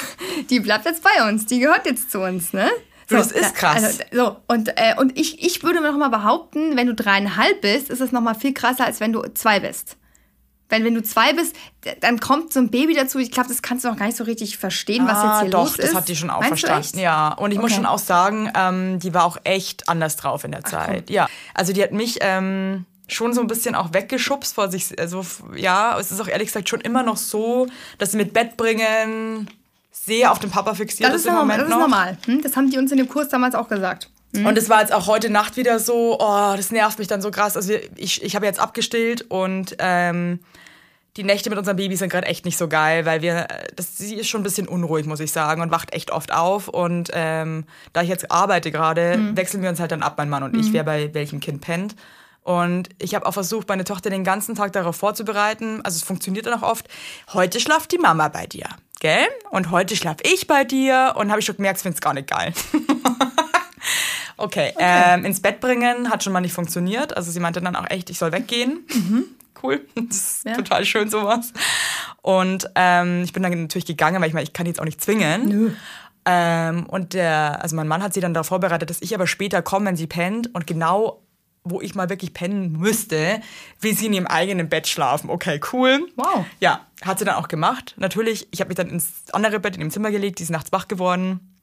die 0.49 0.59
bleibt 0.59 0.85
jetzt 0.85 1.03
bei 1.03 1.27
uns, 1.29 1.45
die 1.45 1.59
gehört 1.59 1.85
jetzt 1.85 2.11
zu 2.11 2.19
uns, 2.21 2.53
ne? 2.53 2.69
Du, 3.07 3.15
das 3.15 3.31
ist 3.31 3.53
krass. 3.53 3.83
Also, 3.83 4.03
so, 4.11 4.37
und, 4.47 4.69
äh, 4.77 4.95
und 4.97 5.17
ich, 5.17 5.43
ich 5.45 5.61
würde 5.63 5.79
noch 5.79 5.95
mal 5.95 6.09
behaupten, 6.09 6.75
wenn 6.75 6.87
du 6.87 6.95
dreieinhalb 6.95 7.61
bist, 7.61 7.89
ist 7.91 8.01
das 8.01 8.11
noch 8.11 8.21
mal 8.21 8.33
viel 8.33 8.53
krasser, 8.53 8.85
als 8.85 8.99
wenn 8.99 9.13
du 9.13 9.21
zwei 9.35 9.59
bist. 9.59 9.95
Wenn, 10.69 10.83
wenn 10.83 10.95
du 10.95 11.03
zwei 11.03 11.31
bist, 11.33 11.55
dann 12.01 12.19
kommt 12.19 12.51
so 12.51 12.59
ein 12.59 12.69
Baby 12.71 12.95
dazu. 12.95 13.19
Ich 13.19 13.31
glaube, 13.31 13.49
das 13.49 13.61
kannst 13.61 13.85
du 13.85 13.89
noch 13.89 13.97
gar 13.97 14.07
nicht 14.07 14.17
so 14.17 14.23
richtig 14.23 14.57
verstehen, 14.57 15.05
was 15.05 15.21
jetzt 15.21 15.39
hier 15.39 15.47
Ah, 15.47 15.49
doch, 15.51 15.59
los 15.65 15.77
ist. 15.77 15.83
das 15.89 15.95
hat 15.95 16.07
die 16.09 16.15
schon 16.15 16.31
auch 16.31 16.39
Meinst 16.41 16.59
verstanden. 16.65 16.97
Ja, 16.99 17.33
und 17.33 17.51
ich 17.51 17.57
muss 17.57 17.65
Okay. 17.71 17.75
schon 17.75 17.85
auch 17.85 17.99
sagen, 17.99 18.51
ähm, 18.55 18.99
die 18.99 19.13
war 19.13 19.25
auch 19.25 19.37
echt 19.43 19.87
anders 19.87 20.15
drauf 20.15 20.43
in 20.43 20.51
der 20.51 20.63
Zeit. 20.63 21.09
Ja, 21.11 21.27
also 21.53 21.71
die 21.71 21.83
hat 21.83 21.91
mich 21.91 22.17
ähm, 22.21 22.85
schon 23.07 23.33
so 23.35 23.41
ein 23.41 23.47
bisschen 23.47 23.75
auch 23.75 23.93
weggeschubst 23.93 24.55
vor 24.55 24.71
sich. 24.71 24.97
Also 24.99 25.23
ja, 25.55 25.99
es 25.99 26.11
ist 26.11 26.19
auch 26.19 26.27
ehrlich 26.27 26.47
gesagt 26.47 26.67
schon 26.67 26.81
immer 26.81 27.03
noch 27.03 27.17
so, 27.17 27.67
dass 27.99 28.11
sie 28.11 28.17
mit 28.17 28.33
Bett 28.33 28.57
bringen 28.57 29.47
sehr 29.91 30.31
auf 30.31 30.39
den 30.39 30.49
Papa 30.49 30.73
fixiert 30.73 31.09
Das 31.09 31.15
ist 31.17 31.21
ist, 31.21 31.27
im 31.27 31.33
normal, 31.35 31.57
Moment 31.59 31.61
das 31.61 31.67
ist 31.69 31.73
noch. 31.75 31.87
normal. 31.87 32.17
Hm? 32.25 32.41
Das 32.41 32.55
haben 32.57 32.71
die 32.71 32.77
uns 32.79 32.91
in 32.91 32.97
dem 32.97 33.07
Kurs 33.07 33.29
damals 33.29 33.53
auch 33.53 33.67
gesagt. 33.67 34.09
Und 34.33 34.57
es 34.57 34.67
war 34.67 34.81
jetzt 34.81 34.91
auch 34.91 35.07
heute 35.07 35.29
Nacht 35.29 35.55
wieder 35.55 35.79
so, 35.79 36.17
oh, 36.19 36.53
das 36.57 36.69
nervt 36.69 36.99
mich 36.99 37.07
dann 37.07 37.21
so 37.21 37.31
krass. 37.31 37.55
Also 37.55 37.71
ich, 37.95 38.21
ich 38.21 38.35
habe 38.35 38.45
jetzt 38.45 38.59
abgestillt 38.59 39.21
und 39.31 39.77
ähm, 39.79 40.39
die 41.17 41.23
Nächte 41.23 41.49
mit 41.49 41.57
unserem 41.57 41.77
Baby 41.77 41.95
sind 41.95 42.09
gerade 42.09 42.27
echt 42.27 42.43
nicht 42.45 42.57
so 42.57 42.67
geil, 42.67 43.05
weil 43.05 43.21
wir, 43.21 43.49
äh, 43.49 43.67
das, 43.75 43.97
sie 43.97 44.15
ist 44.15 44.27
schon 44.27 44.41
ein 44.41 44.43
bisschen 44.43 44.67
unruhig, 44.67 45.05
muss 45.05 45.19
ich 45.19 45.31
sagen, 45.31 45.61
und 45.61 45.71
wacht 45.71 45.93
echt 45.93 46.11
oft 46.11 46.33
auf. 46.33 46.67
Und 46.67 47.09
ähm, 47.13 47.65
da 47.93 48.01
ich 48.01 48.09
jetzt 48.09 48.31
arbeite 48.31 48.71
gerade, 48.71 49.17
wechseln 49.35 49.61
wir 49.63 49.69
uns 49.69 49.79
halt 49.79 49.91
dann 49.91 50.03
ab, 50.03 50.15
mein 50.17 50.29
Mann 50.29 50.43
und 50.43 50.55
ich, 50.57 50.73
wer 50.73 50.83
bei 50.83 51.13
welchem 51.13 51.39
Kind 51.39 51.61
pennt. 51.61 51.95
Und 52.43 52.89
ich 52.99 53.15
habe 53.15 53.25
auch 53.25 53.33
versucht, 53.33 53.67
meine 53.69 53.85
Tochter 53.85 54.09
den 54.11 54.23
ganzen 54.23 54.53
Tag 54.53 54.71
darauf 54.73 54.95
vorzubereiten. 54.97 55.81
Also 55.83 55.97
es 55.97 56.03
funktioniert 56.03 56.45
dann 56.45 56.53
auch 56.53 56.69
oft. 56.69 56.87
Heute 57.33 57.59
schlaft 57.59 57.91
die 57.91 57.97
Mama 57.97 58.27
bei 58.27 58.45
dir, 58.45 58.67
gell? 58.99 59.25
Und 59.49 59.71
heute 59.71 59.95
schlaf 59.95 60.17
ich 60.21 60.45
bei 60.45 60.63
dir. 60.63 61.13
Und 61.15 61.31
habe 61.31 61.39
ich 61.39 61.45
schon 61.45 61.55
gemerkt, 61.55 61.77
ich 61.77 61.83
finde 61.83 61.95
es 61.95 62.01
gar 62.01 62.13
nicht 62.13 62.29
geil. 62.29 62.53
Okay, 64.37 64.73
Ähm, 64.79 65.23
ins 65.23 65.39
Bett 65.41 65.61
bringen 65.61 66.09
hat 66.09 66.23
schon 66.23 66.33
mal 66.33 66.41
nicht 66.41 66.53
funktioniert. 66.53 67.15
Also 67.15 67.31
sie 67.31 67.39
meinte 67.39 67.61
dann 67.61 67.75
auch 67.75 67.89
echt, 67.89 68.09
ich 68.09 68.17
soll 68.17 68.31
weggehen. 68.33 68.85
Cool, 69.65 69.85
das 69.95 70.15
ist 70.17 70.45
Ja. 70.45 70.55
total 70.55 70.85
schön 70.85 71.09
sowas. 71.09 71.51
Und 72.21 72.69
ähm, 72.75 73.23
ich 73.23 73.33
bin 73.33 73.43
dann 73.43 73.61
natürlich 73.63 73.85
gegangen, 73.85 74.21
weil 74.21 74.27
ich 74.29 74.33
meine, 74.33 74.43
ich 74.43 74.53
kann 74.53 74.65
die 74.65 74.69
jetzt 74.71 74.79
auch 74.79 74.85
nicht 74.85 75.01
zwingen. 75.01 75.47
Nö. 75.47 75.71
Ähm, 76.25 76.85
und 76.87 77.13
der, 77.13 77.61
also 77.61 77.75
mein 77.75 77.87
Mann 77.87 78.01
hat 78.01 78.13
sie 78.13 78.19
dann 78.21 78.33
darauf 78.33 78.47
vorbereitet, 78.47 78.89
dass 78.89 79.01
ich 79.01 79.13
aber 79.13 79.27
später 79.27 79.61
komme, 79.61 79.85
wenn 79.87 79.95
sie 79.95 80.07
pennt. 80.07 80.49
Und 80.55 80.65
genau, 80.65 81.21
wo 81.63 81.81
ich 81.81 81.93
mal 81.95 82.09
wirklich 82.09 82.33
pennen 82.33 82.71
müsste, 82.73 83.41
will 83.81 83.95
sie 83.95 84.07
in 84.07 84.13
ihrem 84.13 84.27
eigenen 84.27 84.69
Bett 84.69 84.87
schlafen. 84.87 85.29
Okay, 85.29 85.59
cool. 85.73 86.07
Wow. 86.15 86.45
Ja, 86.59 86.85
hat 87.03 87.19
sie 87.19 87.25
dann 87.25 87.35
auch 87.35 87.47
gemacht. 87.47 87.93
Natürlich, 87.97 88.47
ich 88.51 88.59
habe 88.59 88.69
mich 88.69 88.77
dann 88.77 88.89
ins 88.89 89.07
andere 89.33 89.59
Bett 89.59 89.75
in 89.75 89.81
dem 89.81 89.91
Zimmer 89.91 90.11
gelegt, 90.11 90.39
die 90.39 90.43
ist 90.43 90.49
nachts 90.49 90.71
wach 90.71 90.87
geworden. 90.87 91.54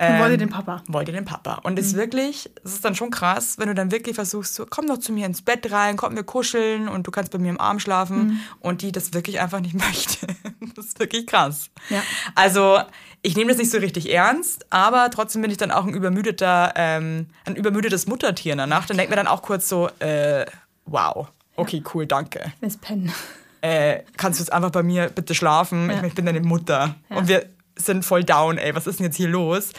Und 0.00 0.18
wollte 0.18 0.32
Ähm, 0.34 0.38
den 0.38 0.48
Papa. 0.48 0.82
Wollte 0.88 1.12
den 1.12 1.24
Papa. 1.26 1.54
Und 1.62 1.74
Mhm. 1.74 1.78
es 1.78 1.86
ist 1.88 1.96
wirklich, 1.96 2.50
es 2.64 2.72
ist 2.72 2.84
dann 2.84 2.94
schon 2.94 3.10
krass, 3.10 3.56
wenn 3.58 3.68
du 3.68 3.74
dann 3.74 3.90
wirklich 3.90 4.14
versuchst, 4.14 4.54
so, 4.54 4.64
komm 4.68 4.86
doch 4.86 4.96
zu 4.98 5.12
mir 5.12 5.26
ins 5.26 5.42
Bett 5.42 5.70
rein, 5.70 5.96
komm, 5.98 6.16
wir 6.16 6.24
kuscheln 6.24 6.88
und 6.88 7.06
du 7.06 7.10
kannst 7.10 7.30
bei 7.32 7.38
mir 7.38 7.50
im 7.50 7.60
Arm 7.60 7.78
schlafen 7.80 8.18
Mhm. 8.28 8.40
und 8.60 8.80
die 8.82 8.92
das 8.92 9.12
wirklich 9.12 9.40
einfach 9.40 9.60
nicht 9.60 9.74
möchte. 9.86 10.26
Das 10.74 10.86
ist 10.86 10.98
wirklich 10.98 11.26
krass. 11.26 11.68
Ja. 11.90 12.02
Also, 12.34 12.78
ich 13.22 13.36
nehme 13.36 13.50
das 13.50 13.58
nicht 13.58 13.70
so 13.70 13.76
richtig 13.78 14.10
ernst, 14.10 14.64
aber 14.70 15.10
trotzdem 15.10 15.42
bin 15.42 15.50
ich 15.50 15.58
dann 15.58 15.70
auch 15.70 15.84
ein 15.86 15.92
übermüdeter, 15.92 16.72
ähm, 16.76 17.26
ein 17.44 17.54
übermüdetes 17.56 18.06
Muttertier 18.06 18.52
in 18.52 18.58
der 18.58 18.66
Nacht 18.66 18.90
und 18.90 18.96
denke 18.96 19.10
mir 19.10 19.16
dann 19.16 19.26
auch 19.26 19.42
kurz 19.42 19.68
so, 19.68 19.90
äh, 19.98 20.46
wow, 20.86 21.28
okay, 21.56 21.82
cool, 21.92 22.06
danke. 22.06 22.52
Miss 22.62 22.78
Penn. 22.78 23.12
Äh, 23.60 24.04
kannst 24.16 24.38
du 24.40 24.44
jetzt 24.44 24.52
einfach 24.52 24.70
bei 24.70 24.82
mir 24.82 25.08
bitte 25.10 25.34
schlafen? 25.34 25.90
Ja. 25.90 26.02
Ich 26.04 26.14
bin 26.14 26.24
deine 26.24 26.40
Mutter. 26.40 26.94
Und 27.10 27.28
wir 27.28 27.44
sind 27.86 28.04
voll 28.04 28.24
down, 28.24 28.58
ey, 28.58 28.74
was 28.74 28.86
ist 28.86 28.98
denn 28.98 29.06
jetzt 29.06 29.16
hier 29.16 29.28
los? 29.28 29.70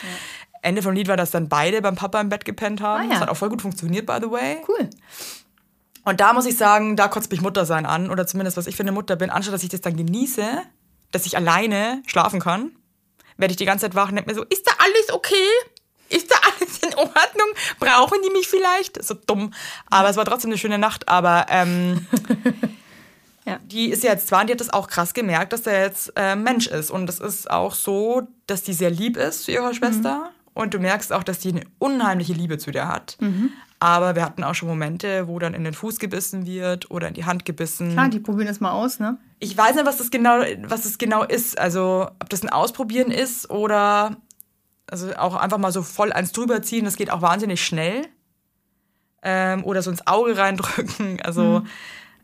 Ende 0.62 0.82
vom 0.82 0.94
Lied 0.94 1.08
war, 1.08 1.18
dass 1.18 1.32
dann 1.32 1.50
beide 1.50 1.82
beim 1.82 1.96
Papa 1.96 2.22
im 2.22 2.30
Bett 2.30 2.46
gepennt 2.46 2.82
haben. 2.82 3.02
Ah, 3.02 3.04
ja. 3.04 3.10
Das 3.12 3.20
hat 3.22 3.30
auch 3.30 3.38
voll 3.38 3.50
gut 3.50 3.62
funktioniert, 3.62 4.06
by 4.06 4.18
the 4.22 4.30
way. 4.30 4.58
Cool. 4.68 4.90
Und 6.04 6.20
da 6.20 6.34
muss 6.34 6.46
ich 6.46 6.58
sagen, 6.58 6.96
da 6.96 7.08
kotzt 7.08 7.32
mich 7.32 7.42
Muttersein 7.42 7.86
an. 7.86 8.10
Oder 8.10 8.28
zumindest, 8.28 8.58
was 8.58 8.68
ich 8.68 8.76
für 8.76 8.84
eine 8.84 8.92
Mutter 8.92 9.16
bin. 9.16 9.30
Anstatt, 9.30 9.54
dass 9.54 9.64
ich 9.64 9.70
das 9.70 9.82
dann 9.82 9.96
genieße, 9.96 10.46
dass 11.12 11.26
ich 11.26 11.36
alleine 11.36 12.02
schlafen 12.06 12.40
kann, 12.40 12.72
werde 13.38 13.52
ich 13.52 13.58
die 13.58 13.66
ganze 13.66 13.86
Zeit 13.86 13.96
wach 13.96 14.10
und 14.10 14.16
denke 14.16 14.30
mir 14.30 14.36
so, 14.36 14.44
ist 14.44 14.68
da 14.68 14.72
alles 14.78 15.12
okay? 15.14 15.48
Ist 16.10 16.30
da 16.30 16.36
alles 16.44 16.80
in 16.80 16.94
Ordnung? 16.96 17.48
Brauchen 17.80 18.20
die 18.24 18.32
mich 18.32 18.48
vielleicht? 18.48 19.04
So 19.04 19.14
dumm. 19.14 19.54
Aber 19.90 20.10
es 20.10 20.18
war 20.18 20.26
trotzdem 20.26 20.52
eine 20.52 20.58
schöne 20.58 20.78
Nacht. 20.78 21.08
Aber 21.08 21.46
ähm, 21.50 22.06
Ja. 23.46 23.58
die 23.66 23.90
ist 23.90 24.04
ja 24.04 24.12
jetzt 24.12 24.28
zwar, 24.28 24.42
und 24.42 24.48
die 24.48 24.54
hat 24.54 24.60
das 24.62 24.72
auch 24.72 24.88
krass 24.88 25.14
gemerkt, 25.14 25.52
dass 25.54 25.64
der 25.64 25.82
jetzt 25.82 26.14
äh, 26.16 26.36
Mensch 26.36 26.68
ist. 26.68 26.92
Und 26.92 27.10
es 27.10 27.20
ist 27.20 27.50
auch 27.50 27.74
so, 27.74 28.28
dass 28.48 28.62
die 28.64 28.74
sehr 28.74 28.92
lieb 28.92 29.18
ist 29.18 29.44
zu 29.46 29.52
ihrer 29.52 29.74
Schwester. 29.74 30.30
Und 30.54 30.74
du 30.74 30.80
merkst 30.80 31.12
auch, 31.14 31.24
dass 31.24 31.40
die 31.40 31.50
eine 31.50 31.62
unheimliche 31.80 32.34
Liebe 32.34 32.58
zu 32.58 32.72
dir 32.72 32.88
hat. 32.88 33.18
Aber 33.80 34.16
wir 34.16 34.24
hatten 34.24 34.44
auch 34.44 34.54
schon 34.54 34.68
Momente, 34.70 35.28
wo 35.28 35.40
dann 35.40 35.54
in 35.56 35.64
den 35.64 35.74
Fuß 35.74 35.98
gebissen 35.98 36.46
wird 36.46 36.92
oder 36.92 37.08
in 37.08 37.14
die 37.16 37.26
Hand 37.26 37.46
gebissen. 37.46 37.94
Klar, 37.94 38.10
die 38.10 38.20
probieren 38.20 38.48
das 38.48 38.60
mal 38.60 38.72
aus, 38.72 39.00
ne? 39.00 39.18
Ich 39.40 39.58
weiß 39.58 39.76
nicht, 39.76 39.86
was 39.88 39.98
das 39.98 40.12
genau, 40.12 40.42
was 40.68 40.84
das 40.84 40.98
genau 41.00 41.24
ist. 41.24 41.58
Also, 41.58 42.10
ob 42.20 42.30
das 42.30 42.44
ein 42.44 42.50
Ausprobieren 42.50 43.10
ist 43.12 43.50
oder 43.50 44.18
also 44.88 45.16
auch 45.16 45.36
einfach 45.36 45.58
mal 45.58 45.72
so 45.72 45.82
voll 45.84 46.12
eins 46.14 46.32
drüber 46.34 46.62
ziehen. 46.62 46.86
Das 46.86 46.96
geht 46.98 47.10
auch 47.12 47.22
wahnsinnig 47.22 47.66
schnell. 47.66 48.06
ähm, 49.24 49.64
oder 49.64 49.82
so 49.82 49.90
ins 49.92 50.06
Auge 50.06 50.38
reindrücken. 50.38 51.20
Also, 51.24 51.64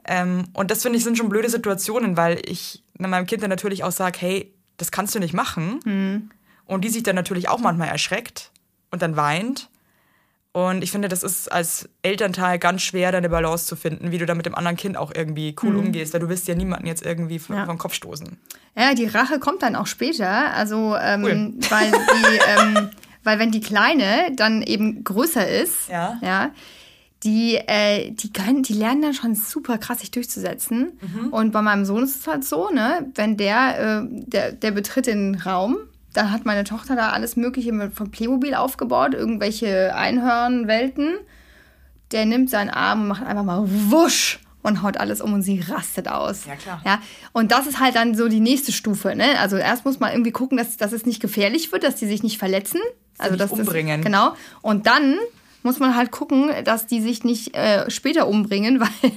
ähm, 0.08 0.46
und 0.54 0.72
das 0.72 0.82
finde 0.82 0.98
ich 0.98 1.04
sind 1.04 1.18
schon 1.18 1.30
blöde 1.30 1.50
Situationen, 1.50 2.18
weil 2.18 2.40
ich 2.46 2.84
meinem 2.98 3.26
Kind 3.26 3.44
dann 3.44 3.50
natürlich 3.50 3.84
auch 3.84 3.92
sage, 3.92 4.18
hey, 4.20 4.54
das 4.78 4.92
kannst 4.92 5.14
du 5.16 5.20
nicht 5.20 5.34
machen. 5.34 6.32
Und 6.66 6.84
die 6.84 6.90
sich 6.90 7.04
dann 7.04 7.16
natürlich 7.16 7.48
auch 7.50 7.60
manchmal 7.60 7.88
erschreckt 7.90 8.52
und 8.92 9.02
dann 9.02 9.16
weint. 9.16 9.70
Und 10.52 10.84
ich 10.84 10.92
finde, 10.92 11.08
das 11.08 11.22
ist 11.24 11.52
als 11.52 11.88
Elternteil 12.02 12.58
ganz 12.58 12.82
schwer, 12.82 13.12
deine 13.12 13.30
Balance 13.30 13.68
zu 13.68 13.76
finden, 13.76 14.12
wie 14.12 14.18
du 14.18 14.26
da 14.26 14.34
mit 14.34 14.46
dem 14.48 14.56
anderen 14.56 14.76
Kind 14.76 14.98
auch 14.98 15.12
irgendwie 15.14 15.56
cool 15.62 15.76
umgehst, 15.76 16.14
weil 16.14 16.20
du 16.20 16.30
willst 16.30 16.48
ja 16.48 16.56
niemanden 16.56 16.88
jetzt 16.88 17.06
irgendwie 17.06 17.38
vom, 17.38 17.56
Ja. 17.58 17.66
vom 17.66 17.78
Kopf 17.78 17.94
stoßen. 17.94 18.38
Ja, 18.76 18.94
die 18.96 19.06
Rache 19.06 19.40
kommt 19.40 19.62
dann 19.62 19.76
auch 19.76 19.86
später. 19.88 20.54
Also, 20.54 20.96
ähm, 21.00 21.24
Cool. 21.24 21.54
weil, 21.70 21.92
die, 21.92 22.40
ähm, 22.78 22.90
weil 23.24 23.38
wenn 23.40 23.52
die 23.52 23.62
Kleine 23.62 24.32
dann 24.36 24.64
eben 24.64 25.04
größer 25.04 25.48
ist, 25.48 25.90
Ja. 25.90 26.18
ja 26.24 26.50
die, 27.24 27.56
äh, 27.56 28.12
die, 28.12 28.32
können, 28.32 28.64
die 28.64 28.74
lernen 28.74 29.02
dann 29.02 29.14
schon 29.14 29.36
super 29.36 29.78
krass 29.78 30.00
sich 30.00 30.12
durchzusetzen. 30.12 31.00
Mhm. 31.02 31.30
Und 31.30 31.52
bei 31.52 31.62
meinem 31.62 31.86
Sohn 31.86 32.04
ist 32.04 32.22
es 32.22 32.28
halt 32.28 32.46
so, 32.46 32.70
ne, 32.70 33.08
wenn 33.16 33.38
der, 33.38 33.80
äh, 33.80 34.08
der, 34.10 34.52
der 34.52 34.72
betritt 34.72 35.08
den 35.08 35.36
Raum, 35.36 35.78
dann 36.14 36.32
hat 36.32 36.46
meine 36.46 36.64
Tochter 36.64 36.96
da 36.96 37.10
alles 37.10 37.36
Mögliche 37.36 37.92
von 37.92 38.12
Playmobil 38.12 38.54
aufgebaut, 38.56 39.14
irgendwelche 39.14 39.96
Einhörnwelten. 39.96 41.16
Der 42.12 42.26
nimmt 42.26 42.50
seinen 42.50 42.70
Arm 42.70 43.02
und 43.02 43.08
macht 43.10 43.24
einfach 43.24 43.44
mal 43.44 43.64
wusch 43.68 44.40
und 44.64 44.82
haut 44.82 44.98
alles 44.98 45.22
um 45.22 45.34
und 45.34 45.42
sie 45.42 45.60
rastet 45.60 46.08
aus. 46.08 46.46
Ja, 46.46 46.56
klar. 46.56 46.82
Ja, 46.86 47.02
und 47.34 47.52
das 47.52 47.68
ist 47.68 47.80
halt 47.80 47.96
dann 47.96 48.16
so 48.16 48.28
die 48.30 48.40
nächste 48.40 48.72
Stufe. 48.72 49.16
Ne? 49.16 49.40
Also 49.40 49.58
erst 49.58 49.86
muss 49.86 50.00
man 50.00 50.12
irgendwie 50.12 50.32
gucken, 50.32 50.58
dass, 50.58 50.78
dass 50.78 50.92
es 50.92 51.06
nicht 51.06 51.22
gefährlich 51.22 51.72
wird, 51.72 51.84
dass 51.84 51.96
die 51.96 52.08
sich 52.08 52.24
nicht 52.24 52.38
verletzen. 52.38 52.80
Also 53.18 53.34
nicht 53.34 53.44
dass 53.44 53.52
umbringen. 53.52 54.02
Das, 54.02 54.06
genau. 54.06 54.34
Und 54.62 54.88
dann 54.88 55.18
muss 55.68 55.80
man 55.80 55.98
halt 55.98 56.12
gucken, 56.12 56.50
dass 56.64 56.88
die 56.88 57.02
sich 57.02 57.26
nicht 57.26 57.54
äh, 57.54 57.92
später 57.92 58.26
umbringen, 58.30 58.80
weil, 59.02 59.12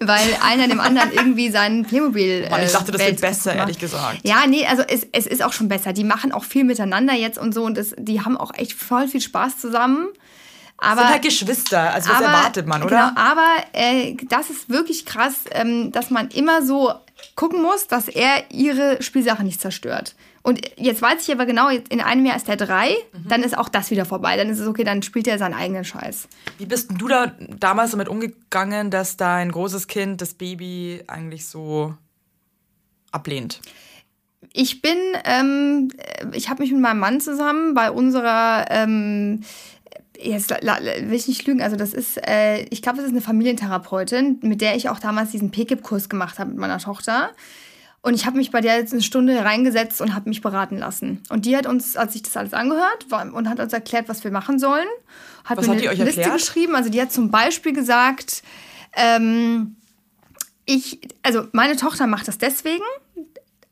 weil 0.00 0.38
einer 0.42 0.66
dem 0.66 0.80
anderen 0.80 1.12
irgendwie 1.12 1.50
seinen 1.50 1.84
Playmobil. 1.84 2.48
Mann, 2.48 2.62
ich 2.62 2.70
äh, 2.70 2.72
dachte, 2.72 2.90
das 2.90 3.00
wird 3.00 3.10
Welt 3.10 3.20
besser, 3.20 3.50
macht. 3.50 3.58
ehrlich 3.58 3.78
gesagt. 3.78 4.20
Ja, 4.22 4.46
nee, 4.46 4.66
also 4.66 4.82
es, 4.82 5.06
es 5.12 5.26
ist 5.26 5.42
auch 5.42 5.52
schon 5.52 5.68
besser. 5.68 5.92
Die 5.92 6.04
machen 6.04 6.32
auch 6.32 6.44
viel 6.44 6.64
miteinander 6.64 7.12
jetzt 7.12 7.36
und 7.38 7.52
so 7.52 7.64
und 7.64 7.76
das, 7.76 7.94
die 7.98 8.22
haben 8.22 8.38
auch 8.38 8.54
echt 8.54 8.72
voll 8.72 9.08
viel 9.08 9.20
Spaß 9.20 9.58
zusammen. 9.58 10.08
Aber 10.78 11.02
sind 11.02 11.10
halt 11.10 11.22
Geschwister, 11.22 11.92
also 11.92 12.08
das 12.08 12.20
erwartet 12.22 12.66
man, 12.66 12.82
oder? 12.82 13.10
Genau, 13.10 13.20
aber 13.20 13.48
äh, 13.72 14.16
das 14.30 14.48
ist 14.48 14.70
wirklich 14.70 15.04
krass, 15.04 15.34
ähm, 15.50 15.92
dass 15.92 16.08
man 16.08 16.28
immer 16.28 16.64
so 16.64 16.94
gucken 17.34 17.60
muss, 17.60 17.88
dass 17.88 18.08
er 18.08 18.50
ihre 18.50 19.02
Spielsachen 19.02 19.44
nicht 19.44 19.60
zerstört. 19.60 20.14
Und 20.48 20.62
jetzt 20.78 21.02
weiß 21.02 21.28
ich 21.28 21.34
aber 21.34 21.44
genau, 21.44 21.68
in 21.68 22.00
einem 22.00 22.24
Jahr 22.24 22.34
ist 22.34 22.48
der 22.48 22.56
drei, 22.56 22.92
Mhm. 23.12 23.28
dann 23.28 23.42
ist 23.42 23.58
auch 23.58 23.68
das 23.68 23.90
wieder 23.90 24.06
vorbei. 24.06 24.34
Dann 24.38 24.48
ist 24.48 24.58
es 24.60 24.66
okay, 24.66 24.82
dann 24.82 25.02
spielt 25.02 25.26
er 25.28 25.36
seinen 25.36 25.52
eigenen 25.52 25.84
Scheiß. 25.84 26.26
Wie 26.56 26.64
bist 26.64 26.90
du 26.96 27.06
da 27.06 27.34
damals 27.60 27.90
damit 27.90 28.08
umgegangen, 28.08 28.90
dass 28.90 29.18
dein 29.18 29.52
großes 29.52 29.88
Kind 29.88 30.22
das 30.22 30.32
Baby 30.32 31.02
eigentlich 31.06 31.46
so 31.46 31.94
ablehnt? 33.12 33.60
Ich 34.54 34.80
bin, 34.80 34.96
ähm, 35.24 35.90
ich 36.32 36.48
habe 36.48 36.62
mich 36.62 36.72
mit 36.72 36.80
meinem 36.80 37.00
Mann 37.00 37.20
zusammen 37.20 37.74
bei 37.74 37.90
unserer, 37.90 38.64
ähm, 38.70 39.42
jetzt 40.18 40.48
will 40.50 41.12
ich 41.12 41.28
nicht 41.28 41.46
lügen, 41.46 41.60
also 41.60 41.76
das 41.76 41.92
ist, 41.92 42.26
äh, 42.26 42.60
ich 42.70 42.80
glaube, 42.80 42.96
das 42.96 43.04
ist 43.04 43.12
eine 43.12 43.20
Familientherapeutin, 43.20 44.38
mit 44.40 44.62
der 44.62 44.76
ich 44.76 44.88
auch 44.88 44.98
damals 44.98 45.30
diesen 45.30 45.50
PKIP-Kurs 45.50 46.08
gemacht 46.08 46.38
habe 46.38 46.48
mit 46.52 46.58
meiner 46.58 46.78
Tochter. 46.78 47.32
Und 48.00 48.14
ich 48.14 48.26
habe 48.26 48.36
mich 48.36 48.50
bei 48.50 48.60
der 48.60 48.76
jetzt 48.76 48.92
eine 48.92 49.02
Stunde 49.02 49.44
reingesetzt 49.44 50.00
und 50.00 50.14
habe 50.14 50.28
mich 50.28 50.40
beraten 50.40 50.78
lassen. 50.78 51.22
Und 51.30 51.46
die 51.46 51.56
hat 51.56 51.66
uns, 51.66 51.96
als 51.96 52.14
ich 52.14 52.22
das 52.22 52.36
alles 52.36 52.54
angehört 52.54 53.10
war, 53.10 53.32
und 53.32 53.48
hat 53.48 53.58
uns 53.58 53.72
erklärt, 53.72 54.08
was 54.08 54.22
wir 54.22 54.30
machen 54.30 54.58
sollen, 54.58 54.86
hat 55.44 55.58
Was 55.58 55.66
mir 55.66 55.74
hat 55.74 55.82
eine 55.82 56.04
Liste 56.04 56.20
erklärt? 56.20 56.40
geschrieben. 56.40 56.74
Also 56.76 56.90
die 56.90 57.00
hat 57.00 57.12
zum 57.12 57.30
Beispiel 57.30 57.72
gesagt, 57.72 58.42
ähm, 58.94 59.76
ich, 60.64 61.00
also 61.22 61.48
meine 61.52 61.76
Tochter 61.76 62.06
macht 62.06 62.28
das 62.28 62.38
deswegen, 62.38 62.84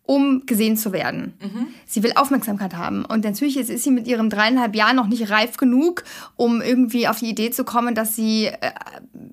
um 0.06 0.46
gesehen 0.46 0.76
zu 0.76 0.92
werden. 0.92 1.34
Sie 1.86 2.02
will 2.02 2.12
Aufmerksamkeit 2.14 2.74
haben. 2.74 3.04
Und 3.04 3.24
natürlich 3.24 3.56
ist, 3.56 3.70
ist 3.70 3.84
sie 3.84 3.90
mit 3.90 4.06
ihren 4.06 4.30
dreieinhalb 4.30 4.74
Jahren 4.74 4.96
noch 4.96 5.08
nicht 5.08 5.30
reif 5.30 5.56
genug, 5.56 6.04
um 6.36 6.62
irgendwie 6.62 7.08
auf 7.08 7.18
die 7.18 7.28
Idee 7.28 7.50
zu 7.50 7.64
kommen, 7.64 7.94
dass 7.94 8.14
sie, 8.14 8.46
äh, 8.46 8.70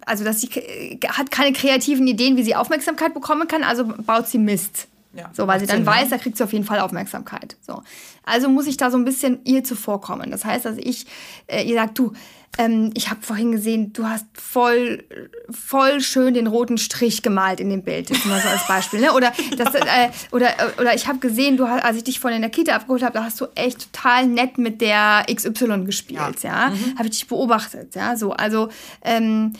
also 0.05 0.23
dass 0.23 0.41
sie 0.41 0.49
äh, 0.59 0.99
hat 1.07 1.31
keine 1.31 1.53
kreativen 1.53 2.07
Ideen, 2.07 2.37
wie 2.37 2.43
sie 2.43 2.55
Aufmerksamkeit 2.55 3.13
bekommen 3.13 3.47
kann, 3.47 3.63
also 3.63 3.85
baut 3.85 4.27
sie 4.27 4.39
Mist. 4.39 4.87
Ja, 5.15 5.29
so, 5.31 5.45
weil 5.45 5.59
sie 5.59 5.67
dann 5.67 5.85
weiß, 5.85 6.09
da 6.09 6.17
kriegt 6.17 6.37
sie 6.37 6.43
auf 6.43 6.53
jeden 6.53 6.65
Fall 6.65 6.79
Aufmerksamkeit. 6.79 7.55
So. 7.61 7.83
Also 8.23 8.49
muss 8.49 8.65
ich 8.65 8.77
da 8.77 8.89
so 8.89 8.97
ein 8.97 9.05
bisschen 9.05 9.41
ihr 9.43 9.63
zuvorkommen. 9.63 10.31
Das 10.31 10.43
heißt, 10.43 10.65
dass 10.65 10.77
ich 10.77 11.05
äh, 11.45 11.63
ihr 11.63 11.75
sag, 11.75 11.93
du, 11.93 12.13
ähm, 12.57 12.91
ich 12.93 13.09
habe 13.09 13.21
vorhin 13.21 13.51
gesehen, 13.51 13.93
du 13.93 14.07
hast 14.07 14.25
voll, 14.33 15.03
voll 15.49 16.01
schön 16.01 16.33
den 16.33 16.47
roten 16.47 16.77
Strich 16.77 17.23
gemalt 17.23 17.59
in 17.59 17.69
dem 17.69 17.81
Bild. 17.81 18.09
Jetzt 18.09 18.25
mal 18.25 18.39
so 18.39 18.47
als 18.47 18.67
Beispiel. 18.67 18.99
Ne? 18.99 19.13
Oder, 19.13 19.33
das, 19.57 19.73
äh, 19.73 20.09
oder, 20.31 20.49
oder 20.79 20.93
ich 20.93 21.07
habe 21.07 21.19
gesehen, 21.19 21.57
du 21.57 21.67
hast, 21.67 21.83
als 21.83 21.97
ich 21.97 22.03
dich 22.03 22.19
von 22.19 22.31
in 22.31 22.41
der 22.41 22.51
Kita 22.51 22.75
abgeholt 22.75 23.03
habe, 23.03 23.13
da 23.13 23.23
hast 23.23 23.41
du 23.41 23.47
echt 23.55 23.91
total 23.91 24.27
nett 24.27 24.57
mit 24.57 24.81
der 24.81 25.25
XY 25.33 25.83
gespielt. 25.85 26.43
Ja, 26.43 26.71
habe 26.95 27.05
ich 27.05 27.11
dich 27.11 27.27
beobachtet. 27.27 27.95
Ja, 27.95 28.15
so 28.15 28.31
also. 28.31 28.69
Ähm, 29.03 29.53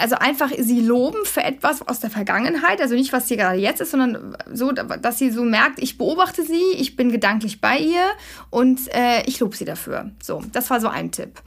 also 0.00 0.16
einfach 0.16 0.50
sie 0.58 0.80
loben 0.80 1.24
für 1.24 1.42
etwas 1.44 1.86
aus 1.86 2.00
der 2.00 2.10
Vergangenheit, 2.10 2.80
also 2.80 2.94
nicht, 2.94 3.12
was 3.12 3.28
hier 3.28 3.36
gerade 3.36 3.58
jetzt 3.58 3.80
ist, 3.80 3.92
sondern 3.92 4.36
so, 4.52 4.72
dass 4.72 5.18
sie 5.18 5.30
so 5.30 5.44
merkt, 5.44 5.78
ich 5.80 5.96
beobachte 5.98 6.42
sie, 6.42 6.62
ich 6.76 6.96
bin 6.96 7.12
gedanklich 7.12 7.60
bei 7.60 7.78
ihr 7.78 8.04
und 8.50 8.80
äh, 8.94 9.22
ich 9.26 9.38
lobe 9.38 9.56
sie 9.56 9.64
dafür. 9.64 10.10
So, 10.22 10.42
das 10.52 10.70
war 10.70 10.80
so 10.80 10.88
ein 10.88 11.12
Tipp. 11.12 11.40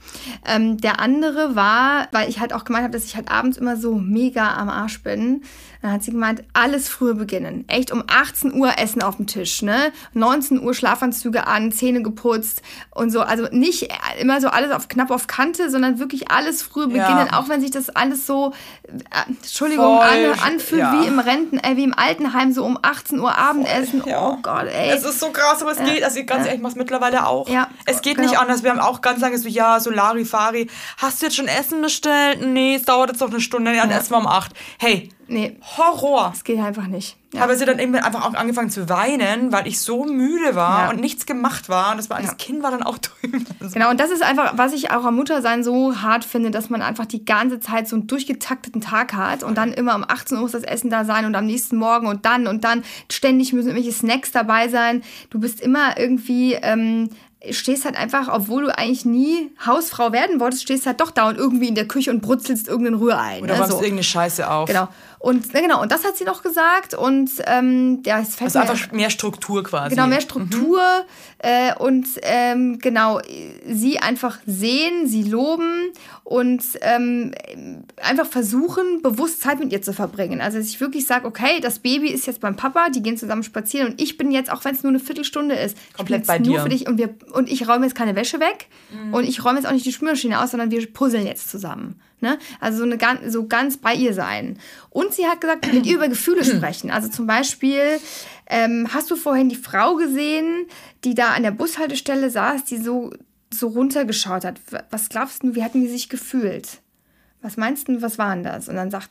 Ähm, 0.46 0.78
der 0.78 1.00
andere 1.00 1.54
war, 1.54 2.08
weil 2.12 2.28
ich 2.28 2.40
halt 2.40 2.52
auch 2.54 2.64
gemeint 2.64 2.84
habe, 2.84 2.92
dass 2.94 3.04
ich 3.04 3.16
halt 3.16 3.30
abends 3.30 3.58
immer 3.58 3.76
so 3.76 3.94
mega 3.96 4.54
am 4.54 4.68
Arsch 4.70 5.02
bin, 5.02 5.42
dann 5.82 5.92
hat 5.92 6.02
sie 6.02 6.12
gemeint, 6.12 6.42
alles 6.54 6.88
früher 6.88 7.14
beginnen. 7.14 7.66
Echt 7.68 7.92
um 7.92 8.04
18 8.06 8.54
Uhr 8.54 8.78
Essen 8.78 9.02
auf 9.02 9.16
dem 9.16 9.26
Tisch, 9.26 9.60
ne? 9.60 9.92
19 10.14 10.62
Uhr 10.62 10.72
Schlafanzüge 10.72 11.46
an, 11.46 11.72
Zähne 11.72 12.02
geputzt 12.02 12.62
und 12.94 13.10
so. 13.10 13.20
Also 13.20 13.48
nicht 13.50 13.90
immer 14.18 14.40
so 14.40 14.48
alles 14.48 14.70
auf 14.70 14.88
knapp 14.88 15.10
auf 15.10 15.26
Kante, 15.26 15.68
sondern 15.68 15.98
wirklich 15.98 16.30
alles 16.30 16.62
früher 16.62 16.88
Ja. 16.88 17.06
beginnen, 17.06 17.34
auch 17.34 17.50
wenn 17.50 17.60
sich 17.60 17.70
das 17.70 17.90
alles 17.90 18.13
so, 18.16 18.52
äh, 18.88 19.28
Entschuldigung, 19.28 19.98
Voll, 19.98 20.32
an, 20.32 20.38
anfühlt 20.40 20.80
ja. 20.80 20.92
wie 20.92 21.06
im 21.06 21.18
Renten, 21.18 21.58
äh, 21.58 21.76
wie 21.76 21.84
im 21.84 21.94
Altenheim, 21.94 22.52
so 22.52 22.64
um 22.64 22.78
18 22.80 23.20
Uhr 23.20 23.36
Abendessen. 23.36 24.02
ja. 24.06 24.28
Oh 24.28 24.38
Gott, 24.42 24.66
ey. 24.66 24.90
Es 24.90 25.04
ist 25.04 25.20
so 25.20 25.30
krass, 25.30 25.62
aber 25.62 25.72
es 25.72 25.78
geht. 25.78 26.02
Also 26.02 26.24
ganz 26.24 26.44
ehrlich, 26.46 26.56
ich 26.56 26.62
mach's 26.62 26.74
mittlerweile 26.74 27.26
auch. 27.26 27.48
Ja, 27.48 27.68
es 27.86 28.02
geht 28.02 28.16
genau. 28.16 28.28
nicht 28.28 28.38
anders. 28.38 28.62
Wir 28.62 28.70
haben 28.70 28.80
auch 28.80 29.00
ganz 29.00 29.20
lange 29.20 29.38
so, 29.38 29.48
ja, 29.48 29.80
so 29.80 29.90
Larifari. 29.90 30.68
Hast 30.98 31.20
du 31.20 31.26
jetzt 31.26 31.36
schon 31.36 31.48
Essen 31.48 31.82
bestellt? 31.82 32.40
Nee, 32.44 32.76
es 32.76 32.84
dauert 32.84 33.10
jetzt 33.10 33.20
noch 33.20 33.30
eine 33.30 33.40
Stunde. 33.40 33.74
Ja, 33.74 33.82
dann 33.82 33.90
essen 33.90 34.12
wir 34.12 34.18
um 34.18 34.26
acht. 34.26 34.52
Hey, 34.78 35.10
nee, 35.28 35.56
Horror. 35.76 36.30
das 36.32 36.44
geht 36.44 36.58
einfach 36.60 36.86
nicht. 36.86 37.16
Ich 37.32 37.38
Ja. 37.38 37.42
habe 37.42 37.56
sie 37.56 37.64
dann 37.64 37.78
irgendwann 37.80 38.04
einfach 38.04 38.24
auch 38.24 38.34
angefangen 38.34 38.70
zu 38.70 38.88
weinen, 38.88 39.50
weil 39.52 39.66
ich 39.66 39.80
so 39.80 40.04
müde 40.04 40.54
war 40.54 40.84
Ja. 40.84 40.90
und 40.90 41.00
nichts 41.00 41.26
gemacht 41.26 41.68
war. 41.68 41.90
Und 41.90 41.96
das, 41.96 42.08
war, 42.10 42.20
Ja. 42.20 42.26
das 42.26 42.36
Kind 42.36 42.62
war 42.62 42.70
dann 42.70 42.82
auch 42.82 42.98
drüben. 43.22 43.44
Also, 43.60 43.74
Genau, 43.74 43.90
und 43.90 43.98
das 43.98 44.10
ist 44.10 44.22
einfach, 44.22 44.52
was 44.56 44.72
ich 44.72 44.90
auch 44.92 45.04
am 45.04 45.16
Muttersein 45.16 45.64
so 45.64 46.00
hart 46.00 46.24
finde, 46.24 46.50
dass 46.50 46.70
man 46.70 46.80
einfach 46.82 47.06
die 47.06 47.24
ganze 47.24 47.58
Zeit 47.60 47.88
so 47.88 47.96
einen 47.96 48.06
durchgetakteten 48.06 48.80
Tag 48.80 49.14
hat 49.14 49.42
und 49.42 49.56
dann 49.58 49.72
immer 49.72 49.94
um 49.96 50.04
18 50.06 50.36
Uhr 50.36 50.42
muss 50.44 50.52
das 50.52 50.62
Essen 50.62 50.90
da 50.90 51.04
sein 51.04 51.24
und 51.24 51.34
am 51.34 51.46
nächsten 51.46 51.76
Morgen 51.76 52.06
und 52.06 52.24
dann 52.24 52.46
und 52.46 52.62
dann 52.64 52.84
ständig 53.10 53.52
müssen 53.52 53.68
irgendwelche 53.70 53.96
Snacks 53.96 54.30
dabei 54.30 54.68
sein. 54.68 55.02
Du 55.30 55.40
bist 55.40 55.60
immer 55.60 55.98
irgendwie, 55.98 56.54
ähm, 56.54 57.10
stehst 57.50 57.84
halt 57.84 57.98
einfach, 57.98 58.28
obwohl 58.32 58.62
du 58.64 58.78
eigentlich 58.78 59.04
nie 59.04 59.50
Hausfrau 59.66 60.12
werden 60.12 60.40
wolltest, 60.40 60.62
stehst 60.62 60.86
halt 60.86 61.00
doch 61.02 61.10
da 61.10 61.28
und 61.28 61.36
irgendwie 61.36 61.68
in 61.68 61.74
der 61.74 61.86
Küche 61.86 62.10
und 62.10 62.22
brutzelst 62.22 62.68
irgendein 62.68 62.94
Rührei. 62.94 63.42
Oder 63.42 63.58
ne, 63.58 63.66
so. 63.66 63.74
irgendeine 63.74 64.02
Scheiße 64.02 64.48
auf. 64.50 64.66
Genau. 64.68 64.88
Und, 65.24 65.52
genau, 65.54 65.80
und 65.80 65.90
das 65.90 66.04
hat 66.04 66.18
sie 66.18 66.24
noch 66.24 66.42
gesagt 66.42 66.92
und 66.92 67.30
ähm, 67.46 68.02
ja, 68.04 68.20
es 68.20 68.34
fällt 68.36 68.54
Also 68.54 68.58
mir- 68.58 68.70
einfach 68.70 68.92
mehr 68.92 69.08
Struktur 69.08 69.64
quasi. 69.64 69.94
Genau, 69.94 70.06
mehr 70.06 70.20
Struktur 70.20 70.82
äh, 71.38 71.74
und 71.78 72.06
ähm, 72.22 72.78
genau, 72.78 73.20
sie 73.66 73.98
einfach 74.00 74.38
sehen, 74.44 75.06
sie 75.06 75.22
loben 75.22 75.92
und 76.24 76.62
ähm, 76.82 77.32
einfach 78.02 78.26
versuchen, 78.26 79.00
bewusst 79.02 79.40
Zeit 79.40 79.60
mit 79.60 79.72
ihr 79.72 79.80
zu 79.80 79.94
verbringen. 79.94 80.42
Also, 80.42 80.58
dass 80.58 80.68
ich 80.68 80.80
wirklich 80.80 81.06
sage, 81.06 81.26
okay, 81.26 81.60
das 81.62 81.78
Baby 81.78 82.08
ist 82.10 82.26
jetzt 82.26 82.40
beim 82.40 82.56
Papa, 82.56 82.90
die 82.90 83.02
gehen 83.02 83.16
zusammen 83.16 83.42
spazieren 83.44 83.92
und 83.92 84.00
ich 84.02 84.18
bin 84.18 84.30
jetzt, 84.30 84.52
auch 84.52 84.62
wenn 84.66 84.74
es 84.74 84.82
nur 84.82 84.90
eine 84.90 85.00
Viertelstunde 85.00 85.54
ist, 85.54 85.76
Komplett 85.96 86.26
bei 86.26 86.38
nur 86.38 86.56
dir. 86.56 86.62
für 86.64 86.68
dich 86.68 86.86
und, 86.86 86.98
wir, 86.98 87.14
und 87.32 87.50
ich 87.50 87.66
räume 87.66 87.86
jetzt 87.86 87.94
keine 87.96 88.14
Wäsche 88.14 88.40
weg 88.40 88.66
Mhm. 88.92 89.14
und 89.14 89.24
ich 89.24 89.42
räume 89.44 89.56
jetzt 89.58 89.66
auch 89.66 89.72
nicht 89.72 89.86
die 89.86 89.92
Spülmaschine 89.92 90.40
aus, 90.42 90.50
sondern 90.50 90.70
wir 90.70 90.86
puzzeln 90.92 91.26
jetzt 91.26 91.48
zusammen. 91.50 91.98
Ne? 92.24 92.38
Also 92.58 92.78
so, 92.78 92.84
eine, 92.84 93.30
so 93.30 93.46
ganz 93.46 93.76
bei 93.76 93.94
ihr 93.94 94.14
sein. 94.14 94.58
Und 94.88 95.12
sie 95.12 95.26
hat 95.26 95.42
gesagt, 95.42 95.70
mit 95.70 95.84
ihr 95.84 95.96
über 95.96 96.08
Gefühle 96.08 96.42
sprechen. 96.56 96.90
Also 96.90 97.08
zum 97.08 97.26
Beispiel, 97.26 98.00
ähm, 98.46 98.88
hast 98.94 99.10
du 99.10 99.16
vorhin 99.16 99.50
die 99.50 99.56
Frau 99.56 99.96
gesehen, 99.96 100.66
die 101.04 101.14
da 101.14 101.32
an 101.34 101.42
der 101.42 101.50
Bushaltestelle 101.50 102.30
saß, 102.30 102.64
die 102.64 102.78
so, 102.78 103.12
so 103.52 103.68
runtergeschaut 103.68 104.46
hat? 104.46 104.58
Was 104.90 105.10
glaubst 105.10 105.42
du, 105.42 105.54
wie 105.54 105.62
hatten 105.62 105.82
die 105.82 105.88
sich 105.88 106.08
gefühlt? 106.08 106.80
Was 107.42 107.58
meinst 107.58 107.88
du, 107.88 108.00
was 108.00 108.16
waren 108.16 108.42
das? 108.42 108.70
Und 108.70 108.76
dann 108.76 108.90
sagt, 108.90 109.10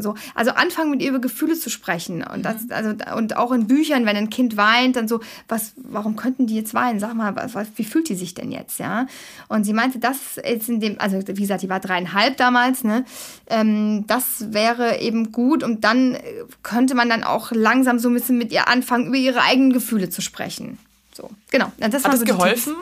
so. 0.00 0.14
Also 0.34 0.52
anfangen 0.52 0.90
mit 0.90 1.02
ihr 1.02 1.10
über 1.10 1.20
Gefühle 1.20 1.54
zu 1.58 1.70
sprechen. 1.70 2.24
Und 2.24 2.42
das, 2.44 2.70
also, 2.70 2.94
und 3.16 3.36
auch 3.36 3.52
in 3.52 3.66
Büchern, 3.66 4.06
wenn 4.06 4.16
ein 4.16 4.30
Kind 4.30 4.56
weint, 4.56 4.96
dann 4.96 5.08
so, 5.08 5.20
was, 5.48 5.72
warum 5.76 6.16
könnten 6.16 6.46
die 6.46 6.56
jetzt 6.56 6.74
weinen? 6.74 7.00
Sag 7.00 7.14
mal, 7.14 7.34
was, 7.52 7.68
wie 7.76 7.84
fühlt 7.84 8.08
die 8.08 8.14
sich 8.14 8.34
denn 8.34 8.50
jetzt, 8.50 8.78
ja? 8.78 9.06
Und 9.48 9.64
sie 9.64 9.72
meinte, 9.72 9.98
das 9.98 10.36
ist 10.36 10.68
in 10.68 10.80
dem, 10.80 11.00
also 11.00 11.20
wie 11.26 11.40
gesagt, 11.40 11.62
die 11.62 11.68
war 11.68 11.80
dreieinhalb 11.80 12.36
damals, 12.36 12.84
ne? 12.84 13.04
Ähm, 13.46 14.06
das 14.06 14.52
wäre 14.52 14.98
eben 15.00 15.32
gut 15.32 15.62
und 15.62 15.84
dann 15.84 16.16
könnte 16.62 16.94
man 16.94 17.08
dann 17.08 17.22
auch 17.24 17.52
langsam 17.52 17.98
so 17.98 18.08
ein 18.08 18.14
bisschen 18.14 18.38
mit 18.38 18.52
ihr 18.52 18.68
anfangen, 18.68 19.06
über 19.06 19.16
ihre 19.16 19.42
eigenen 19.42 19.72
Gefühle 19.72 20.10
zu 20.10 20.20
sprechen. 20.20 20.78
So, 21.14 21.30
genau. 21.50 21.72
Das 21.78 22.04
Hat 22.04 22.12
das 22.12 22.20
so 22.20 22.26
geholfen? 22.26 22.74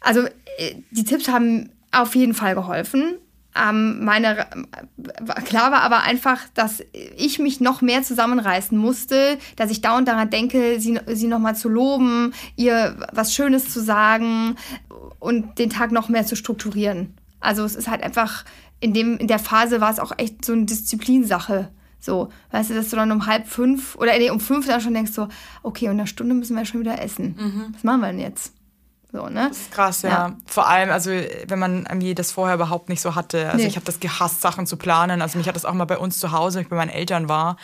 Also 0.00 0.26
äh, 0.58 0.74
die 0.90 1.04
Tipps 1.04 1.28
haben 1.28 1.70
auf 1.90 2.14
jeden 2.14 2.34
Fall 2.34 2.54
geholfen. 2.54 3.16
Ähm, 3.58 4.04
meine, 4.04 4.46
klar 5.44 5.72
war 5.72 5.82
aber 5.82 6.02
einfach, 6.02 6.40
dass 6.54 6.82
ich 7.16 7.38
mich 7.38 7.60
noch 7.60 7.82
mehr 7.82 8.02
zusammenreißen 8.02 8.76
musste, 8.76 9.38
dass 9.56 9.70
ich 9.70 9.80
dauernd 9.80 10.06
daran 10.06 10.30
denke, 10.30 10.78
sie, 10.80 11.00
sie 11.06 11.26
nochmal 11.26 11.56
zu 11.56 11.68
loben, 11.68 12.32
ihr 12.56 12.96
was 13.12 13.34
Schönes 13.34 13.70
zu 13.70 13.80
sagen 13.80 14.56
und 15.18 15.58
den 15.58 15.70
Tag 15.70 15.92
noch 15.92 16.08
mehr 16.08 16.26
zu 16.26 16.36
strukturieren. 16.36 17.14
Also 17.40 17.64
es 17.64 17.74
ist 17.74 17.88
halt 17.88 18.02
einfach, 18.02 18.44
in, 18.80 18.92
dem, 18.92 19.16
in 19.18 19.26
der 19.28 19.38
Phase 19.38 19.80
war 19.80 19.90
es 19.90 19.98
auch 19.98 20.12
echt 20.18 20.44
so 20.44 20.52
eine 20.52 20.64
Disziplinsache. 20.64 21.70
So, 22.00 22.28
weißt 22.52 22.70
du, 22.70 22.74
dass 22.74 22.90
du 22.90 22.96
dann 22.96 23.10
um 23.10 23.26
halb 23.26 23.48
fünf 23.48 23.96
oder 23.96 24.16
nee, 24.18 24.30
um 24.30 24.38
fünf 24.38 24.66
dann 24.66 24.80
schon 24.80 24.94
denkst 24.94 25.12
so, 25.12 25.28
okay, 25.64 25.86
in 25.86 25.92
einer 25.92 26.06
Stunde 26.06 26.34
müssen 26.34 26.56
wir 26.56 26.64
schon 26.64 26.80
wieder 26.80 27.02
essen. 27.02 27.36
Mhm. 27.36 27.74
Was 27.74 27.82
machen 27.82 28.00
wir 28.00 28.06
denn 28.08 28.20
jetzt? 28.20 28.52
So, 29.10 29.26
ne? 29.28 29.48
Das 29.48 29.56
ist 29.56 29.72
krass, 29.72 30.02
ja. 30.02 30.10
ja. 30.10 30.36
Vor 30.44 30.68
allem, 30.68 30.90
also 30.90 31.10
wenn 31.10 31.58
man 31.58 31.86
irgendwie 31.86 32.14
das 32.14 32.30
vorher 32.30 32.56
überhaupt 32.56 32.90
nicht 32.90 33.00
so 33.00 33.14
hatte. 33.14 33.46
Also 33.46 33.56
nee. 33.56 33.66
ich 33.66 33.76
habe 33.76 33.86
das 33.86 34.00
gehasst, 34.00 34.42
Sachen 34.42 34.66
zu 34.66 34.76
planen. 34.76 35.22
Also 35.22 35.38
mich 35.38 35.48
hat 35.48 35.56
das 35.56 35.64
auch 35.64 35.72
mal 35.72 35.86
bei 35.86 35.96
uns 35.96 36.18
zu 36.18 36.32
Hause, 36.32 36.56
wenn 36.56 36.64
ich 36.64 36.68
bei 36.68 36.76
meinen 36.76 36.90
Eltern 36.90 37.26
war. 37.26 37.56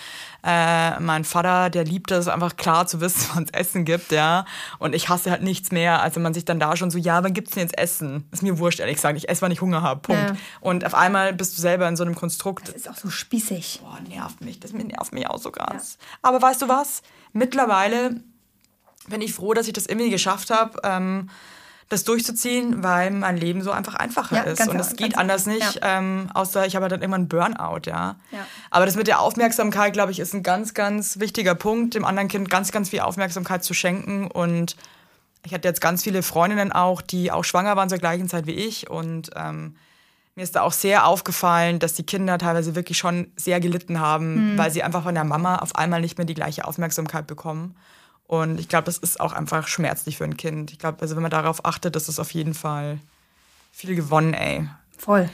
Äh, 0.42 0.98
mein 1.00 1.24
Vater, 1.24 1.68
der 1.68 1.84
liebt 1.84 2.10
es 2.12 2.28
einfach 2.28 2.56
klar 2.56 2.86
zu 2.86 3.02
wissen, 3.02 3.28
wann 3.34 3.44
es 3.44 3.50
Essen 3.50 3.84
gibt, 3.84 4.10
ja. 4.10 4.46
Und 4.78 4.94
ich 4.94 5.10
hasse 5.10 5.30
halt 5.30 5.42
nichts 5.42 5.70
mehr, 5.70 6.00
als 6.00 6.16
wenn 6.16 6.22
man 6.22 6.32
sich 6.32 6.46
dann 6.46 6.58
da 6.58 6.78
schon 6.78 6.90
so, 6.90 6.96
ja, 6.96 7.22
wann 7.22 7.34
gibt's 7.34 7.52
denn 7.52 7.62
jetzt 7.62 7.76
Essen? 7.76 8.26
Ist 8.32 8.42
mir 8.42 8.58
wurscht, 8.58 8.80
ehrlich 8.80 8.96
gesagt. 8.96 9.18
Ich 9.18 9.28
esse, 9.28 9.42
wann 9.42 9.52
ich 9.52 9.60
Hunger 9.60 9.82
habe. 9.82 10.00
Punkt. 10.00 10.30
Ja. 10.30 10.36
Und 10.62 10.86
auf 10.86 10.94
einmal 10.94 11.34
bist 11.34 11.58
du 11.58 11.60
selber 11.60 11.86
in 11.88 11.96
so 11.96 12.04
einem 12.04 12.14
Konstrukt. 12.14 12.68
Das 12.68 12.74
ist 12.74 12.88
auch 12.88 12.96
so 12.96 13.10
spießig. 13.10 13.82
Boah, 13.82 13.98
nervt 14.08 14.40
mich. 14.40 14.60
Das 14.60 14.72
nervt 14.72 15.12
mich 15.12 15.28
auch 15.28 15.38
so 15.38 15.50
krass. 15.50 15.98
Ja. 16.00 16.06
Aber 16.22 16.40
weißt 16.40 16.62
du 16.62 16.68
was? 16.68 17.02
Mittlerweile 17.34 18.22
bin 19.08 19.20
ich 19.20 19.34
froh, 19.34 19.54
dass 19.54 19.66
ich 19.66 19.72
das 19.72 19.86
irgendwie 19.86 20.10
geschafft 20.10 20.50
habe, 20.50 20.80
ähm, 20.84 21.30
das 21.88 22.04
durchzuziehen, 22.04 22.82
weil 22.82 23.10
mein 23.10 23.36
Leben 23.36 23.62
so 23.62 23.70
einfach 23.70 23.94
einfacher 23.94 24.36
ja, 24.36 24.42
ist. 24.42 24.68
Und 24.68 24.78
es 24.80 24.96
geht 24.96 25.18
anders 25.18 25.46
nicht, 25.46 25.76
ja. 25.76 25.98
ähm, 25.98 26.30
außer 26.32 26.66
ich 26.66 26.76
habe 26.76 26.88
dann 26.88 27.00
irgendwann 27.00 27.28
Burnout, 27.28 27.82
ja? 27.86 28.16
ja. 28.30 28.46
Aber 28.70 28.86
das 28.86 28.96
mit 28.96 29.06
der 29.06 29.20
Aufmerksamkeit, 29.20 29.92
glaube 29.92 30.10
ich, 30.10 30.18
ist 30.18 30.34
ein 30.34 30.42
ganz, 30.42 30.74
ganz 30.74 31.20
wichtiger 31.20 31.54
Punkt, 31.54 31.94
dem 31.94 32.04
anderen 32.04 32.28
Kind 32.28 32.50
ganz, 32.50 32.72
ganz 32.72 32.88
viel 32.88 33.00
Aufmerksamkeit 33.00 33.64
zu 33.64 33.74
schenken. 33.74 34.28
Und 34.28 34.76
ich 35.44 35.52
hatte 35.52 35.68
jetzt 35.68 35.80
ganz 35.80 36.02
viele 36.02 36.22
Freundinnen 36.22 36.72
auch, 36.72 37.02
die 37.02 37.30
auch 37.30 37.44
schwanger 37.44 37.76
waren 37.76 37.88
zur 37.88 37.98
gleichen 37.98 38.28
Zeit 38.28 38.46
wie 38.46 38.54
ich. 38.54 38.88
Und 38.88 39.30
ähm, 39.36 39.76
mir 40.36 40.42
ist 40.42 40.56
da 40.56 40.62
auch 40.62 40.72
sehr 40.72 41.06
aufgefallen, 41.06 41.78
dass 41.78 41.94
die 41.94 42.04
Kinder 42.04 42.38
teilweise 42.38 42.74
wirklich 42.74 42.98
schon 42.98 43.30
sehr 43.36 43.60
gelitten 43.60 44.00
haben, 44.00 44.54
mhm. 44.54 44.58
weil 44.58 44.70
sie 44.70 44.82
einfach 44.82 45.02
von 45.02 45.14
der 45.14 45.24
Mama 45.24 45.56
auf 45.56 45.76
einmal 45.76 46.00
nicht 46.00 46.18
mehr 46.18 46.24
die 46.24 46.34
gleiche 46.34 46.64
Aufmerksamkeit 46.64 47.26
bekommen. 47.26 47.76
Und 48.42 48.58
ich 48.58 48.68
glaube, 48.68 48.84
das 48.84 48.98
ist 48.98 49.20
auch 49.20 49.32
einfach 49.32 49.68
schmerzlich 49.68 50.18
für 50.18 50.24
ein 50.24 50.36
Kind. 50.36 50.72
Ich 50.72 50.78
glaube, 50.78 51.00
also 51.00 51.14
wenn 51.14 51.22
man 51.22 51.30
darauf 51.30 51.64
achtet, 51.64 51.94
ist 51.96 52.08
es 52.08 52.18
auf 52.18 52.32
jeden 52.32 52.54
Fall 52.54 52.98
viel 53.72 53.94
gewonnen, 53.94 54.34
ey. 54.34 54.68
Voll. 54.96 55.30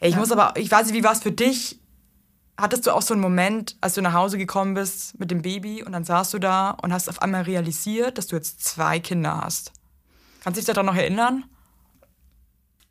Ey, 0.00 0.08
ich 0.08 0.14
ja. 0.14 0.20
muss 0.20 0.32
aber, 0.32 0.54
ich 0.56 0.70
weiß 0.70 0.86
nicht, 0.86 0.94
wie 0.94 1.04
war 1.04 1.12
es 1.12 1.22
für 1.22 1.32
dich? 1.32 1.80
Hattest 2.56 2.86
du 2.86 2.92
auch 2.92 3.02
so 3.02 3.14
einen 3.14 3.20
Moment, 3.20 3.76
als 3.80 3.94
du 3.94 4.02
nach 4.02 4.12
Hause 4.12 4.38
gekommen 4.38 4.74
bist 4.74 5.18
mit 5.18 5.30
dem 5.30 5.42
Baby 5.42 5.82
und 5.82 5.92
dann 5.92 6.04
saßt 6.04 6.34
du 6.34 6.38
da 6.38 6.70
und 6.70 6.92
hast 6.92 7.08
auf 7.08 7.22
einmal 7.22 7.42
realisiert, 7.42 8.18
dass 8.18 8.26
du 8.26 8.36
jetzt 8.36 8.64
zwei 8.64 8.98
Kinder 8.98 9.42
hast? 9.42 9.72
Kannst 10.42 10.56
du 10.56 10.60
dich 10.60 10.66
daran 10.66 10.86
noch 10.86 10.96
erinnern? 10.96 11.44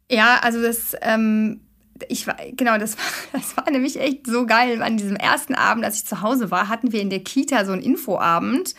Ja, 0.10 0.39
also 0.41 0.62
das 0.62 0.95
ähm, 1.02 1.66
ich 2.10 2.28
war, 2.28 2.38
genau, 2.56 2.78
das 2.78 2.98
war, 2.98 3.06
das 3.34 3.58
war 3.58 3.70
nämlich 3.70 4.00
echt 4.00 4.28
so 4.28 4.46
geil. 4.46 4.82
An 4.82 4.98
diesem 4.98 5.16
ersten 5.16 5.56
Abend, 5.56 5.86
als 5.86 5.98
ich 5.98 6.06
zu 6.06 6.22
Hause 6.22 6.52
war, 6.52 6.70
hatten 6.70 6.92
wir 6.92 7.02
in 7.02 7.10
der 7.10 7.20
Kita 7.20 7.66
so 7.66 7.72
einen 7.72 7.82
Infoabend 7.82 8.76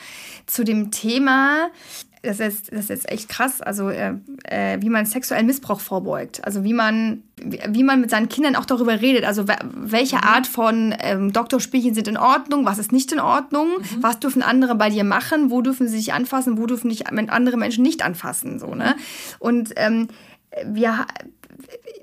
zu 0.47 0.65
dem 0.65 0.91
Thema, 0.91 1.71
das 2.23 2.41
ist, 2.41 2.73
das 2.73 2.91
ist 2.91 3.11
echt 3.11 3.29
krass, 3.29 3.61
also 3.61 3.91
äh, 3.91 4.15
äh, 4.45 4.79
wie 4.81 4.89
man 4.89 5.07
sexuellen 5.07 5.47
Missbrauch 5.47 5.81
vorbeugt. 5.81 6.45
Also 6.45 6.65
wie 6.65 6.73
man, 6.73 7.23
wie, 7.37 7.61
wie 7.69 7.85
man 7.85 8.01
mit 8.01 8.11
seinen 8.11 8.29
Kindern 8.29 8.57
auch 8.57 8.65
darüber 8.65 9.01
redet. 9.01 9.25
Also 9.25 9.45
welche 9.47 10.17
mhm. 10.17 10.23
Art 10.25 10.47
von 10.47 10.95
ähm, 10.99 11.33
Doktorspielchen 11.33 11.95
sind 11.95 12.09
in 12.09 12.17
Ordnung, 12.17 12.65
was 12.65 12.79
ist 12.79 12.93
nicht 12.93 13.13
in 13.13 13.21
Ordnung, 13.21 13.69
mhm. 13.79 14.03
was 14.03 14.19
dürfen 14.19 14.43
andere 14.43 14.75
bei 14.75 14.91
dir 14.91 15.05
machen, 15.05 15.51
wo 15.51 15.63
dürfen 15.63 15.87
sie 15.87 15.97
sich 15.97 16.13
anfassen, 16.13 16.59
wo 16.59 16.67
dürfen 16.67 16.89
dich 16.89 17.07
andere 17.07 17.57
Menschen 17.57 17.83
nicht 17.83 18.05
anfassen. 18.05 18.59
So, 18.59 18.75
ne? 18.75 18.97
Und 19.39 19.73
ähm, 19.77 20.09
wir 20.65 21.07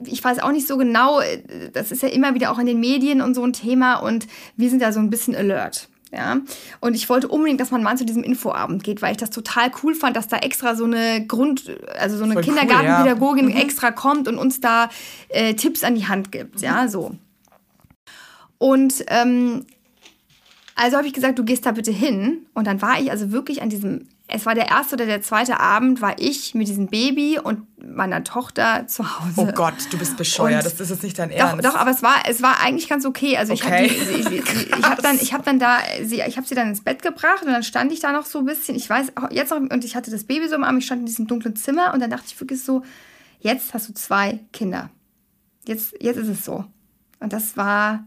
ich 0.05 0.23
weiß 0.23 0.39
auch 0.39 0.51
nicht 0.51 0.67
so 0.67 0.77
genau, 0.77 1.21
das 1.73 1.91
ist 1.91 2.03
ja 2.03 2.09
immer 2.09 2.33
wieder 2.33 2.51
auch 2.51 2.59
in 2.59 2.65
den 2.65 2.79
Medien 2.79 3.21
und 3.21 3.33
so 3.33 3.43
ein 3.43 3.53
Thema 3.53 3.95
und 3.95 4.27
wir 4.55 4.69
sind 4.69 4.81
da 4.81 4.91
so 4.91 4.99
ein 4.99 5.09
bisschen 5.09 5.35
alert. 5.35 5.89
Ja, 6.11 6.37
und 6.79 6.93
ich 6.93 7.09
wollte 7.09 7.27
unbedingt, 7.27 7.59
dass 7.59 7.71
mein 7.71 7.83
Mann 7.83 7.97
zu 7.97 8.05
diesem 8.05 8.23
Infoabend 8.23 8.85
geht, 8.85 9.01
weil 9.01 9.11
ich 9.11 9.17
das 9.17 9.31
total 9.31 9.69
cool 9.83 9.95
fand, 9.95 10.15
dass 10.15 10.29
da 10.29 10.37
extra 10.37 10.75
so 10.75 10.85
eine 10.85 11.25
Grund, 11.25 11.75
also 11.99 12.15
so 12.15 12.23
eine 12.23 12.39
Kindergartenpädagogin 12.39 13.45
cool, 13.45 13.51
ja. 13.51 13.57
mhm. 13.57 13.61
extra 13.61 13.91
kommt 13.91 14.29
und 14.29 14.37
uns 14.37 14.61
da 14.61 14.89
äh, 15.27 15.55
Tipps 15.55 15.83
an 15.83 15.95
die 15.95 16.07
Hand 16.07 16.31
gibt. 16.31 16.55
Mhm. 16.55 16.63
Ja, 16.63 16.87
so. 16.87 17.15
Und 18.59 19.03
ähm, 19.07 19.65
also 20.75 20.97
habe 20.97 21.07
ich 21.07 21.13
gesagt, 21.13 21.39
du 21.39 21.43
gehst 21.43 21.65
da 21.65 21.71
bitte 21.71 21.91
hin. 21.91 22.45
Und 22.53 22.67
dann 22.67 22.81
war 22.81 22.99
ich 22.99 23.11
also 23.11 23.31
wirklich 23.31 23.61
an 23.61 23.69
diesem 23.69 24.07
es 24.35 24.45
war 24.45 24.53
der 24.53 24.67
erste 24.67 24.95
oder 24.95 25.05
der 25.05 25.21
zweite 25.21 25.61
Abend, 25.61 26.01
war 26.01 26.19
ich 26.19 26.53
mit 26.55 26.67
diesem 26.67 26.87
Baby 26.87 27.39
und 27.41 27.65
meiner 27.81 28.23
Tochter 28.25 28.85
zu 28.85 29.03
Hause. 29.19 29.33
Oh 29.37 29.45
Gott, 29.53 29.75
du 29.91 29.97
bist 29.97 30.17
bescheuert. 30.17 30.65
Und 30.65 30.73
das 30.73 30.81
ist 30.81 30.89
jetzt 30.89 31.03
nicht 31.03 31.17
dein 31.17 31.31
Ernst. 31.31 31.63
Doch, 31.63 31.71
doch, 31.71 31.79
aber 31.79 31.91
es 31.91 32.03
war, 32.03 32.15
es 32.27 32.41
war 32.41 32.59
eigentlich 32.59 32.89
ganz 32.89 33.05
okay. 33.05 33.37
Also 33.37 33.53
okay. 33.53 33.85
ich 33.85 34.73
habe 34.75 34.81
hab 34.89 35.01
dann, 35.01 35.15
ich 35.15 35.33
habe 35.33 35.43
dann 35.43 35.57
da, 35.57 35.77
sie, 36.03 36.21
ich 36.27 36.35
habe 36.35 36.45
sie 36.45 36.53
dann 36.53 36.67
ins 36.67 36.81
Bett 36.81 37.01
gebracht 37.01 37.43
und 37.43 37.51
dann 37.51 37.63
stand 37.63 37.93
ich 37.93 38.01
da 38.01 38.11
noch 38.11 38.25
so 38.25 38.39
ein 38.39 38.45
bisschen. 38.45 38.75
Ich 38.75 38.89
weiß 38.89 39.13
jetzt 39.31 39.51
noch, 39.51 39.57
und 39.57 39.85
ich 39.85 39.95
hatte 39.95 40.11
das 40.11 40.25
Baby 40.25 40.49
so 40.49 40.55
im 40.55 40.65
Arm. 40.65 40.77
Ich 40.77 40.85
stand 40.85 40.99
in 40.99 41.05
diesem 41.05 41.27
dunklen 41.27 41.55
Zimmer 41.55 41.93
und 41.93 42.01
dann 42.01 42.09
dachte 42.09 42.25
ich 42.27 42.39
wirklich 42.39 42.61
so, 42.61 42.83
jetzt 43.39 43.73
hast 43.73 43.87
du 43.87 43.93
zwei 43.93 44.39
Kinder. 44.51 44.89
Jetzt, 45.65 45.95
jetzt 46.01 46.17
ist 46.17 46.27
es 46.27 46.43
so. 46.43 46.65
Und 47.21 47.31
das 47.31 47.55
war, 47.55 48.05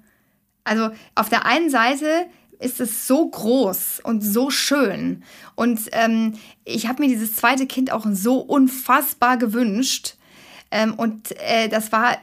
also 0.65 0.91
auf 1.15 1.31
der 1.31 1.47
einen 1.47 1.71
Seite 1.71 2.27
ist 2.59 2.81
es 2.81 3.07
so 3.07 3.29
groß 3.29 4.01
und 4.03 4.23
so 4.23 4.51
schön. 4.51 5.23
Und 5.55 5.81
ähm, 5.93 6.35
ich 6.65 6.87
habe 6.87 7.03
mir 7.03 7.09
dieses 7.09 7.37
zweite 7.37 7.67
Kind 7.67 7.93
auch 7.93 8.07
so 8.11 8.39
unfassbar 8.39 9.37
gewünscht. 9.37 10.17
Ähm, 10.71 10.95
und 10.95 11.33
äh, 11.41 11.69
das 11.69 11.93
war 11.93 12.19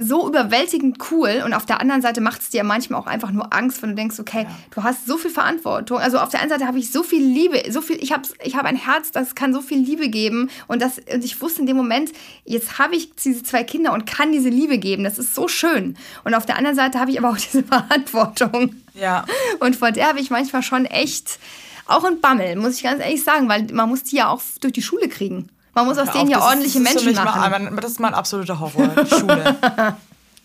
so 0.00 0.26
überwältigend 0.26 0.98
cool 1.10 1.42
und 1.44 1.52
auf 1.52 1.66
der 1.66 1.80
anderen 1.80 2.00
Seite 2.00 2.20
macht 2.20 2.40
es 2.40 2.48
dir 2.48 2.64
manchmal 2.64 2.98
auch 2.98 3.06
einfach 3.06 3.30
nur 3.30 3.52
Angst, 3.52 3.82
wenn 3.82 3.90
du 3.90 3.96
denkst, 3.96 4.18
okay, 4.18 4.44
ja. 4.44 4.58
du 4.74 4.82
hast 4.82 5.06
so 5.06 5.18
viel 5.18 5.30
Verantwortung. 5.30 5.98
Also 5.98 6.18
auf 6.18 6.30
der 6.30 6.40
einen 6.40 6.48
Seite 6.48 6.66
habe 6.66 6.78
ich 6.78 6.90
so 6.90 7.02
viel 7.02 7.22
Liebe, 7.22 7.70
so 7.70 7.82
viel, 7.82 8.02
ich 8.02 8.12
habe 8.12 8.22
ich 8.42 8.56
hab 8.56 8.64
ein 8.64 8.76
Herz, 8.76 9.10
das 9.10 9.34
kann 9.34 9.52
so 9.52 9.60
viel 9.60 9.78
Liebe 9.78 10.08
geben 10.08 10.50
und 10.68 10.80
das 10.80 10.98
und 11.12 11.22
ich 11.22 11.40
wusste 11.42 11.60
in 11.60 11.66
dem 11.66 11.76
Moment, 11.76 12.12
jetzt 12.44 12.78
habe 12.78 12.96
ich 12.96 13.14
diese 13.14 13.42
zwei 13.42 13.62
Kinder 13.62 13.92
und 13.92 14.06
kann 14.06 14.32
diese 14.32 14.48
Liebe 14.48 14.78
geben. 14.78 15.04
Das 15.04 15.18
ist 15.18 15.34
so 15.34 15.48
schön. 15.48 15.96
Und 16.24 16.34
auf 16.34 16.46
der 16.46 16.56
anderen 16.56 16.76
Seite 16.76 16.98
habe 16.98 17.10
ich 17.10 17.18
aber 17.18 17.30
auch 17.30 17.38
diese 17.52 17.62
Verantwortung. 17.62 18.74
Ja. 18.94 19.26
Und 19.60 19.76
vor 19.76 19.92
der 19.92 20.08
habe 20.08 20.20
ich 20.20 20.30
manchmal 20.30 20.62
schon 20.62 20.86
echt 20.86 21.38
auch 21.86 22.04
ein 22.04 22.20
Bammel, 22.20 22.56
muss 22.56 22.76
ich 22.76 22.84
ganz 22.84 23.02
ehrlich 23.02 23.22
sagen, 23.22 23.48
weil 23.48 23.66
man 23.72 23.88
muss 23.88 24.04
die 24.04 24.16
ja 24.16 24.28
auch 24.28 24.40
durch 24.60 24.72
die 24.72 24.82
Schule 24.82 25.08
kriegen. 25.08 25.50
Man 25.74 25.86
muss 25.86 25.98
aus 25.98 26.10
denen 26.12 26.28
ja 26.28 26.40
ordentliche 26.40 26.78
ist, 26.78 26.84
Menschen 26.84 27.14
machen. 27.14 27.74
Mal, 27.74 27.80
das 27.80 27.92
ist 27.92 28.00
mein 28.00 28.14
absoluter 28.14 28.60
Horror, 28.60 29.06
Schule. 29.06 29.56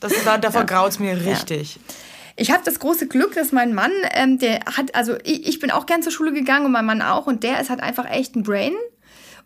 Das, 0.02 0.12
da, 0.26 0.38
davor 0.38 0.62
ja. 0.62 0.68
graut 0.68 0.92
es 0.92 1.00
mir 1.00 1.16
richtig. 1.26 1.76
Ja. 1.76 1.82
Ich 2.36 2.52
habe 2.52 2.62
das 2.66 2.80
große 2.80 3.08
Glück, 3.08 3.34
dass 3.34 3.54
mein 3.54 3.74
Mann, 3.74 3.92
ähm, 4.12 4.38
der 4.38 4.60
hat, 4.66 4.94
also 4.94 5.16
ich, 5.24 5.48
ich, 5.48 5.60
bin 5.60 5.72
auch 5.72 5.86
gern 5.86 6.04
zur 6.04 6.12
Schule 6.12 6.34
gegangen 6.34 6.66
und 6.66 6.74
mein 6.74 6.86
Mann 6.86 7.02
auch 7.02 7.28
und 7.28 7.44
der 7.44 7.62
ist 7.62 7.70
halt 7.70 7.80
einfach 7.80 8.06
echt 8.06 8.36
ein 8.36 8.44
Brain. 8.44 8.74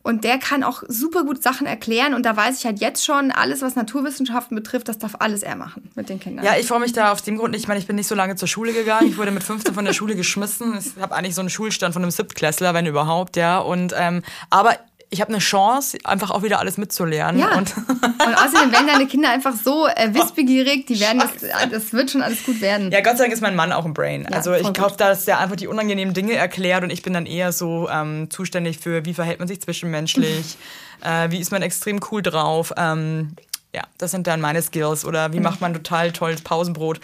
Und 0.02 0.24
der 0.24 0.38
kann 0.38 0.64
auch 0.64 0.82
super 0.88 1.26
gut 1.26 1.44
Sachen 1.44 1.68
erklären. 1.68 2.14
Und 2.14 2.26
da 2.26 2.36
weiß 2.36 2.58
ich 2.58 2.66
halt 2.66 2.80
jetzt 2.80 3.04
schon, 3.04 3.32
alles, 3.32 3.62
was 3.62 3.76
Naturwissenschaften 3.76 4.56
betrifft, 4.56 4.88
das 4.88 4.98
darf 4.98 5.16
alles 5.20 5.44
er 5.44 5.58
machen 5.58 5.92
mit 5.96 6.08
den 6.08 6.22
Kindern. 6.22 6.46
Ja, 6.46 6.56
ich 6.58 6.68
freue 6.68 6.80
mich 6.80 6.94
da 6.94 7.12
auf 7.12 7.22
dem 7.22 7.38
Grund 7.38 7.52
nicht. 7.52 7.64
Ich 7.64 7.68
meine, 7.68 7.82
ich 7.82 7.86
bin 7.86 7.98
nicht 7.98 8.08
so 8.08 8.16
lange 8.16 8.38
zur 8.38 8.48
Schule 8.48 8.72
gegangen. 8.72 9.10
Ich 9.10 9.18
wurde 9.18 9.32
mit 9.32 9.44
15 9.44 9.74
von 9.74 9.84
der 9.84 9.92
Schule 9.92 10.16
geschmissen. 10.16 10.78
Ich 10.80 11.02
habe 11.02 11.14
eigentlich 11.14 11.36
so 11.36 11.42
einen 11.42 11.50
Schulstand 11.50 11.94
von 11.94 12.02
einem 12.02 12.12
Siebtklässler, 12.12 12.74
wenn 12.74 12.86
überhaupt, 12.86 13.36
ja. 13.36 13.60
Und, 13.60 13.94
ähm, 13.98 14.24
aber 14.50 14.78
ich 15.12 15.22
habe 15.22 15.30
eine 15.30 15.40
Chance, 15.40 15.98
einfach 16.04 16.30
auch 16.30 16.44
wieder 16.44 16.60
alles 16.60 16.78
mitzulernen. 16.78 17.40
Ja. 17.42 17.58
Und, 17.58 17.76
und 17.78 18.36
außerdem 18.36 18.72
werden 18.72 18.88
deine 18.88 19.08
Kinder 19.08 19.30
einfach 19.32 19.56
so 19.56 19.88
äh, 19.88 20.14
wissbegierig, 20.14 20.86
die 20.86 21.00
werden 21.00 21.20
das, 21.20 21.32
das 21.72 21.94
wird 21.94 22.12
schon 22.12 22.22
alles 22.22 22.44
gut 22.44 22.62
werden. 22.62 22.92
Ja, 22.92 23.02
Gott 23.02 23.18
sei 23.18 23.24
Dank 23.24 23.34
ist 23.34 23.42
mein 23.42 23.56
Mann 23.56 23.72
auch 23.72 23.86
ein 23.86 23.94
Brain. 23.94 24.28
Ja, 24.30 24.38
also 24.38 24.54
ich 24.54 24.72
glaube, 24.74 24.98
dass 24.98 25.26
der 25.26 25.40
einfach 25.40 25.56
die 25.56 25.68
unangenehmen 25.68 26.14
Dinge 26.14 26.34
erklärt 26.34 26.84
und 26.84 26.92
ich 26.92 27.02
bin 27.02 27.14
dann 27.14 27.26
eher 27.26 27.52
so 27.52 27.90
ähm, 27.90 28.30
zuständig 28.30 28.78
für, 28.78 29.06
wie 29.06 29.14
verhält 29.16 29.40
man 29.40 29.48
sich 29.48 29.62
zwischenmenschlich, 29.62 30.58
äh, 31.04 31.32
wie 31.32 31.40
ist 31.40 31.52
man 31.52 31.64
extrem 31.64 32.00
cool 32.12 32.22
drauf. 32.22 32.74
Ähm, 32.78 33.36
Ja, 33.74 33.84
das 33.98 34.12
sind 34.12 34.26
dann 34.28 34.42
meine 34.42 34.62
Skills. 34.62 35.06
Oder 35.06 35.32
wie 35.34 35.40
macht 35.40 35.62
man 35.62 35.74
total 35.74 36.12
tolles 36.12 36.42
Pausenbrot? 36.42 37.00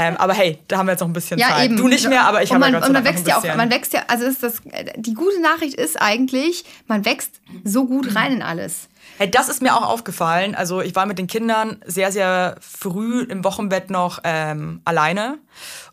Ähm, 0.00 0.16
aber 0.16 0.32
hey, 0.32 0.60
da 0.68 0.78
haben 0.78 0.86
wir 0.86 0.92
jetzt 0.92 1.00
noch 1.00 1.08
ein 1.08 1.12
bisschen 1.12 1.40
Ja, 1.40 1.48
Zeit. 1.48 1.64
eben. 1.64 1.76
Du 1.76 1.88
nicht 1.88 2.08
mehr, 2.08 2.24
aber 2.24 2.40
ich 2.44 2.52
habe 2.52 2.64
ja 2.64 2.70
Gott 2.70 2.82
man 2.82 2.92
Dank 2.92 3.04
noch 3.04 3.12
wächst 3.12 3.24
ein 3.26 3.30
ja 3.30 3.36
auch, 3.38 3.42
bisschen. 3.42 3.56
man 3.56 3.68
wächst 3.72 3.92
ja, 3.92 4.02
also 4.06 4.26
ist 4.26 4.44
das, 4.44 4.62
die 4.96 5.14
gute 5.14 5.40
Nachricht 5.42 5.74
ist 5.74 6.00
eigentlich, 6.00 6.64
man 6.86 7.04
wächst 7.04 7.40
so 7.64 7.84
gut 7.84 8.14
rein 8.14 8.32
in 8.34 8.42
alles. 8.42 8.88
Hey, 9.16 9.28
das 9.28 9.48
ist 9.48 9.60
mir 9.60 9.74
auch 9.74 9.82
aufgefallen. 9.88 10.54
Also 10.54 10.82
ich 10.82 10.94
war 10.94 11.06
mit 11.06 11.18
den 11.18 11.26
Kindern 11.26 11.78
sehr, 11.84 12.12
sehr 12.12 12.54
früh 12.60 13.22
im 13.22 13.42
Wochenbett 13.42 13.90
noch 13.90 14.20
ähm, 14.22 14.82
alleine. 14.84 15.38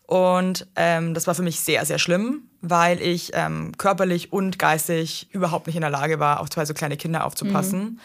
Und 0.05 0.67
ähm, 0.75 1.15
das 1.15 1.25
war 1.25 1.33
für 1.33 1.41
mich 1.41 1.59
sehr, 1.61 1.83
sehr 1.85 1.97
schlimm, 1.97 2.43
weil 2.61 3.01
ich 3.01 3.31
ähm, 3.33 3.71
körperlich 3.75 4.31
und 4.31 4.59
geistig 4.59 5.29
überhaupt 5.31 5.65
nicht 5.65 5.77
in 5.77 5.81
der 5.81 5.89
Lage 5.89 6.19
war, 6.19 6.41
auf 6.41 6.51
zwei 6.51 6.65
so 6.65 6.75
kleine 6.75 6.95
Kinder 6.97 7.25
aufzupassen. 7.25 7.99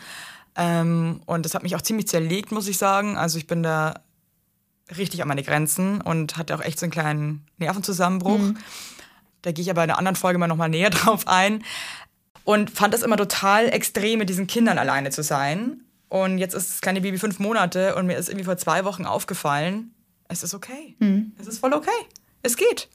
Ähm, 0.57 1.21
und 1.27 1.45
das 1.45 1.55
hat 1.55 1.63
mich 1.63 1.77
auch 1.77 1.83
ziemlich 1.83 2.09
zerlegt, 2.09 2.53
muss 2.53 2.69
ich 2.69 2.79
sagen. 2.79 3.19
Also 3.19 3.37
ich 3.37 3.47
bin 3.47 3.63
da 3.63 4.01
richtig 4.97 5.23
an 5.23 5.29
meine 5.29 5.43
Grenzen 5.43 6.01
und 6.01 6.37
hatte 6.37 6.55
auch 6.55 6.61
echt 6.63 6.79
so 6.79 6.85
einen 6.87 6.93
kleinen 6.93 7.47
Nervenzusammenbruch. 7.59 8.41
Da 9.43 9.53
gehe 9.53 9.63
ich 9.63 9.71
aber 9.71 9.85
in 9.85 9.91
einer 9.91 9.99
anderen 9.99 10.17
Folge 10.17 10.39
mal 10.39 10.49
nochmal 10.49 10.69
näher 10.69 10.91
drauf 10.91 11.27
ein. 11.27 11.65
Und 12.45 12.71
fand 12.71 12.95
das 12.95 13.03
immer 13.03 13.17
total 13.17 13.69
extrem, 13.69 14.19
mit 14.19 14.29
diesen 14.29 14.47
Kindern 14.47 14.79
alleine 14.79 15.11
zu 15.11 15.23
sein. 15.23 15.83
Und 16.09 16.39
jetzt 16.39 16.55
ist 16.55 16.71
das 16.71 16.81
kleine 16.81 17.01
Baby 17.01 17.19
fünf 17.19 17.39
Monate 17.39 17.95
und 17.95 18.07
mir 18.07 18.17
ist 18.17 18.29
irgendwie 18.29 18.45
vor 18.45 18.57
zwei 18.57 18.85
Wochen 18.85 19.05
aufgefallen, 19.07 19.95
es 20.29 20.43
ist 20.43 20.55
okay. 20.55 20.97
Es 21.41 21.47
ist 21.47 21.59
voll 21.59 21.73
okay. 21.73 21.89
Es 22.43 22.57
geht. 22.57 22.89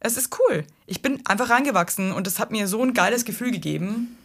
Es 0.00 0.16
ist 0.16 0.34
cool. 0.38 0.64
Ich 0.86 1.02
bin 1.02 1.24
einfach 1.26 1.50
reingewachsen 1.50 2.12
und 2.12 2.26
es 2.26 2.38
hat 2.38 2.50
mir 2.50 2.68
so 2.68 2.82
ein 2.82 2.94
geiles 2.94 3.24
Gefühl 3.24 3.50
gegeben, 3.50 4.16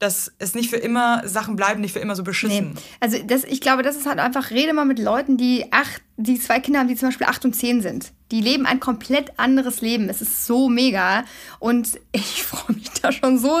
dass 0.00 0.32
es 0.38 0.54
nicht 0.54 0.70
für 0.70 0.76
immer 0.76 1.22
Sachen 1.28 1.56
bleiben, 1.56 1.80
nicht 1.80 1.92
für 1.92 2.00
immer 2.00 2.16
so 2.16 2.24
beschissen. 2.24 2.72
Nee. 2.72 2.80
Also 3.00 3.18
das, 3.22 3.44
ich 3.44 3.60
glaube, 3.60 3.82
das 3.82 3.96
ist 3.96 4.06
halt 4.06 4.18
einfach, 4.18 4.50
rede 4.50 4.72
mal 4.72 4.86
mit 4.86 4.98
Leuten, 4.98 5.36
die 5.36 5.66
acht, 5.72 6.02
die 6.16 6.40
zwei 6.40 6.58
Kinder 6.58 6.80
haben, 6.80 6.88
die 6.88 6.96
zum 6.96 7.08
Beispiel 7.08 7.26
acht 7.26 7.44
und 7.44 7.54
zehn 7.54 7.82
sind. 7.82 8.12
Die 8.30 8.40
leben 8.40 8.66
ein 8.66 8.80
komplett 8.80 9.38
anderes 9.38 9.80
Leben. 9.80 10.08
Es 10.08 10.20
ist 10.20 10.46
so 10.46 10.68
mega. 10.68 11.24
Und 11.58 11.98
ich 12.12 12.42
freue 12.42 12.76
mich 12.76 12.90
da 13.02 13.12
schon 13.12 13.38
so, 13.38 13.58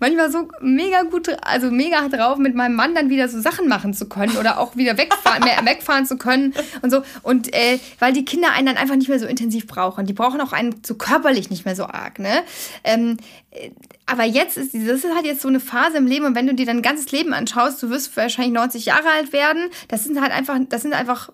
manchmal 0.00 0.30
so 0.30 0.48
mega 0.60 1.02
gut, 1.02 1.28
also 1.42 1.70
mega 1.70 2.08
drauf, 2.08 2.38
mit 2.38 2.54
meinem 2.54 2.74
Mann 2.74 2.94
dann 2.94 3.10
wieder 3.10 3.28
so 3.28 3.40
Sachen 3.40 3.68
machen 3.68 3.94
zu 3.94 4.08
können 4.08 4.36
oder 4.36 4.58
auch 4.58 4.76
wieder 4.76 4.96
wegfahren, 4.96 5.42
mehr 5.44 5.64
wegfahren 5.64 6.06
zu 6.06 6.16
können 6.16 6.54
und 6.82 6.90
so. 6.90 7.02
Und 7.22 7.52
äh, 7.54 7.78
weil 7.98 8.12
die 8.12 8.24
Kinder 8.24 8.52
einen 8.52 8.66
dann 8.66 8.76
einfach 8.76 8.96
nicht 8.96 9.08
mehr 9.08 9.18
so 9.18 9.26
intensiv 9.26 9.66
brauchen. 9.66 10.06
Die 10.06 10.12
brauchen 10.12 10.40
auch 10.40 10.52
einen 10.52 10.82
so 10.84 10.94
körperlich 10.94 11.50
nicht 11.50 11.64
mehr 11.64 11.76
so 11.76 11.84
arg, 11.84 12.18
ne? 12.18 12.42
Ähm, 12.84 13.16
äh, 13.50 13.70
aber 14.06 14.24
jetzt 14.24 14.56
ist 14.56 14.74
das 14.74 15.04
ist 15.04 15.14
halt 15.14 15.24
jetzt 15.24 15.42
so 15.42 15.48
eine 15.48 15.60
Phase 15.60 15.96
im 15.96 16.06
Leben 16.06 16.26
und 16.26 16.34
wenn 16.34 16.46
du 16.46 16.54
dir 16.54 16.66
dein 16.66 16.82
ganzes 16.82 17.12
Leben 17.12 17.32
anschaust, 17.32 17.82
du 17.82 17.90
wirst 17.90 18.16
wahrscheinlich 18.16 18.52
90 18.52 18.86
Jahre 18.86 19.08
alt 19.16 19.32
werden. 19.32 19.70
Das 19.88 20.04
sind 20.04 20.20
halt 20.20 20.32
einfach, 20.32 20.58
das 20.68 20.82
sind 20.82 20.92
einfach 20.92 21.30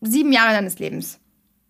sieben 0.00 0.32
Jahre 0.32 0.52
deines 0.52 0.78
Lebens, 0.78 1.19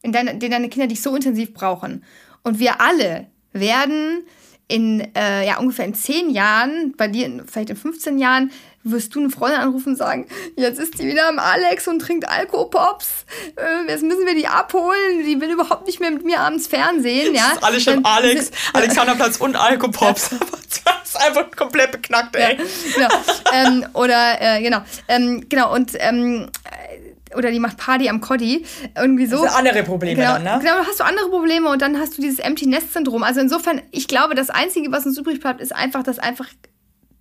in 0.02 0.12
deine, 0.12 0.36
denen 0.36 0.52
deine 0.52 0.68
Kinder 0.68 0.86
dich 0.86 1.02
so 1.02 1.14
intensiv 1.14 1.54
brauchen. 1.54 2.04
Und 2.42 2.58
wir 2.58 2.80
alle 2.80 3.26
werden 3.52 4.24
in 4.68 5.14
äh, 5.14 5.46
ja 5.46 5.58
ungefähr 5.58 5.84
in 5.84 5.94
zehn 5.94 6.30
Jahren, 6.30 6.94
bei 6.96 7.08
dir 7.08 7.26
in, 7.26 7.46
vielleicht 7.46 7.70
in 7.70 7.76
15 7.76 8.18
Jahren, 8.18 8.52
wirst 8.82 9.14
du 9.14 9.20
eine 9.20 9.30
Freundin 9.30 9.60
anrufen 9.60 9.90
und 9.90 9.96
sagen, 9.96 10.26
jetzt 10.56 10.78
ist 10.78 10.98
die 10.98 11.06
wieder 11.06 11.28
am 11.28 11.38
Alex 11.38 11.86
und 11.86 11.98
trinkt 11.98 12.28
Alkopops. 12.28 13.26
Äh, 13.56 13.90
jetzt 13.90 14.02
müssen 14.02 14.24
wir 14.24 14.34
die 14.34 14.46
abholen. 14.46 15.24
Die 15.26 15.40
will 15.40 15.50
überhaupt 15.50 15.86
nicht 15.86 16.00
mehr 16.00 16.10
mit 16.10 16.24
mir 16.24 16.40
abends 16.40 16.66
Fernsehen. 16.66 17.34
Ja? 17.34 17.42
Das 17.48 17.56
ist 17.58 17.64
alles 17.64 17.82
schon 17.82 18.04
Alex, 18.04 18.50
Alexanderplatz 18.72 19.36
und 19.36 19.56
Alkopops. 19.56 20.30
Das 20.82 21.16
ist 21.16 21.26
einfach 21.26 21.50
komplett 21.56 21.90
beknackt, 21.90 22.36
ey. 22.36 22.56
genau. 22.94 23.08
ähm, 23.52 23.86
oder 23.94 24.40
äh, 24.40 24.62
genau, 24.62 24.80
ähm, 25.08 25.44
genau 25.48 25.74
und 25.74 25.90
ähm, 25.98 26.48
äh, 26.64 27.09
oder 27.36 27.50
die 27.50 27.60
macht 27.60 27.76
Party 27.76 28.08
am 28.08 28.20
Coddy 28.20 28.64
irgendwie 28.96 29.26
so. 29.26 29.42
Das 29.42 29.54
sind 29.54 29.66
andere 29.66 29.84
Probleme 29.84 30.16
Genau, 30.16 30.34
dann, 30.34 30.42
ne? 30.44 30.58
genau, 30.60 30.76
dann 30.76 30.86
hast 30.86 31.00
du 31.00 31.04
andere 31.04 31.28
Probleme 31.28 31.68
und 31.70 31.82
dann 31.82 31.98
hast 31.98 32.16
du 32.18 32.22
dieses 32.22 32.38
Empty 32.38 32.66
Nest 32.66 32.92
Syndrom. 32.92 33.22
Also 33.22 33.40
insofern, 33.40 33.82
ich 33.90 34.08
glaube, 34.08 34.34
das 34.34 34.50
einzige, 34.50 34.90
was 34.92 35.06
uns 35.06 35.18
übrig 35.18 35.40
bleibt, 35.40 35.60
ist 35.60 35.74
einfach 35.74 36.02
das 36.02 36.18
einfach 36.18 36.48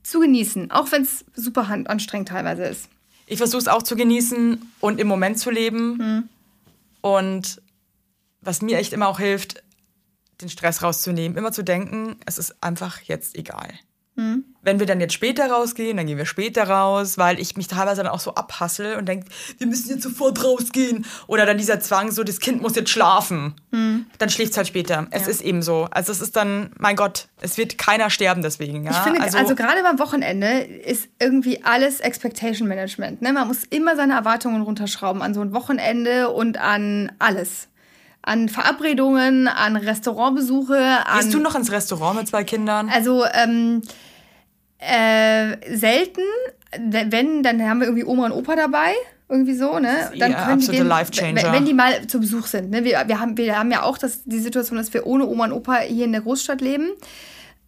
zu 0.04 0.20
genießen, 0.20 0.72
auch 0.72 0.92
wenn 0.92 1.04
es 1.04 1.26
super 1.36 1.68
anstrengend 1.86 2.30
teilweise 2.30 2.64
ist. 2.64 2.90
Ich 3.28 3.38
versuche 3.38 3.62
es 3.62 3.68
auch 3.68 3.84
zu 3.84 3.96
genießen 3.96 4.60
und 4.80 5.00
im 5.00 5.08
Moment 5.08 5.38
zu 5.38 5.52
leben. 5.52 6.30
Und 7.02 7.62
was 8.42 8.62
mir 8.62 8.78
echt 8.80 8.92
immer 8.94 9.08
auch 9.08 9.20
hilft, 9.20 9.62
den 10.42 10.50
Stress 10.50 10.82
rauszunehmen, 10.82 11.38
immer 11.38 11.52
zu 11.52 11.64
denken, 11.64 12.16
es 12.26 12.38
ist 12.38 12.56
einfach 12.64 13.02
jetzt 13.02 13.38
egal. 13.38 13.70
Wenn 14.62 14.80
wir 14.80 14.86
dann 14.86 15.00
jetzt 15.00 15.14
später 15.14 15.50
rausgehen, 15.50 15.96
dann 15.98 16.06
gehen 16.06 16.18
wir 16.18 16.26
später 16.26 16.68
raus, 16.68 17.18
weil 17.18 17.40
ich 17.40 17.56
mich 17.56 17.68
teilweise 17.68 18.04
dann 18.04 18.12
auch 18.12 18.20
so 18.20 18.36
abhassel 18.36 18.96
und 18.98 19.08
denke, 19.08 19.28
wir 19.58 19.68
müssen 19.68 19.90
jetzt 19.90 20.04
sofort 20.04 20.44
rausgehen. 20.44 21.06
Oder 21.28 21.46
dann 21.46 21.58
dieser 21.58 21.80
Zwang, 21.80 22.12
so, 22.12 22.24
das 22.24 22.40
Kind 22.40 22.62
muss 22.62 22.76
jetzt 22.76 22.90
schlafen. 22.90 23.56
Dann 23.72 24.30
schläft 24.30 24.52
es 24.52 24.58
halt 24.58 24.68
später. 24.68 25.08
Es 25.12 25.28
ist 25.28 25.42
eben 25.42 25.62
so. 25.62 25.88
Also 25.92 26.12
es 26.12 26.22
ist 26.22 26.36
dann, 26.36 26.72
mein 26.78 26.96
Gott, 26.96 27.28
es 27.42 27.58
wird 27.58 27.78
keiner 27.78 28.10
sterben 28.10 28.42
deswegen. 28.42 28.84
Ja? 28.84 28.92
Ich 28.92 28.98
finde, 28.98 29.22
also, 29.22 29.56
gerade 29.56 29.82
beim 29.84 30.00
Wochenende 30.00 30.62
ist 30.62 31.08
irgendwie 31.20 31.64
alles 31.64 32.00
Expectation 32.00 32.68
Management. 32.68 33.22
Ne? 33.22 33.32
Man 33.32 33.48
muss 33.48 33.64
immer 33.70 33.96
seine 33.96 34.14
Erwartungen 34.14 34.62
runterschrauben 34.62 35.22
an 35.22 35.34
so 35.34 35.42
ein 35.42 35.54
Wochenende 35.54 36.30
und 36.30 36.58
an 36.58 37.12
alles. 37.20 37.68
An 38.22 38.50
Verabredungen, 38.50 39.48
an 39.48 39.78
Restaurantbesuche, 39.78 41.08
an. 41.08 41.20
Gehst 41.20 41.34
du 41.34 41.40
noch 41.40 41.56
ins 41.56 41.72
Restaurant 41.72 42.18
mit 42.20 42.28
zwei 42.28 42.44
Kindern? 42.44 42.90
Also, 42.90 43.24
ähm, 43.34 43.82
äh, 44.80 45.76
selten. 45.76 46.22
Wenn, 46.78 47.44
dann 47.44 47.62
haben 47.68 47.80
wir 47.80 47.88
irgendwie 47.88 48.06
Oma 48.06 48.26
und 48.26 48.32
Opa 48.32 48.56
dabei. 48.56 48.94
Irgendwie 49.28 49.54
so, 49.54 49.78
ne? 49.78 50.12
Dann 50.18 50.34
ein 50.34 50.46
können 50.46 50.60
die 50.60 50.68
den, 50.68 50.90
wenn, 50.90 51.54
wenn 51.54 51.66
die 51.66 51.74
mal 51.74 52.08
zu 52.08 52.20
Besuch 52.20 52.48
sind. 52.48 52.72
Ne? 52.72 52.84
Wir, 52.84 53.04
wir, 53.06 53.20
haben, 53.20 53.38
wir 53.38 53.60
haben 53.60 53.70
ja 53.70 53.84
auch 53.84 54.00
das, 54.00 54.24
die 54.24 54.40
Situation, 54.40 54.78
dass 54.78 54.92
wir 54.92 55.06
ohne 55.06 55.28
Oma 55.28 55.46
und 55.46 55.52
Opa 55.52 55.82
hier 55.82 56.06
in 56.06 56.14
der 56.14 56.22
Großstadt 56.22 56.62
leben. 56.62 56.90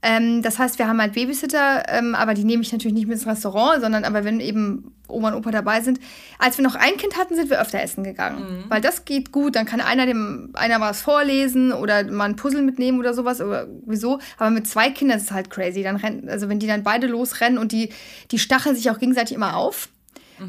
Ähm, 0.03 0.41
das 0.41 0.57
heißt, 0.57 0.79
wir 0.79 0.87
haben 0.87 0.99
halt 0.99 1.13
Babysitter, 1.13 1.83
ähm, 1.87 2.15
aber 2.15 2.33
die 2.33 2.43
nehme 2.43 2.63
ich 2.63 2.71
natürlich 2.71 2.95
nicht 2.95 3.07
mit 3.07 3.17
ins 3.17 3.27
Restaurant, 3.27 3.81
sondern 3.81 4.03
aber 4.03 4.23
wenn 4.23 4.39
eben 4.39 4.93
Oma 5.11 5.29
und 5.29 5.35
Opa 5.35 5.51
dabei 5.51 5.81
sind. 5.81 5.99
Als 6.39 6.57
wir 6.57 6.63
noch 6.63 6.75
ein 6.75 6.97
Kind 6.97 7.17
hatten, 7.17 7.35
sind 7.35 7.49
wir 7.49 7.61
öfter 7.61 7.81
essen 7.81 8.03
gegangen. 8.03 8.63
Weil 8.69 8.81
das 8.81 9.05
geht 9.05 9.31
gut, 9.31 9.55
dann 9.55 9.65
kann 9.65 9.81
einer 9.81 10.05
dem 10.05 10.49
einer 10.53 10.79
was 10.79 11.01
vorlesen 11.01 11.71
oder 11.71 12.03
mal 12.09 12.25
ein 12.25 12.35
Puzzle 12.35 12.63
mitnehmen 12.63 12.99
oder 12.99 13.13
sowas 13.13 13.41
oder 13.41 13.67
wieso. 13.85 14.19
Aber 14.37 14.49
mit 14.49 14.67
zwei 14.67 14.89
Kindern 14.89 15.17
ist 15.17 15.25
es 15.25 15.31
halt 15.31 15.49
crazy. 15.49 15.83
Dann 15.83 15.97
rennen, 15.97 16.29
also 16.29 16.49
wenn 16.49 16.59
die 16.59 16.67
dann 16.67 16.83
beide 16.83 17.07
losrennen 17.07 17.59
und 17.59 17.71
die, 17.71 17.89
die 18.31 18.39
stacheln 18.39 18.75
sich 18.75 18.89
auch 18.89 18.99
gegenseitig 18.99 19.35
immer 19.35 19.55
auf. 19.55 19.89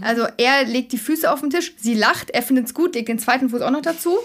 Also 0.01 0.27
er 0.39 0.65
legt 0.65 0.93
die 0.93 0.99
Füße 0.99 1.31
auf 1.31 1.41
den 1.41 1.51
Tisch, 1.51 1.75
sie 1.77 1.95
lacht, 1.95 2.31
er 2.31 2.43
findet 2.43 2.67
es 2.67 2.75
gut, 2.75 2.95
legt 2.95 3.09
den 3.09 3.19
zweiten 3.19 3.51
Fuß 3.51 3.61
auch 3.63 3.71
noch 3.71 3.83
dazu. 3.83 4.17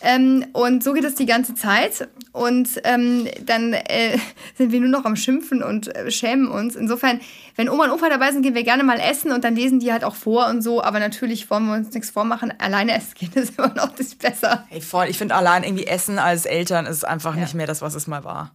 Ähm, 0.00 0.46
und 0.52 0.84
so 0.84 0.92
geht 0.92 1.04
es 1.04 1.14
die 1.16 1.26
ganze 1.26 1.54
Zeit. 1.54 2.08
Und 2.32 2.68
ähm, 2.84 3.26
dann 3.44 3.72
äh, 3.72 4.18
sind 4.56 4.70
wir 4.70 4.80
nur 4.80 4.88
noch 4.90 5.04
am 5.04 5.16
Schimpfen 5.16 5.62
und 5.62 5.94
äh, 5.96 6.10
schämen 6.10 6.48
uns. 6.48 6.76
Insofern, 6.76 7.20
wenn 7.56 7.68
Oma 7.68 7.84
und 7.86 7.90
Opa 7.90 8.08
dabei 8.08 8.30
sind, 8.32 8.42
gehen 8.42 8.54
wir 8.54 8.62
gerne 8.62 8.84
mal 8.84 9.00
essen 9.00 9.32
und 9.32 9.42
dann 9.44 9.56
lesen 9.56 9.80
die 9.80 9.90
halt 9.92 10.04
auch 10.04 10.14
vor 10.14 10.46
und 10.48 10.62
so. 10.62 10.82
Aber 10.82 11.00
natürlich 11.00 11.50
wollen 11.50 11.66
wir 11.66 11.74
uns 11.74 11.92
nichts 11.92 12.10
vormachen. 12.10 12.52
Alleine 12.58 12.94
essen 12.94 13.14
gehen 13.18 13.32
ist 13.34 13.54
immer 13.58 13.74
noch 13.74 13.94
das 13.96 14.14
besser. 14.14 14.66
Hey, 14.68 14.80
voll. 14.80 15.06
Ich 15.08 15.18
finde 15.18 15.34
allein 15.34 15.64
irgendwie 15.64 15.86
Essen 15.86 16.18
als 16.18 16.46
Eltern 16.46 16.86
ist 16.86 17.04
einfach 17.04 17.34
nicht 17.34 17.54
mehr 17.54 17.66
das, 17.66 17.82
was 17.82 17.94
es 17.94 18.06
mal 18.06 18.22
war. 18.24 18.52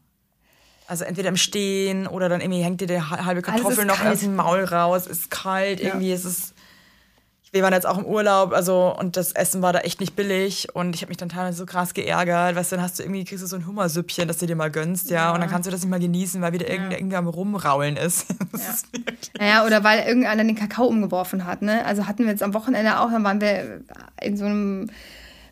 Also 0.86 1.06
entweder 1.06 1.30
im 1.30 1.38
Stehen 1.38 2.08
oder 2.08 2.28
dann 2.28 2.42
irgendwie 2.42 2.62
hängt 2.62 2.82
dir 2.82 2.88
der 2.88 3.10
ha- 3.10 3.24
halbe 3.26 3.42
Kartoffel 3.42 3.80
ist 3.80 3.86
noch 3.86 4.04
aus 4.06 4.20
dem 4.20 4.36
Maul 4.36 4.66
raus, 4.66 5.08
ist 5.08 5.32
kalt, 5.32 5.80
irgendwie 5.80 6.12
ist 6.12 6.26
es. 6.26 6.53
Wir 7.54 7.62
waren 7.62 7.72
jetzt 7.72 7.86
auch 7.86 8.00
im 8.00 8.06
Urlaub, 8.06 8.52
also 8.52 8.96
und 8.98 9.16
das 9.16 9.32
Essen 9.32 9.62
war 9.62 9.74
da 9.74 9.80
echt 9.80 10.00
nicht 10.00 10.16
billig 10.16 10.70
und 10.74 10.96
ich 10.96 11.04
habe 11.04 11.10
mich 11.10 11.18
dann 11.18 11.30
teilweise 11.30 11.60
so 11.60 11.66
krass 11.68 11.94
geärgert, 11.94 12.56
weißt 12.56 12.72
du, 12.72 12.76
dann 12.78 12.84
hast 12.84 12.98
du 12.98 13.04
irgendwie 13.04 13.24
kriegst 13.26 13.44
du 13.44 13.48
so 13.48 13.56
ein 13.56 13.68
Hummersüppchen, 13.68 14.28
das 14.28 14.40
du 14.40 14.48
dir 14.48 14.56
mal 14.56 14.72
gönnst, 14.72 15.12
ja, 15.12 15.32
und 15.32 15.40
dann 15.40 15.50
kannst 15.52 15.68
du 15.68 15.72
das 15.72 15.82
nicht 15.82 15.90
mal 15.92 16.00
genießen, 16.00 16.42
weil 16.42 16.52
wieder 16.52 16.68
irgendwer 16.68 16.98
irgendwie 16.98 17.16
am 17.16 17.28
rumraulen 17.28 17.96
ist. 17.96 18.26
Das 18.52 18.84
ist 18.84 18.88
Naja, 19.40 19.66
oder 19.66 19.84
weil 19.84 20.06
irgendeiner 20.08 20.44
den 20.44 20.56
Kakao 20.56 20.86
umgeworfen 20.86 21.46
hat. 21.46 21.62
Ne? 21.62 21.86
Also 21.86 22.08
hatten 22.08 22.24
wir 22.24 22.32
jetzt 22.32 22.44
am 22.44 22.54
Wochenende 22.54 23.00
auch, 23.00 23.10
dann 23.10 23.24
waren 23.24 23.42
wir 23.42 23.82
in 24.22 24.38
so 24.38 24.46
einem 24.46 24.90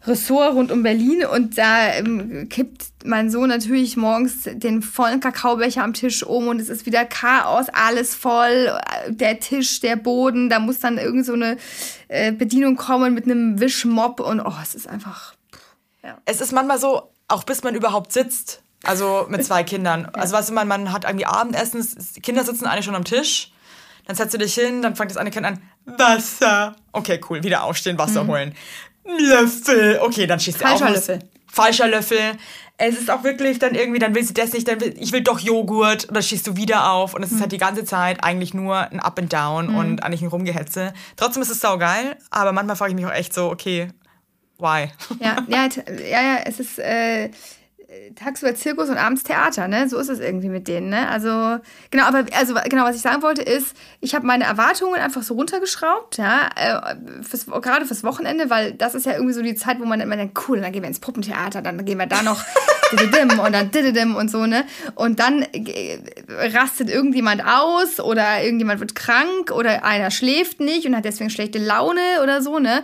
Ressort 0.06 0.56
rund 0.56 0.72
um 0.72 0.82
Berlin 0.82 1.26
und 1.26 1.58
da 1.58 1.93
ähm, 1.93 2.49
kippt 2.49 2.86
mein 3.06 3.30
Sohn 3.30 3.49
natürlich 3.49 3.97
morgens 3.97 4.43
den 4.45 4.82
vollen 4.82 5.20
Kakaobecher 5.20 5.84
am 5.84 5.93
Tisch 5.93 6.24
um 6.24 6.47
und 6.47 6.60
es 6.60 6.70
ist 6.70 6.88
wieder 6.88 7.06
Chaos, 7.06 7.68
alles 7.72 8.16
voll, 8.16 8.72
der 9.10 9.39
Tisch, 9.39 9.80
der 9.80 9.95
Boden, 9.95 10.49
da 10.49 10.60
muss 10.60 10.80
dann 10.80 10.97
irgend 10.97 11.26
so 11.26 11.34
eine 11.34 11.58
äh, 12.08 12.32
Bedienung 12.32 12.78
kommen 12.78 13.14
mit 13.14 13.26
einem 13.26 13.60
Wischmopp 13.60 14.20
und 14.20 14.39
oh, 14.39 14.54
es 14.62 14.74
ist 14.74 14.88
einfach. 14.88 15.36
es 16.26 16.41
ist 16.41 16.52
manchmal 16.52 16.80
so, 16.80 17.12
auch 17.28 17.43
bis 17.43 17.64
man 17.64 17.76
überhaupt 17.76 18.12
sitzt, 18.12 18.64
also 18.84 19.28
mit 19.30 19.45
zwei 19.45 19.64
Kindern. 19.64 20.10
Also 20.14 20.36
weißt 20.36 20.49
du, 20.49 20.54
man, 20.54 20.68
man 20.68 20.91
hat 20.91 21.06
irgendwie 21.06 21.28
Abendessen, 21.28 21.86
Kinder 22.24 22.43
sitzen 22.43 22.66
alle 22.66 22.82
schon 22.82 22.95
am 22.95 23.04
Tisch, 23.04 23.52
dann 24.08 24.16
setzt 24.16 24.34
du 24.34 24.39
dich 24.39 24.56
hin, 24.56 24.82
dann 24.82 24.95
fängt 24.95 25.12
das 25.12 25.18
eine 25.18 25.30
Kind 25.30 25.45
an, 25.45 25.62
Wasser. 25.86 26.76
Okay, 26.91 27.20
cool, 27.30 27.43
wieder 27.43 27.64
aufstehen, 27.64 27.97
Wasser 27.97 28.28
holen. 28.28 28.54
Löffel. 29.20 29.99
Okay, 30.01 30.28
dann 30.28 30.39
schießt 30.39 30.62
er 30.62 30.68
Falscher 30.68 30.86
auf. 30.86 30.91
Löffel. 30.93 31.20
falscher 31.47 31.88
Löffel. 31.88 32.38
Es 32.78 32.99
ist 32.99 33.12
auch 33.12 33.24
wirklich 33.24 33.59
dann 33.59 33.76
irgendwie, 33.76 33.99
dann 33.99 34.16
will 34.16 34.24
sie 34.24 34.34
das 34.34 34.53
nicht, 34.53 34.68
dann 34.68 34.82
will, 34.82 34.95
ich 34.97 35.12
will 35.12 35.22
doch 35.22 35.39
Joghurt 35.39 36.05
und 36.05 36.16
dann 36.16 36.24
schießt 36.24 36.47
du 36.47 36.55
wieder 36.55 36.91
auf 36.91 37.14
und 37.14 37.22
es 37.22 37.32
ist 37.32 37.39
halt 37.39 37.51
die 37.51 37.59
ganze 37.59 37.86
Zeit 37.86 38.24
eigentlich 38.24 38.55
nur 38.55 38.76
ein 38.76 38.99
Up 38.99 39.20
and 39.20 39.32
Down 39.32 39.76
und 39.76 40.03
eigentlich 40.03 40.24
ein 40.24 40.30
Rumgehetze. 40.30 40.93
Trotzdem 41.16 41.43
ist 41.43 41.51
es 41.51 41.59
saugeil, 41.59 42.18
aber 42.32 42.53
manchmal 42.53 42.76
frage 42.76 42.91
ich 42.91 42.95
mich 42.95 43.05
auch 43.05 43.14
echt 43.14 43.36
so, 43.36 43.51
okay, 43.51 43.89
why? 44.57 44.88
Ja, 45.20 45.38
ja, 45.47 45.68
ja, 45.68 46.22
ja, 46.22 46.38
es 46.45 46.59
ist 46.59 46.80
äh, 46.80 47.30
tagsüber 48.16 48.56
Zirkus 48.56 48.89
und 48.89 48.98
abends 48.98 49.24
Theater, 49.24 49.68
ne? 49.68 49.89
So 49.89 49.98
ist 49.98 50.10
es 50.10 50.20
irgendwie 50.20 50.50
mit 50.50 50.68
denen, 50.68 50.89
ne? 50.89 51.08
Also, 51.10 51.58
genau, 51.89 52.06
aber 52.06 52.24
also 52.38 52.54
genau, 52.70 52.84
was 52.84 52.96
ich 52.96 53.02
sagen 53.02 53.22
wollte 53.22 53.42
ist, 53.42 53.76
ich 54.00 54.16
habe 54.16 54.26
meine 54.26 54.44
Erwartungen 54.46 54.96
einfach 55.00 55.24
so 55.24 55.34
runtergeschraubt, 55.34 56.18
ja, 56.18 56.50
äh, 56.56 56.96
fürs, 57.24 57.46
gerade 57.48 57.86
fürs 57.86 58.04
Wochenende, 58.04 58.50
weil 58.50 58.74
das 58.74 58.96
ist 58.96 59.06
ja 59.06 59.14
irgendwie 59.14 59.34
so 59.34 59.42
die 59.42 59.56
Zeit, 59.56 59.80
wo 59.80 59.86
man 59.86 60.00
immer 60.00 60.16
denkt, 60.16 60.38
cool, 60.48 60.62
dann 60.62 60.72
gehen 60.72 60.84
wir 60.84 60.88
ins 60.88 61.00
Puppentheater, 61.00 61.62
dann 61.62 61.84
gehen 61.86 61.98
wir 62.00 62.06
da 62.08 62.22
noch 62.22 62.42
und 63.39 63.54
dann 63.54 63.72
dididim 63.72 64.16
und 64.16 64.30
so, 64.32 64.46
ne? 64.46 64.66
Und 64.96 65.20
dann 65.20 65.42
äh, 65.54 66.00
rastet 66.54 66.89
irgendjemand 66.89 67.44
aus 67.46 68.00
oder 68.00 68.42
irgendjemand 68.44 68.80
wird 68.80 68.96
krank 68.96 69.52
oder 69.52 69.84
einer 69.84 70.12
schläft 70.12 70.60
nicht 70.60 70.86
und 70.86 70.96
hat 70.96 71.06
deswegen 71.06 71.30
schlechte 71.30 71.60
Laune 71.60 72.02
oder 72.24 72.42
so, 72.42 72.60
ne? 72.60 72.84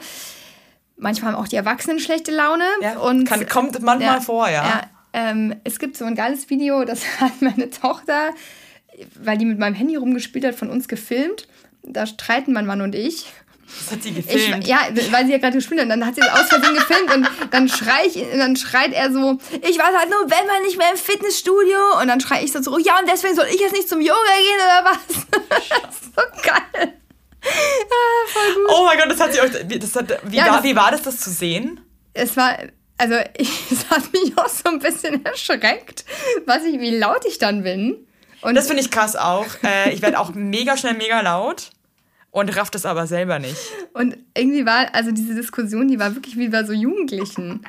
Manchmal 0.99 1.34
haben 1.34 1.39
auch 1.41 1.47
die 1.47 1.55
Erwachsenen 1.58 1.99
schlechte 1.99 2.32
Laune. 2.32 2.64
Ja, 2.82 2.97
und, 2.97 3.26
kann- 3.30 3.39
kommt 3.47 3.82
manchmal 3.84 4.16
vor, 4.22 4.49
ja. 4.49 4.82
Ähm, 5.14 5.55
es 5.64 5.80
gibt 5.80 5.97
so 5.97 6.05
ein 6.05 6.16
geiles 6.16 6.49
Video, 6.49 6.84
das 6.86 7.01
hat 7.20 7.41
meine 7.41 7.70
Tochter, 7.70 8.34
weil 9.16 9.38
die 9.38 9.45
mit 9.45 9.60
meinem 9.60 9.76
Handy 9.76 9.95
rumgespielt 9.95 10.45
hat, 10.45 10.55
von 10.55 10.70
uns 10.70 10.88
gefilmt. 10.88 11.47
Da 11.84 12.05
streiten 12.05 12.53
mein 12.53 12.66
Mann 12.66 12.82
und 12.82 12.95
ich. 12.95 13.26
Das 13.80 13.91
hat 13.91 14.03
sie 14.03 14.10
ich 14.10 14.16
gefilmt. 14.28 14.66
ja, 14.66 14.80
weil 15.12 15.26
sie 15.26 15.34
ja 15.34 15.38
gerade 15.39 15.58
gespielt 15.58 15.80
hat. 15.82 15.86
Und 15.86 15.89
dann 15.89 16.05
hat 16.05 16.16
sie 16.16 16.22
es 16.22 16.28
aus 16.30 16.47
Versehen 16.47 16.74
gefilmt 16.74 17.14
und 17.14 17.28
dann 17.51 17.68
schrei 17.68 18.05
ich, 18.08 18.24
dann 18.36 18.55
schreit 18.55 18.93
er 18.93 19.12
so, 19.12 19.38
ich 19.62 19.78
war 19.78 19.91
seit 19.91 20.10
November 20.10 20.53
nicht 20.66 20.78
mehr 20.78 20.89
im 20.91 20.97
Fitnessstudio. 20.97 21.99
Und 22.01 22.08
dann 22.08 22.22
schrei 22.22 22.43
ich 22.43 22.51
so 22.53 22.62
zurück, 22.62 22.82
ja, 22.86 22.97
und 22.99 23.10
deswegen 23.12 23.36
soll 23.36 23.45
ich 23.53 23.60
jetzt 23.60 23.74
nicht 23.74 23.89
zum 23.89 23.99
Yoga 23.99 24.16
gehen 24.38 24.55
oder 24.64 24.91
was? 24.91 25.95
so 26.16 26.22
geil. 26.43 26.93
Ah, 27.43 28.28
voll 28.28 28.53
gut. 28.55 28.66
Oh 28.74 28.86
mein 28.86 28.97
Gott, 28.99 29.12
das 29.12 29.20
hat 29.20 29.34
sie 29.34 29.41
euch. 29.41 29.80
Das 29.80 29.95
hat, 29.95 30.18
wie, 30.24 30.38
Ja, 30.38 30.45
war, 30.47 30.55
das- 30.55 30.64
wie 30.64 30.76
war 30.76 30.91
das, 30.91 31.01
das 31.03 31.20
zu 31.20 31.30
sehen? 31.30 31.80
es 32.14 32.36
war, 32.38 32.58
also 32.98 33.16
es 33.38 33.89
hat 33.89 34.12
mich 34.14 34.38
auch 34.38 34.50
so 34.50 34.70
ein 34.70 34.80
bisschen 34.80 35.26
erschreckt, 35.26 36.06
was 36.45 36.64
ich, 36.64 36.80
wie 36.80 36.95
laut 36.98 37.26
ich 37.26 37.38
dann 37.38 37.64
bin. 37.64 37.98
Und 38.41 38.56
Das 38.56 38.68
finde 38.68 38.82
ich 38.82 38.91
krass 38.91 39.16
auch. 39.16 39.45
Äh, 39.64 39.93
ich 39.93 40.02
werde 40.02 40.20
auch 40.20 40.34
mega 40.34 40.78
schnell 40.78 40.93
mega 40.93 41.22
laut 41.22 41.72
und 42.39 42.55
raff 42.55 42.69
das 42.69 42.85
aber 42.85 43.07
selber 43.07 43.39
nicht. 43.39 43.57
Und 43.93 44.17
irgendwie 44.35 44.65
war, 44.65 44.93
also 44.93 45.11
diese 45.11 45.33
Diskussion, 45.33 45.88
die 45.88 45.99
war 45.99 46.13
wirklich 46.15 46.38
wie 46.38 46.49
bei 46.49 46.63
so 46.63 46.73
Jugendlichen. 46.73 47.65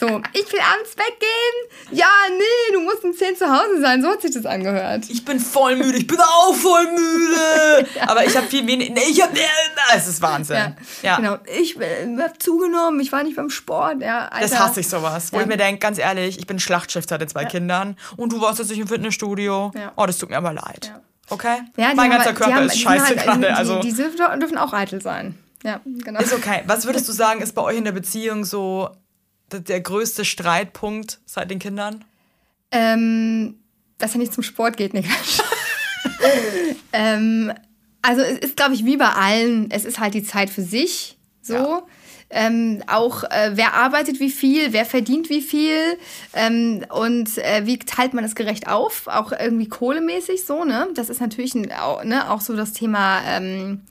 So, 0.00 0.06
ich 0.32 0.52
will 0.52 0.60
abends 0.60 0.96
weggehen. 0.96 1.92
Ja, 1.98 2.08
nee, 2.30 2.72
du 2.74 2.80
musst 2.80 3.04
um 3.04 3.12
10 3.14 3.36
zu 3.36 3.46
Hause 3.48 3.80
sein. 3.80 4.02
So 4.02 4.08
hat 4.08 4.20
sich 4.20 4.32
das 4.32 4.44
angehört. 4.44 5.04
Ich 5.08 5.24
bin 5.24 5.38
voll 5.38 5.76
müde, 5.76 5.96
ich 5.98 6.06
bin 6.06 6.18
auch 6.18 6.54
voll 6.54 6.86
müde. 6.90 7.86
Aber 8.06 8.24
ich 8.24 8.36
habe 8.36 8.46
viel 8.46 8.66
weniger. 8.66 8.92
Nee, 8.94 9.02
ich 9.08 9.22
habe. 9.22 9.32
Es 9.94 10.08
ist 10.08 10.20
Wahnsinn. 10.20 10.56
Ja, 10.56 10.76
Ja. 11.02 11.16
genau. 11.16 11.38
Ich 11.56 11.78
äh, 11.80 12.16
hab 12.18 12.42
zugenommen, 12.42 12.98
ich 13.00 13.12
war 13.12 13.22
nicht 13.22 13.36
beim 13.36 13.48
Sport. 13.50 14.00
Ja, 14.02 14.26
Alter. 14.28 14.40
Das 14.48 14.58
hasse 14.58 14.80
ich 14.80 14.88
sowas, 14.88 15.32
wo 15.32 15.36
Ja. 15.36 15.42
ich 15.42 15.48
mir 15.48 15.56
denke, 15.56 15.78
ganz 15.78 15.98
ehrlich, 15.98 16.38
ich 16.38 16.46
bin 16.46 16.58
Schlachtschiff, 16.58 17.04
hatte 17.10 17.26
zwei 17.28 17.44
Kindern 17.44 17.96
und 18.16 18.32
du 18.32 18.40
warst 18.40 18.58
jetzt 18.58 18.70
nicht 18.70 18.80
im 18.80 18.88
Fitnessstudio. 18.88 19.70
Ja. 19.74 19.92
Oh, 19.96 20.04
das 20.06 20.18
tut 20.18 20.30
mir 20.30 20.36
aber 20.38 20.52
leid. 20.52 20.92
Okay? 21.30 21.58
Ja, 21.76 21.90
die 21.90 21.96
mein 21.96 22.10
haben 22.10 22.10
ganzer 22.10 22.24
halt- 22.26 22.36
die 22.36 22.40
Körper 22.42 22.54
haben- 22.56 22.66
ist 22.66 22.74
die 22.74 22.78
scheiße 22.80 23.06
halt, 23.06 23.18
gerade. 23.24 23.40
Die, 23.40 23.46
Also 23.46 23.80
die 23.80 23.92
dürfen 23.92 24.40
dürfen 24.40 24.58
auch 24.58 24.72
eitel 24.72 25.00
sein. 25.02 25.36
Ja, 25.64 25.80
genau. 25.84 26.20
ist 26.20 26.32
okay. 26.32 26.62
Was 26.66 26.86
würdest 26.86 27.08
du 27.08 27.12
sagen, 27.24 27.40
ist 27.42 27.54
bei 27.54 27.62
euch 27.62 27.76
in 27.76 27.84
der 27.84 27.92
Beziehung 27.92 28.44
so 28.44 28.90
der- 29.52 29.80
größte 29.80 30.24
Streitpunkt 30.24 31.18
seit 31.26 31.50
den 31.50 31.58
Kindern? 31.58 32.04
Ähm, 32.70 33.56
dass 33.98 34.12
er 34.12 34.18
nicht 34.18 34.32
zum 34.34 34.42
Sport 34.42 34.76
geht, 34.76 34.92
nicht. 34.94 35.08
ähm, 36.92 37.52
also 38.02 38.22
es 38.22 38.38
ist, 38.38 38.56
glaube 38.56 38.74
ich, 38.74 38.84
wie 38.84 38.96
bei 38.96 39.08
allen, 39.08 39.70
es 39.70 39.84
ist 39.84 39.98
halt 39.98 40.14
die 40.14 40.22
Zeit 40.22 40.50
für 40.50 40.62
sich. 40.62 41.16
So. 41.42 41.54
Ja. 41.54 41.82
Ähm, 42.28 42.82
auch 42.88 43.22
äh, 43.22 43.52
wer 43.54 43.74
arbeitet 43.74 44.18
wie 44.18 44.30
viel, 44.30 44.72
wer 44.72 44.84
verdient 44.84 45.30
wie 45.30 45.40
viel 45.40 45.78
ähm, 46.34 46.84
und 46.90 47.38
äh, 47.38 47.66
wie 47.66 47.78
teilt 47.78 48.14
man 48.14 48.24
das 48.24 48.34
gerecht 48.34 48.66
auf, 48.66 49.06
auch 49.06 49.30
irgendwie 49.30 49.68
kohlemäßig 49.68 50.44
so, 50.44 50.64
ne? 50.64 50.88
Das 50.94 51.08
ist 51.08 51.20
natürlich 51.20 51.54
ein, 51.54 51.70
auch, 51.72 52.02
ne, 52.02 52.28
auch 52.28 52.40
so 52.40 52.56
das 52.56 52.72
Thema 52.72 53.20
ähm, 53.28 53.82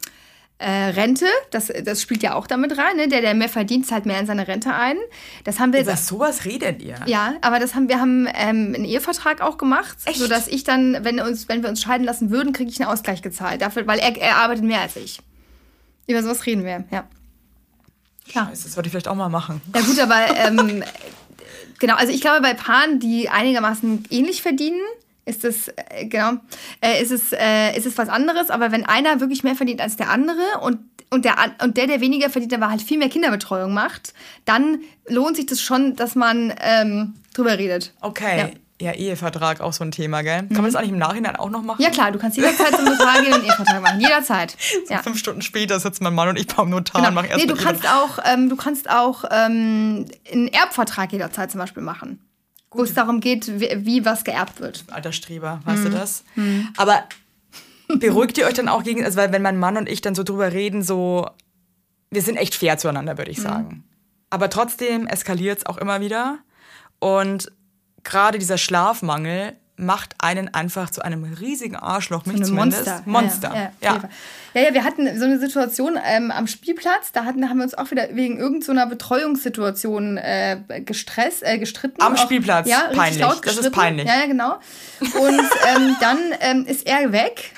äh, 0.58 0.70
Rente, 0.70 1.28
das, 1.52 1.72
das 1.84 2.02
spielt 2.02 2.24
ja 2.24 2.36
auch 2.36 2.46
damit 2.46 2.78
rein, 2.78 2.98
ne? 2.98 3.08
Der, 3.08 3.22
der 3.22 3.34
mehr 3.36 3.48
verdient, 3.48 3.88
zahlt 3.88 4.06
mehr 4.06 4.20
in 4.20 4.26
seine 4.26 4.50
Rente 4.50 4.74
ein. 4.74 4.98
Das 5.46 5.60
haben 5.60 5.72
wir 5.72 5.82
Über 5.82 5.96
sowas 5.96 6.44
redet 6.44 6.82
ihr? 6.82 6.96
ja, 7.06 7.36
aber 7.42 7.60
das 7.60 7.74
haben 7.74 7.88
wir 7.88 8.02
haben 8.02 8.28
ähm, 8.28 8.74
einen 8.76 8.86
Ehevertrag 8.86 9.40
auch 9.40 9.58
gemacht, 9.58 9.98
Echt? 10.06 10.20
so 10.20 10.28
dass 10.28 10.48
ich 10.48 10.66
dann, 10.66 11.06
wenn 11.06 11.22
uns, 11.22 11.48
wenn 11.48 11.62
wir 11.62 11.70
uns 11.70 11.82
scheiden 11.82 12.06
lassen 12.06 12.32
würden, 12.32 12.52
kriege 12.52 12.70
ich 12.70 12.82
einen 12.82 12.90
Ausgleich 12.90 13.22
gezahlt, 13.22 13.62
dafür, 13.62 13.88
weil 13.88 14.00
er, 14.00 14.18
er 14.18 14.38
arbeitet 14.38 14.66
mehr 14.66 14.82
als 14.82 14.98
ich. 14.98 15.20
Über 16.08 16.22
sowas 16.22 16.46
reden 16.46 16.66
wir, 16.66 16.84
ja. 16.92 17.06
Klar. 18.28 18.47
Scheiße, 18.47 18.63
das 18.63 18.73
sollte 18.73 18.88
ich 18.88 18.91
vielleicht 18.91 19.07
auch 19.07 19.15
mal 19.15 19.30
machen. 19.30 19.61
Ja 19.73 19.82
gut, 19.82 19.99
aber 19.99 20.36
ähm, 20.36 20.84
genau, 21.80 21.95
also 21.95 22.11
ich 22.11 22.21
glaube 22.21 22.41
bei 22.41 22.53
Paaren, 22.53 22.99
die 22.99 23.30
einigermaßen 23.30 24.05
ähnlich 24.09 24.41
verdienen, 24.41 24.82
ist 25.26 25.43
es 25.43 25.69
äh, 25.69 26.05
genau, 26.05 26.34
äh, 26.82 27.01
ist 27.01 27.11
es 27.11 27.32
äh, 27.32 27.76
ist 27.78 27.86
es 27.86 27.97
was 27.97 28.09
anderes. 28.09 28.49
Aber 28.49 28.71
wenn 28.71 28.86
einer 28.86 29.19
wirklich 29.19 29.43
mehr 29.43 29.55
verdient 29.55 29.82
als 29.82 29.97
der 29.97 30.09
andere 30.09 30.59
und 30.61 30.80
und 31.09 31.26
der 31.26 31.36
und 31.61 31.78
der, 31.78 31.88
der 31.88 32.01
weniger 32.01 32.30
verdient, 32.30 32.53
aber 32.53 32.69
halt 32.69 32.82
viel 32.82 32.97
mehr 32.97 33.09
Kinderbetreuung 33.09 33.73
macht, 33.73 34.13
dann 34.45 34.80
lohnt 35.07 35.36
sich 35.36 35.45
das 35.45 35.61
schon, 35.61 35.95
dass 35.95 36.15
man 36.15 36.53
ähm, 36.61 37.15
drüber 37.34 37.57
redet. 37.57 37.93
Okay. 38.01 38.38
Ja. 38.38 38.49
Ehevertrag, 38.80 39.61
auch 39.61 39.71
so 39.73 39.84
ein 39.86 39.91
Thema, 39.91 40.21
gell? 40.21 40.39
Kann 40.47 40.57
man 40.57 40.65
das 40.65 40.76
eigentlich 40.76 40.91
im 40.91 40.97
Nachhinein 40.97 41.36
auch 41.38 41.49
noch 41.49 41.61
machen? 41.61 41.82
Ja 41.82 41.89
klar, 41.89 42.11
du 42.11 42.19
kannst 42.19 42.36
jederzeit 42.36 42.76
zum 42.76 42.84
Notar 42.86 43.21
gehen 43.21 43.28
und 43.28 43.34
einen 43.36 43.43
Ehevertrag 43.45 43.82
machen. 43.82 43.99
Jederzeit. 44.01 44.57
Ja. 44.89 45.01
Fünf 45.01 45.17
Stunden 45.17 45.41
später 45.41 45.80
sitzen 45.80 46.03
mein 46.03 46.13
Mann 46.13 46.28
und 46.28 46.38
ich 46.38 46.47
beim 46.47 46.69
Notar 46.69 47.01
und 47.01 47.07
Genau. 47.07 47.15
machen 47.15 47.30
erst 47.30 47.41
Nee, 47.45 47.47
du 47.51 47.55
kannst 47.55 47.88
auch, 47.88 48.19
ähm, 48.26 48.49
du 48.49 48.55
kannst 48.57 48.89
auch 48.89 49.23
ähm, 49.32 50.05
einen 50.32 50.47
Erbvertrag 50.49 51.11
jederzeit 51.13 51.51
zum 51.51 51.59
Beispiel 51.59 51.82
machen. 51.84 52.19
Wo 52.71 52.84
es 52.84 52.93
darum 52.93 53.21
geht, 53.21 53.47
wie, 53.61 53.86
wie 53.86 54.03
was 54.05 54.26
geerbt 54.26 54.59
wird. 54.59 54.84
alter 54.91 55.13
Streber, 55.13 55.61
weißt 55.63 55.84
Mhm. 55.84 55.86
du 55.86 55.89
das? 55.91 56.23
Aber 56.76 57.03
beruhigt 57.99 58.38
ihr 58.38 58.45
euch 58.47 58.53
dann 58.55 58.67
auch 58.67 58.84
gegen, 58.84 59.05
also 59.05 59.17
weil 59.17 59.32
wenn 59.32 59.41
mein 59.41 59.57
Mann 59.57 59.78
und 59.78 59.88
ich 59.88 60.01
dann 60.01 60.15
so 60.15 60.23
drüber 60.23 60.51
reden, 60.51 60.82
so, 60.84 61.30
wir 62.11 62.21
sind 62.21 62.36
echt 62.36 62.53
fair 62.55 62.78
zueinander, 62.78 63.17
würde 63.17 63.32
ich 63.32 63.38
Mhm. 63.38 63.43
sagen. 63.43 63.84
Aber 64.30 64.49
trotzdem 64.49 65.07
eskaliert 65.07 65.59
es 65.59 65.65
auch 65.65 65.78
immer 65.78 66.01
wieder. 66.01 66.39
Und 66.99 67.51
gerade 68.06 68.39
dieser 68.39 68.58
Schlafmangel 68.58 69.53
macht 69.78 70.16
einen 70.20 70.53
einfach 70.53 70.89
zu 70.89 71.01
einem 71.01 71.26
riesigen 71.26 71.76
Arschloch, 71.76 72.26
mich 72.26 72.38
Ein 72.38 72.45
zumindest. 72.45 72.86
Monster. 73.06 73.49
Monster. 73.49 73.51
Ja, 73.53 73.72
ja, 73.82 73.95
Ja, 73.95 74.10
ja. 74.53 74.68
ja, 74.68 74.74
wir 74.74 74.84
hatten 74.86 75.20
so 75.20 75.26
eine 75.26 75.38
Situation 75.38 75.99
ähm, 76.01 76.32
am 76.32 76.47
Spielplatz, 76.47 77.12
da 77.12 77.26
hatten, 77.26 77.49
haben 77.49 77.58
wir 77.58 77.64
uns 77.64 77.74
auch 77.74 77.91
wieder 77.91 78.08
wegen 78.14 78.38
irgendeiner 78.38 78.86
Betreuungssituation 78.86 80.18
äh, 80.18 80.60
gestresst, 80.86 81.43
äh, 81.43 81.58
gestritten. 81.58 82.01
Am 82.01 82.14
auch, 82.14 82.18
Spielplatz. 82.18 82.70
Ja, 82.70 82.89
Peinlich. 82.93 83.20
laut 83.20 83.45
Das 83.45 83.58
ist 83.58 83.72
peinlich. 83.72 84.08
Ja, 84.08 84.20
ja, 84.20 84.28
genau. 84.28 84.60
Und 85.01 85.39
ähm, 85.76 85.95
dann 85.99 86.20
ähm, 86.39 86.66
ist 86.66 86.88
er 86.88 87.12
weg 87.12 87.51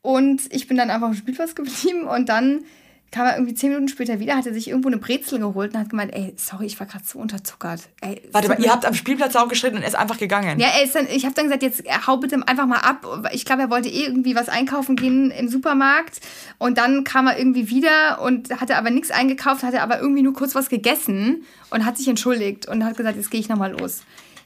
und 0.00 0.40
ich 0.50 0.66
bin 0.66 0.78
dann 0.78 0.90
einfach 0.90 1.08
am 1.08 1.14
Spielplatz 1.14 1.54
geblieben 1.54 2.04
und 2.04 2.30
dann 2.30 2.64
kam 3.10 3.26
er 3.26 3.34
irgendwie 3.34 3.54
zehn 3.54 3.70
Minuten 3.70 3.88
später 3.88 4.20
wieder, 4.20 4.36
hat 4.36 4.46
er 4.46 4.54
sich 4.54 4.68
irgendwo 4.68 4.88
eine 4.88 4.98
Brezel 4.98 5.40
geholt 5.40 5.74
und 5.74 5.80
hat 5.80 5.90
gemeint, 5.90 6.14
ey, 6.14 6.32
sorry, 6.36 6.66
ich 6.66 6.78
war 6.78 6.86
gerade 6.86 7.04
so 7.04 7.18
unterzuckert. 7.18 7.88
Ey, 8.00 8.22
Warte 8.30 8.48
mal, 8.48 8.60
ihr 8.62 8.70
habt 8.70 8.86
am 8.86 8.94
Spielplatz 8.94 9.34
auch 9.34 9.48
gestritten 9.48 9.76
und 9.76 9.82
er 9.82 9.88
ist 9.88 9.96
einfach 9.96 10.18
gegangen. 10.18 10.60
ja, 10.60 10.68
er 10.68 10.84
ist 10.84 10.94
dann, 10.94 11.06
ich 11.08 11.24
habe 11.24 11.34
dann 11.34 11.46
gesagt, 11.46 11.62
jetzt 11.62 11.82
hau 12.06 12.18
bitte 12.18 12.36
einfach 12.46 12.66
mal 12.66 12.78
ab. 12.78 13.28
Ich 13.32 13.44
glaube, 13.44 13.62
er 13.62 13.70
wollte 13.70 13.88
eh 13.88 14.04
irgendwie 14.04 14.36
was 14.36 14.48
einkaufen 14.48 14.94
gehen 14.94 15.30
im 15.32 15.48
Supermarkt. 15.48 16.20
Und 16.58 16.78
dann 16.78 17.02
kam 17.04 17.26
er 17.26 17.38
irgendwie 17.38 17.68
wieder 17.68 18.20
und 18.22 18.60
hatte 18.60 18.76
aber 18.76 18.90
nichts 18.90 19.10
eingekauft, 19.10 19.62
hatte 19.64 19.82
aber 19.82 20.00
irgendwie 20.00 20.22
nur 20.22 20.34
kurz 20.34 20.54
was 20.54 20.68
gegessen 20.68 21.44
und 21.70 21.84
hat 21.84 21.98
sich 21.98 22.06
entschuldigt 22.06 22.68
und 22.68 22.84
hat 22.84 22.96
gesagt, 22.96 23.16
jetzt 23.16 23.30
gehe 23.30 23.40
ich 23.40 23.48
nochmal 23.48 23.72
los. 23.72 24.02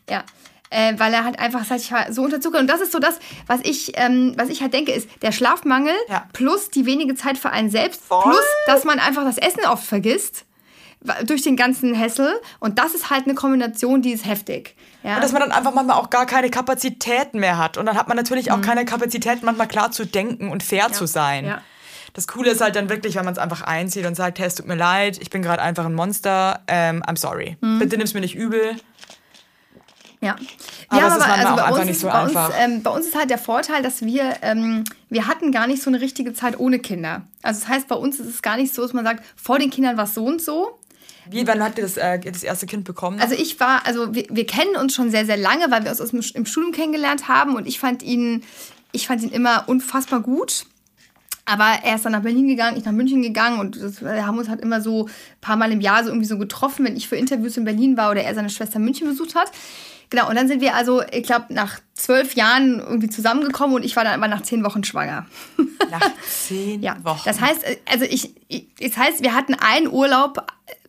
Ja. 0.09 0.25
Äh, 0.77 0.99
weil 0.99 1.15
er 1.15 1.25
halt 1.25 1.39
einfach 1.39 1.65
sagt, 1.65 1.83
ich 1.83 1.93
war 1.93 2.13
so 2.13 2.23
unterzuckert. 2.23 2.61
Und 2.61 2.67
das 2.67 2.81
ist 2.81 2.91
so 2.91 2.99
das, 2.99 3.19
was 3.47 3.61
ich, 3.63 3.93
ähm, 3.95 4.35
was 4.37 4.49
ich 4.49 4.61
halt 4.61 4.73
denke, 4.75 4.91
ist 4.93 5.09
der 5.23 5.31
Schlafmangel 5.31 5.95
Ja. 6.09 6.27
plus 6.33 6.69
die 6.71 6.85
wenige 6.85 7.15
Zeit 7.15 7.39
für 7.39 7.51
einen 7.51 7.71
selbst, 7.71 8.03
Voll. 8.03 8.23
plus, 8.23 8.45
dass 8.67 8.83
man 8.85 8.99
einfach 8.99 9.23
das 9.25 9.39
Essen 9.39 9.65
oft 9.67 9.85
vergisst 9.85 10.45
durch 11.27 11.43
den 11.43 11.55
ganzen 11.57 11.95
Hessel. 11.95 12.33
Und 12.61 12.79
das 12.79 12.95
ist 12.95 13.11
halt 13.11 13.27
eine 13.27 13.35
Kombination, 13.35 14.01
die 14.03 14.13
ist 14.13 14.25
heftig. 14.27 14.75
Ja? 15.03 15.17
Und 15.17 15.23
dass 15.23 15.33
man 15.33 15.43
dann 15.43 15.53
einfach 15.53 15.75
manchmal 15.75 15.97
auch 15.99 16.09
gar 16.11 16.25
keine 16.27 16.49
Kapazitäten 16.51 17.39
mehr 17.41 17.59
hat. 17.59 17.77
Und 17.77 17.87
dann 17.87 17.97
hat 17.97 18.09
man 18.09 18.17
natürlich 18.17 18.47
Mhm. 18.47 18.53
auch 18.53 18.61
keine 18.63 18.85
Kapazitäten, 18.85 19.45
manchmal 19.45 19.69
klar 19.69 19.93
zu 19.93 20.07
denken 20.07 20.49
und 20.51 20.63
fair 20.63 20.91
zu 20.93 21.07
sein. 21.07 21.45
ja. 21.47 21.61
Das 22.15 22.29
Coole 22.29 22.51
ist 22.51 22.61
halt 22.61 22.77
dann 22.77 22.89
wirklich, 22.89 23.17
wenn 23.17 23.25
man 23.25 23.33
es 23.35 23.39
einfach 23.41 23.63
einzieht 23.63 24.07
und 24.07 24.15
sagt, 24.15 24.39
hey, 24.39 24.47
es 24.47 24.55
tut 24.55 24.67
mir 24.69 24.77
leid, 24.77 25.19
ich 25.21 25.31
bin 25.31 25.43
gerade 25.43 25.61
einfach 25.61 25.85
ein 25.85 25.95
Monster, 25.95 26.61
ähm, 26.69 27.03
I'm 27.03 27.19
sorry. 27.19 27.57
Mhm. 27.61 27.81
Bitte 27.81 27.97
nimm's 27.99 28.15
mir 28.15 28.21
nicht 28.21 28.37
übel. 28.37 28.77
Ja. 30.25 30.37
Aber 30.89 31.01
ja, 31.01 31.09
es 31.09 31.17
ist 31.17 31.29
manchmal 31.29 31.53
auch 31.53 31.57
bei 31.57 31.65
einfach 31.65 31.85
nicht 31.85 32.01
so 32.01 32.07
bei 32.07 32.15
einfach. 32.15 32.49
Uns, 32.49 32.57
ähm, 32.59 32.83
bei 32.83 32.91
uns 32.91 33.07
ist 33.07 33.15
halt 33.15 33.31
der 33.31 33.39
Vorteil, 33.39 33.83
dass 33.83 34.03
wir, 34.03 34.37
ähm, 34.43 34.85
wir 35.11 35.27
hatten 35.27 35.53
gar 35.53 35.67
nicht 35.67 35.83
so 35.83 35.91
eine 35.91 36.01
richtige 36.01 36.33
Zeit 36.33 36.59
ohne 36.59 36.79
Kinder. 36.79 37.23
Also 37.43 37.61
das 37.61 37.69
heißt, 37.69 37.89
bei 37.89 37.97
uns 37.97 38.19
ist 38.21 38.29
es 38.29 38.43
gar 38.43 38.57
nicht 38.57 38.75
so, 38.75 38.83
dass 38.83 38.95
man 38.95 39.05
sagt, 39.05 39.23
vor 39.37 39.59
den 39.59 39.71
Kindern 39.71 39.97
war 39.97 40.05
es 40.05 40.15
so 40.15 40.25
und 40.25 40.41
so. 40.41 40.79
Wie, 41.27 41.47
wann 41.47 41.63
habt 41.63 41.79
ihr 41.79 41.85
das, 41.85 41.97
äh, 41.97 42.19
das 42.19 42.43
erste 42.43 42.67
Kind 42.67 42.85
bekommen? 42.85 43.21
Also 43.21 43.35
ich 43.35 43.61
war, 43.61 43.87
also 43.87 44.15
wir, 44.15 44.27
wir 44.31 44.47
kennen 44.47 44.77
uns 44.77 44.95
schon 44.95 45.11
sehr, 45.11 45.27
sehr 45.27 45.37
lange, 45.37 45.71
weil 45.71 45.85
wir 45.85 45.91
uns 45.91 46.01
aus 46.01 46.11
dem, 46.11 46.23
im 46.35 46.47
Studium 46.47 46.73
kennengelernt 46.73 47.29
haben 47.29 47.57
und 47.57 47.67
ich 47.67 47.79
fand 47.79 48.03
ihn, 48.03 48.43
ich 48.93 49.07
fand 49.07 49.23
ihn 49.23 49.31
immer 49.31 49.65
unfassbar 49.67 50.21
gut. 50.21 50.67
Aber 51.47 51.79
er 51.83 51.97
ist 51.97 52.05
dann 52.07 52.13
nach 52.13 52.23
Berlin 52.23 52.49
gegangen, 52.49 52.79
ich 52.79 52.85
nach 52.85 52.93
München 52.93 53.21
gegangen 53.21 53.61
und 53.61 53.81
das, 53.81 54.01
wir 54.01 54.27
haben 54.27 54.39
uns 54.39 54.49
halt 54.49 54.63
immer 54.63 54.81
so 54.81 55.07
ein 55.07 55.41
paar 55.43 55.57
Mal 55.57 55.73
im 55.73 55.83
Jahr 55.83 56.03
so 56.03 56.09
irgendwie 56.09 56.27
so 56.27 56.39
getroffen, 56.39 56.87
wenn 56.87 56.97
ich 56.97 57.07
für 57.07 57.17
Interviews 57.17 57.59
in 57.59 57.65
Berlin 57.65 57.99
war 57.99 58.11
oder 58.11 58.23
er 58.23 58.35
seine 58.35 58.49
Schwester 58.49 58.77
in 58.77 58.85
München 58.85 59.07
besucht 59.07 59.35
hat. 59.35 59.51
Genau, 60.11 60.29
und 60.29 60.37
dann 60.37 60.49
sind 60.49 60.61
wir 60.61 60.75
also, 60.75 61.03
ich 61.11 61.25
glaube, 61.25 61.53
nach 61.53 61.81
zwölf 61.95 62.35
Jahren 62.35 62.81
irgendwie 62.81 63.09
zusammengekommen 63.09 63.77
und 63.77 63.85
ich 63.85 63.95
war 63.97 64.05
dann 64.05 64.15
aber 64.15 64.29
nach 64.29 64.43
zehn 64.43 64.65
Wochen 64.65 64.83
schwanger. 64.85 65.27
Nach 65.91 66.01
zehn 66.29 66.83
Ja, 66.83 66.97
Wochen. 67.05 67.23
das 67.25 67.41
heißt, 67.41 67.61
also 67.91 68.05
ich, 68.05 68.35
ich, 68.49 68.67
das 68.81 68.97
heißt, 68.97 69.23
wir 69.23 69.35
hatten 69.35 69.55
einen 69.55 69.89
Urlaub, 69.89 70.45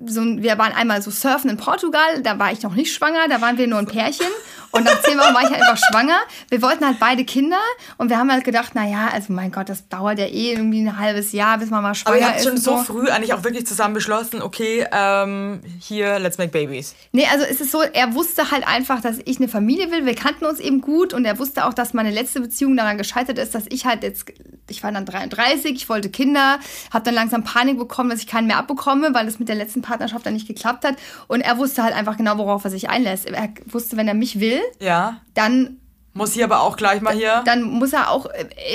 so, 0.05 0.21
wir 0.23 0.57
waren 0.57 0.73
einmal 0.73 1.01
so 1.01 1.11
surfen 1.11 1.49
in 1.49 1.57
Portugal, 1.57 2.21
da 2.23 2.39
war 2.39 2.51
ich 2.51 2.61
noch 2.63 2.73
nicht 2.75 2.93
schwanger, 2.93 3.27
da 3.29 3.41
waren 3.41 3.57
wir 3.57 3.67
nur 3.67 3.77
ein 3.79 3.85
Pärchen 3.87 4.25
und 4.71 4.83
nach 4.85 5.01
zehn 5.03 5.17
Wochen 5.17 5.33
war 5.33 5.41
ich 5.43 5.49
halt 5.49 5.61
einfach 5.61 5.77
schwanger. 5.89 6.17
Wir 6.49 6.61
wollten 6.61 6.85
halt 6.85 6.99
beide 6.99 7.23
Kinder 7.23 7.59
und 7.97 8.09
wir 8.09 8.17
haben 8.17 8.31
halt 8.31 8.43
gedacht, 8.43 8.71
na 8.73 8.85
ja, 8.87 9.09
also 9.13 9.31
mein 9.31 9.51
Gott, 9.51 9.69
das 9.69 9.87
dauert 9.87 10.17
ja 10.19 10.25
eh 10.25 10.53
irgendwie 10.53 10.81
ein 10.81 10.97
halbes 10.97 11.31
Jahr, 11.33 11.57
bis 11.59 11.69
man 11.69 11.83
mal 11.83 11.93
schwanger 11.93 12.15
Aber 12.17 12.21
ihr 12.25 12.27
habt 12.27 12.37
ist. 12.39 12.43
schon 12.45 12.53
und 12.53 12.61
so 12.63 12.77
früh 12.77 13.07
eigentlich 13.09 13.33
auch 13.33 13.43
wirklich 13.43 13.67
zusammen 13.67 13.93
beschlossen, 13.93 14.41
okay, 14.41 14.85
ähm, 14.91 15.61
hier, 15.79 16.19
let's 16.19 16.37
make 16.37 16.51
babies. 16.51 16.95
Nee, 17.11 17.27
also 17.31 17.45
es 17.45 17.61
ist 17.61 17.71
so, 17.71 17.81
er 17.81 18.13
wusste 18.15 18.51
halt 18.51 18.67
einfach, 18.67 19.01
dass 19.01 19.17
ich 19.25 19.37
eine 19.37 19.47
Familie 19.47 19.91
will. 19.91 20.05
Wir 20.05 20.15
kannten 20.15 20.45
uns 20.45 20.59
eben 20.59 20.81
gut 20.81 20.94
und 21.13 21.25
er 21.25 21.37
wusste 21.39 21.65
auch, 21.65 21.73
dass 21.73 21.93
meine 21.93 22.11
letzte 22.11 22.41
Beziehung 22.41 22.75
daran 22.77 22.97
gescheitert 22.97 23.37
ist, 23.37 23.53
dass 23.55 23.63
ich 23.69 23.85
halt 23.85 24.03
jetzt, 24.03 24.25
ich 24.69 24.83
war 24.83 24.91
dann 24.91 25.05
33, 25.05 25.71
ich 25.73 25.89
wollte 25.89 26.09
Kinder, 26.09 26.59
habe 26.93 27.03
dann 27.05 27.13
langsam 27.15 27.43
Panik 27.43 27.77
bekommen, 27.77 28.09
dass 28.09 28.19
ich 28.19 28.27
keinen 28.27 28.47
mehr 28.47 28.57
abbekomme, 28.57 29.13
weil 29.13 29.27
es 29.27 29.39
mit 29.39 29.49
der 29.49 29.55
letzten 29.55 29.81
Partnerschaft 29.81 30.25
dann 30.25 30.33
nicht 30.33 30.47
geklappt 30.47 30.85
hat. 30.85 30.95
Und 31.27 31.41
er 31.41 31.57
wusste 31.57 31.83
halt 31.83 31.95
einfach 31.95 32.17
genau, 32.17 32.37
worauf 32.37 32.63
er 32.63 32.69
sich 32.71 32.89
einlässt. 32.89 33.25
Er 33.27 33.49
wusste, 33.67 33.97
wenn 33.97 34.07
er 34.07 34.13
mich 34.13 34.39
will, 34.39 34.59
Ja. 34.79 35.21
dann, 35.33 35.77
Muss 36.13 36.31
hier 36.33 36.45
aber 36.45 36.61
auch 36.61 36.77
gleich 36.77 37.01
mal 37.01 37.13
hier. 37.13 37.41
dann 37.45 37.63
muss 37.63 37.91
er 37.91 38.09
auch 38.09 38.27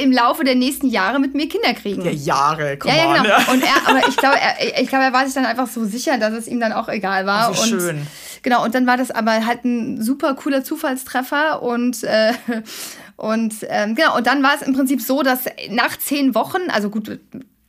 im 0.03 0.13
Laufe 0.13 0.45
der 0.45 0.55
nächsten 0.57 0.89
Jahre 0.89 1.19
mit 1.19 1.35
mir 1.35 1.49
Kinder 1.49 1.73
kriegen. 1.75 2.05
ja, 2.05 2.11
Jahre, 2.11 2.77
come 2.77 2.95
Ja, 2.95 3.03
ja, 3.03 3.11
on. 3.17 3.23
genau. 3.23 3.53
Und 3.53 3.63
er, 3.65 3.89
aber 3.89 4.09
ich 4.09 4.17
glaube, 4.19 4.37
er, 4.39 4.81
ich 4.83 4.89
glaube, 4.89 5.05
er 5.05 5.13
war 5.15 5.25
sich 5.25 5.35
dann 5.35 5.47
einfach 5.47 5.67
so 5.67 5.85
sicher, 5.87 6.19
dass 6.19 6.35
es 6.35 6.47
ihm 6.47 6.61
dann 6.61 6.73
auch 6.75 6.89
egal 6.89 7.25
war. 7.27 7.55
Wie 7.55 7.59
und 7.61 7.69
schön. 7.81 8.07
Genau, 8.43 8.65
und 8.65 8.75
dann 8.75 8.87
war 8.87 8.97
das 8.97 9.11
aber 9.11 9.45
halt 9.47 9.65
ein 9.65 10.01
super 10.03 10.35
cooler 10.35 10.65
Zufallstreffer 10.65 11.63
und 11.63 12.03
äh, 12.05 12.33
und 13.17 13.55
ähm, 13.69 13.95
genau, 13.95 14.17
und 14.17 14.27
dann 14.27 14.43
war 14.43 14.55
es 14.55 14.63
im 14.63 14.75
Prinzip 14.75 15.01
so, 15.03 15.23
dass 15.23 15.45
nach 15.71 15.97
zehn 15.99 16.35
Wochen, 16.35 16.71
also 16.71 16.91
gut, 16.91 17.21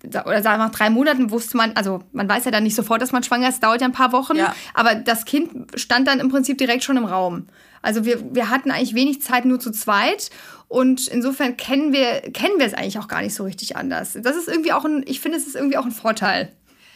oder 0.03 0.41
sagen 0.41 0.59
wir 0.59 0.65
nach 0.65 0.71
drei 0.71 0.89
Monaten 0.89 1.29
wusste 1.29 1.57
man, 1.57 1.73
also 1.75 2.03
man 2.11 2.27
weiß 2.27 2.45
ja 2.45 2.51
dann 2.51 2.63
nicht 2.63 2.75
sofort, 2.75 3.01
dass 3.01 3.11
man 3.11 3.21
schwanger 3.23 3.49
ist, 3.49 3.61
dauert 3.63 3.81
ja 3.81 3.87
ein 3.87 3.91
paar 3.93 4.11
Wochen, 4.13 4.37
Ja. 4.37 4.55
aber 4.73 4.95
das 4.95 5.25
Kind 5.25 5.49
stand 5.79 6.07
dann 6.07 6.19
im 6.19 6.29
Prinzip 6.29 6.57
direkt 6.57 6.83
schon 6.83 6.97
im 6.97 7.05
Raum. 7.05 7.47
Also 7.83 8.05
wir, 8.05 8.33
wir 8.33 8.49
hatten 8.49 8.71
eigentlich 8.71 8.95
wenig 8.95 9.21
Zeit 9.21 9.45
nur 9.45 9.59
zu 9.59 9.71
zweit 9.71 10.29
und 10.67 11.07
insofern 11.07 11.57
kennen 11.57 11.93
wir, 11.93 12.21
kennen 12.31 12.59
wir 12.59 12.65
es 12.65 12.73
eigentlich 12.73 12.97
auch 12.99 13.07
gar 13.07 13.21
nicht 13.21 13.33
so 13.35 13.43
richtig 13.43 13.75
anders. 13.75 14.17
Das 14.21 14.35
ist 14.35 14.47
irgendwie 14.47 14.71
auch 14.71 14.85
ein, 14.85 15.03
ich 15.05 15.19
finde, 15.19 15.37
es 15.37 15.47
ist 15.47 15.55
irgendwie 15.55 15.77
auch 15.77 15.85
ein 15.85 15.91
Vorteil. 15.91 16.51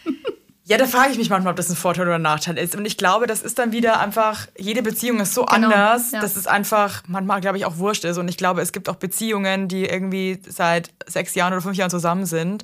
Ja, 0.68 0.80
da 0.80 0.88
frage 0.88 1.12
ich 1.12 1.20
mich 1.20 1.30
manchmal, 1.30 1.52
ob 1.52 1.58
das 1.58 1.70
ein 1.70 1.76
Vorteil 1.76 2.08
oder 2.08 2.16
ein 2.16 2.24
Nachteil 2.24 2.58
ist. 2.58 2.76
Und 2.76 2.86
ich 2.86 2.98
glaube, 2.98 3.28
das 3.28 3.44
ist 3.44 3.60
dann 3.60 3.72
wieder 3.72 4.00
einfach, 4.00 4.48
jede 4.58 4.82
Beziehung 4.82 5.20
ist 5.20 5.36
so 5.36 5.46
Genau, 5.46 5.68
anders, 5.68 6.12
ja. 6.12 6.22
dass 6.22 6.36
es 6.36 6.48
einfach 6.48 7.04
manchmal, 7.08 7.40
glaube 7.40 7.58
ich, 7.58 7.66
auch 7.66 7.78
wurscht 7.78 8.04
ist. 8.04 8.18
Und 8.18 8.28
ich 8.30 8.38
glaube, 8.38 8.62
es 8.62 8.72
gibt 8.72 8.90
auch 8.90 8.96
Beziehungen, 8.96 9.68
die 9.68 9.86
irgendwie 9.86 10.40
seit 10.48 10.90
sechs 11.06 11.36
Jahren 11.36 11.54
oder 11.54 11.62
fünf 11.62 11.78
Jahren 11.78 11.92
zusammen 11.92 12.26
sind 12.26 12.64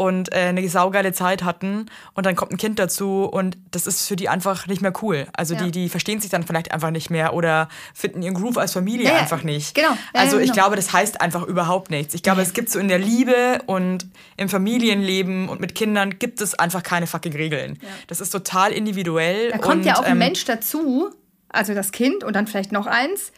und 0.00 0.32
äh, 0.32 0.38
eine 0.38 0.66
saugeile 0.66 1.12
Zeit 1.12 1.44
hatten 1.44 1.84
und 2.14 2.24
dann 2.24 2.34
kommt 2.34 2.52
ein 2.52 2.56
Kind 2.56 2.78
dazu 2.78 3.24
und 3.24 3.58
das 3.70 3.86
ist 3.86 4.08
für 4.08 4.16
die 4.16 4.30
einfach 4.30 4.66
nicht 4.66 4.80
mehr 4.80 4.94
cool. 5.02 5.26
Also 5.34 5.52
Ja. 5.54 5.64
die, 5.64 5.72
die 5.72 5.88
verstehen 5.90 6.22
sich 6.22 6.30
dann 6.30 6.42
vielleicht 6.42 6.72
einfach 6.72 6.90
nicht 6.90 7.10
mehr 7.10 7.34
oder 7.34 7.68
finden 7.92 8.22
ihren 8.22 8.32
Groove 8.32 8.56
als 8.56 8.72
Familie 8.72 9.08
Ja, 9.08 9.16
einfach 9.18 9.42
nicht. 9.42 9.74
genau. 9.74 9.90
Also 10.14 10.38
ich 10.38 10.52
genau. 10.52 10.54
glaube, 10.54 10.76
das 10.76 10.94
heißt 10.94 11.20
einfach 11.20 11.42
überhaupt 11.42 11.90
nichts. 11.90 12.14
Ich 12.14 12.22
glaube, 12.22 12.40
es 12.40 12.54
gibt 12.54 12.70
so 12.70 12.78
in 12.78 12.88
der 12.88 12.98
Liebe 12.98 13.60
und 13.66 14.06
im 14.38 14.48
Familienleben 14.48 15.50
und 15.50 15.60
mit 15.60 15.74
Kindern 15.74 16.18
gibt 16.18 16.40
es 16.40 16.54
einfach 16.54 16.82
keine 16.82 17.06
fucking 17.06 17.34
Regeln. 17.34 17.78
Das 18.06 18.22
ist 18.22 18.30
total 18.30 18.72
individuell. 18.72 19.50
Da 19.50 19.58
kommt 19.58 19.76
und, 19.80 19.84
ja 19.84 19.96
auch 19.98 20.02
ein 20.02 20.12
ähm, 20.12 20.18
Mensch 20.18 20.46
dazu, 20.46 21.10
also 21.50 21.74
das 21.74 21.92
Kind 21.92 22.24
und 22.24 22.34
dann 22.34 22.46
vielleicht 22.46 22.72
noch 22.72 22.86
eins. 22.86 23.32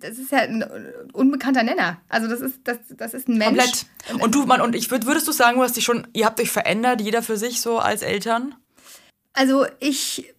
Das 0.00 0.18
ist 0.18 0.30
ja 0.30 0.38
ein 0.38 0.64
unbekannter 1.12 1.62
Nenner. 1.62 2.00
Also 2.08 2.28
das 2.28 2.40
ist, 2.40 2.60
das, 2.64 2.78
das 2.90 3.14
ist 3.14 3.28
ein 3.28 3.38
Mensch. 3.38 3.58
Komplett. 3.58 4.22
Und 4.22 4.34
du, 4.34 4.46
Mann, 4.46 4.60
und 4.60 4.74
ich 4.74 4.90
würd, 4.90 5.06
würdest 5.06 5.26
du 5.26 5.32
sagen, 5.32 5.56
du 5.56 5.62
hast 5.62 5.76
dich 5.76 5.84
schon, 5.84 6.06
ihr 6.12 6.26
habt 6.26 6.40
euch 6.40 6.50
verändert, 6.50 7.00
jeder 7.00 7.22
für 7.22 7.36
sich 7.36 7.60
so 7.60 7.78
als 7.78 8.02
Eltern? 8.02 8.54
Also 9.32 9.66
ich, 9.80 10.34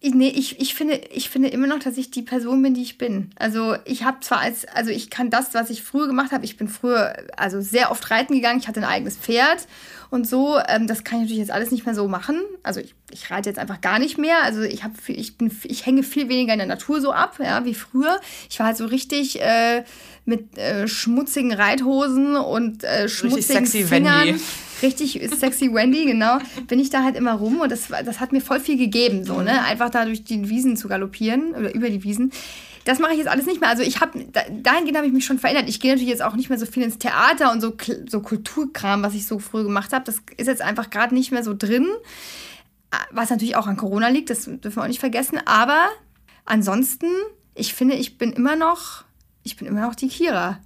ich, 0.00 0.14
nee, 0.14 0.28
ich, 0.28 0.60
ich, 0.60 0.74
finde, 0.74 0.94
ich 1.10 1.30
finde 1.30 1.48
immer 1.48 1.66
noch, 1.66 1.78
dass 1.78 1.96
ich 1.96 2.10
die 2.10 2.22
Person 2.22 2.60
bin, 2.62 2.74
die 2.74 2.82
ich 2.82 2.98
bin. 2.98 3.30
Also 3.36 3.76
ich 3.84 4.04
habe 4.04 4.20
zwar 4.20 4.40
als, 4.40 4.64
also 4.66 4.90
ich 4.90 5.10
kann 5.10 5.30
das, 5.30 5.54
was 5.54 5.70
ich 5.70 5.82
früher 5.82 6.06
gemacht 6.06 6.32
habe, 6.32 6.44
ich 6.44 6.56
bin 6.56 6.68
früher 6.68 7.14
also 7.36 7.60
sehr 7.60 7.90
oft 7.90 8.10
reiten 8.10 8.34
gegangen, 8.34 8.58
ich 8.58 8.68
hatte 8.68 8.80
ein 8.80 8.86
eigenes 8.86 9.16
Pferd 9.16 9.66
und 10.12 10.28
so. 10.28 10.58
Ähm, 10.68 10.86
das 10.86 11.04
kann 11.04 11.18
ich 11.18 11.22
natürlich 11.22 11.40
jetzt 11.40 11.50
alles 11.50 11.70
nicht 11.70 11.86
mehr 11.86 11.94
so 11.94 12.06
machen. 12.06 12.36
Also 12.62 12.80
ich, 12.80 12.94
ich 13.10 13.30
reite 13.30 13.48
jetzt 13.48 13.58
einfach 13.58 13.80
gar 13.80 13.98
nicht 13.98 14.18
mehr. 14.18 14.42
Also 14.44 14.60
ich 14.60 14.84
habe, 14.84 14.92
ich 15.08 15.38
bin, 15.38 15.50
ich 15.64 15.86
hänge 15.86 16.02
viel 16.02 16.28
weniger 16.28 16.52
in 16.52 16.58
der 16.58 16.68
Natur 16.68 17.00
so 17.00 17.12
ab, 17.12 17.38
ja, 17.42 17.64
wie 17.64 17.74
früher. 17.74 18.20
Ich 18.50 18.58
war 18.58 18.66
halt 18.66 18.76
so 18.76 18.84
richtig 18.84 19.40
äh, 19.40 19.84
mit 20.26 20.58
äh, 20.58 20.86
schmutzigen 20.86 21.52
Reithosen 21.52 22.36
und 22.36 22.84
äh, 22.84 23.08
schmutzigen 23.08 23.64
sexy 23.66 23.84
Fingern 23.84 24.26
Wendy. 24.26 24.40
richtig 24.82 25.20
sexy 25.34 25.72
Wendy, 25.72 26.04
genau, 26.04 26.38
bin 26.68 26.78
ich 26.78 26.90
da 26.90 27.02
halt 27.02 27.16
immer 27.16 27.32
rum 27.32 27.60
und 27.60 27.72
das, 27.72 27.88
das 27.88 28.20
hat 28.20 28.32
mir 28.32 28.40
voll 28.40 28.60
viel 28.60 28.76
gegeben, 28.76 29.24
so, 29.24 29.40
ne? 29.40 29.64
Einfach 29.64 29.90
da 29.90 30.04
durch 30.04 30.24
die 30.24 30.48
Wiesen 30.48 30.76
zu 30.76 30.88
galoppieren 30.88 31.54
oder 31.54 31.74
über 31.74 31.90
die 31.90 32.04
Wiesen. 32.04 32.32
Das 32.84 32.98
mache 32.98 33.12
ich 33.12 33.18
jetzt 33.18 33.28
alles 33.28 33.46
nicht 33.46 33.60
mehr. 33.60 33.70
Also 33.70 33.82
ich 33.82 34.00
habe, 34.00 34.24
da, 34.32 34.40
dahingehend 34.50 34.96
habe 34.96 35.06
ich 35.06 35.12
mich 35.12 35.24
schon 35.24 35.38
verändert. 35.38 35.68
Ich 35.68 35.78
gehe 35.80 35.92
natürlich 35.92 36.10
jetzt 36.10 36.22
auch 36.22 36.34
nicht 36.34 36.48
mehr 36.48 36.58
so 36.58 36.66
viel 36.66 36.82
ins 36.82 36.98
Theater 36.98 37.52
und 37.52 37.60
so, 37.60 37.76
so 38.08 38.20
Kulturkram, 38.20 39.02
was 39.02 39.14
ich 39.14 39.26
so 39.26 39.38
früh 39.38 39.62
gemacht 39.62 39.92
habe. 39.92 40.04
Das 40.04 40.16
ist 40.36 40.46
jetzt 40.46 40.62
einfach 40.62 40.90
gerade 40.90 41.14
nicht 41.14 41.30
mehr 41.32 41.44
so 41.44 41.54
drin. 41.56 41.86
Was 43.10 43.30
natürlich 43.30 43.56
auch 43.56 43.66
an 43.66 43.76
Corona 43.76 44.08
liegt, 44.08 44.30
das 44.30 44.44
dürfen 44.44 44.76
wir 44.76 44.82
auch 44.82 44.88
nicht 44.88 45.00
vergessen. 45.00 45.40
Aber 45.46 45.88
ansonsten, 46.44 47.06
ich 47.54 47.72
finde, 47.74 47.94
ich 47.94 48.18
bin 48.18 48.32
immer 48.32 48.56
noch, 48.56 49.04
ich 49.44 49.56
bin 49.56 49.66
immer 49.66 49.80
noch 49.80 49.94
die 49.94 50.08
Kira. 50.08 50.58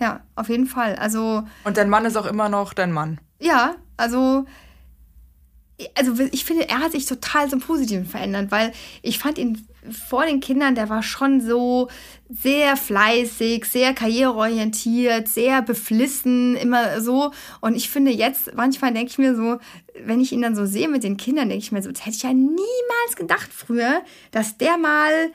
Ja, 0.00 0.20
auf 0.34 0.48
jeden 0.48 0.66
Fall. 0.66 0.96
Also 0.96 1.44
Und 1.64 1.76
dein 1.76 1.90
Mann 1.90 2.04
ist 2.04 2.16
auch 2.16 2.26
immer 2.26 2.48
noch 2.48 2.72
dein 2.72 2.92
Mann. 2.92 3.18
ja, 3.40 3.74
also, 3.98 4.44
also 5.94 6.22
ich 6.32 6.44
finde, 6.44 6.68
er 6.68 6.80
hat 6.80 6.92
sich 6.92 7.06
total 7.06 7.48
zum 7.48 7.60
Positiven 7.60 8.04
verändert, 8.06 8.50
weil 8.50 8.72
ich 9.02 9.18
fand 9.18 9.38
ihn 9.38 9.66
vor 9.90 10.26
den 10.26 10.40
Kindern, 10.40 10.74
der 10.74 10.88
war 10.88 11.02
schon 11.02 11.40
so 11.40 11.88
sehr 12.28 12.76
fleißig, 12.76 13.64
sehr 13.64 13.94
karriereorientiert, 13.94 15.28
sehr 15.28 15.62
beflissen, 15.62 16.56
immer 16.56 17.00
so. 17.00 17.32
Und 17.60 17.76
ich 17.76 17.88
finde 17.90 18.10
jetzt, 18.10 18.54
manchmal 18.54 18.92
denke 18.92 19.10
ich 19.10 19.18
mir 19.18 19.34
so, 19.34 19.58
wenn 20.04 20.20
ich 20.20 20.32
ihn 20.32 20.42
dann 20.42 20.56
so 20.56 20.66
sehe 20.66 20.88
mit 20.88 21.04
den 21.04 21.16
Kindern, 21.16 21.48
denke 21.48 21.64
ich 21.64 21.72
mir 21.72 21.82
so, 21.82 21.90
das 21.90 22.04
hätte 22.04 22.16
ich 22.16 22.22
ja 22.22 22.32
niemals 22.32 23.16
gedacht 23.16 23.50
früher, 23.52 24.02
dass 24.32 24.58
der 24.58 24.76
mal 24.76 25.30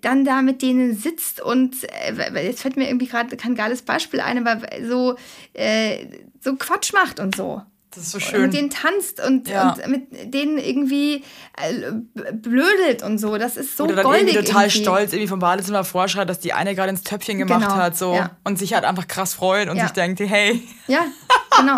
dann 0.00 0.24
da 0.24 0.42
mit 0.42 0.62
denen 0.62 0.96
sitzt 0.96 1.40
und 1.40 1.76
äh, 1.84 2.44
jetzt 2.44 2.62
fällt 2.62 2.76
mir 2.76 2.88
irgendwie 2.88 3.06
gerade 3.06 3.36
kein 3.36 3.54
geiles 3.54 3.82
Beispiel 3.82 4.20
ein, 4.20 4.46
aber 4.46 4.66
so, 4.84 5.16
äh, 5.52 6.06
so 6.40 6.56
Quatsch 6.56 6.92
macht 6.92 7.20
und 7.20 7.36
so. 7.36 7.62
Das 7.96 8.04
ist 8.04 8.12
so 8.12 8.18
Und 8.18 8.22
schön. 8.24 8.42
mit 8.42 8.54
denen 8.54 8.70
tanzt 8.70 9.20
und, 9.24 9.48
Ja. 9.48 9.72
und 9.72 9.88
mit 9.88 10.34
denen 10.34 10.58
irgendwie 10.58 11.24
äh, 11.56 11.92
blödelt 12.32 13.02
und 13.02 13.18
so. 13.18 13.36
Das 13.38 13.56
ist 13.56 13.76
so 13.76 13.84
Oder 13.84 13.96
dann 13.96 14.04
goldig. 14.04 14.28
irgendwie 14.34 14.46
total 14.46 14.64
irgendwie. 14.64 14.78
stolz 14.82 15.12
irgendwie 15.12 15.28
vom 15.28 15.38
Badezimmer 15.40 15.82
vorschreit, 15.84 16.28
dass 16.28 16.38
die 16.40 16.52
eine 16.52 16.74
gerade 16.74 16.90
ins 16.90 17.02
Töpfchen 17.02 17.38
gemacht 17.38 17.62
Genau, 17.62 17.74
hat 17.76 17.96
so 17.96 18.14
ja. 18.14 18.30
und 18.44 18.58
sich 18.58 18.74
halt 18.74 18.84
einfach 18.84 19.08
krass 19.08 19.34
freut 19.34 19.68
und 19.68 19.76
Ja. 19.78 19.84
sich 19.84 19.92
denkt, 19.92 20.20
hey, 20.20 20.62
Ja, 20.86 21.04
genau. 21.58 21.76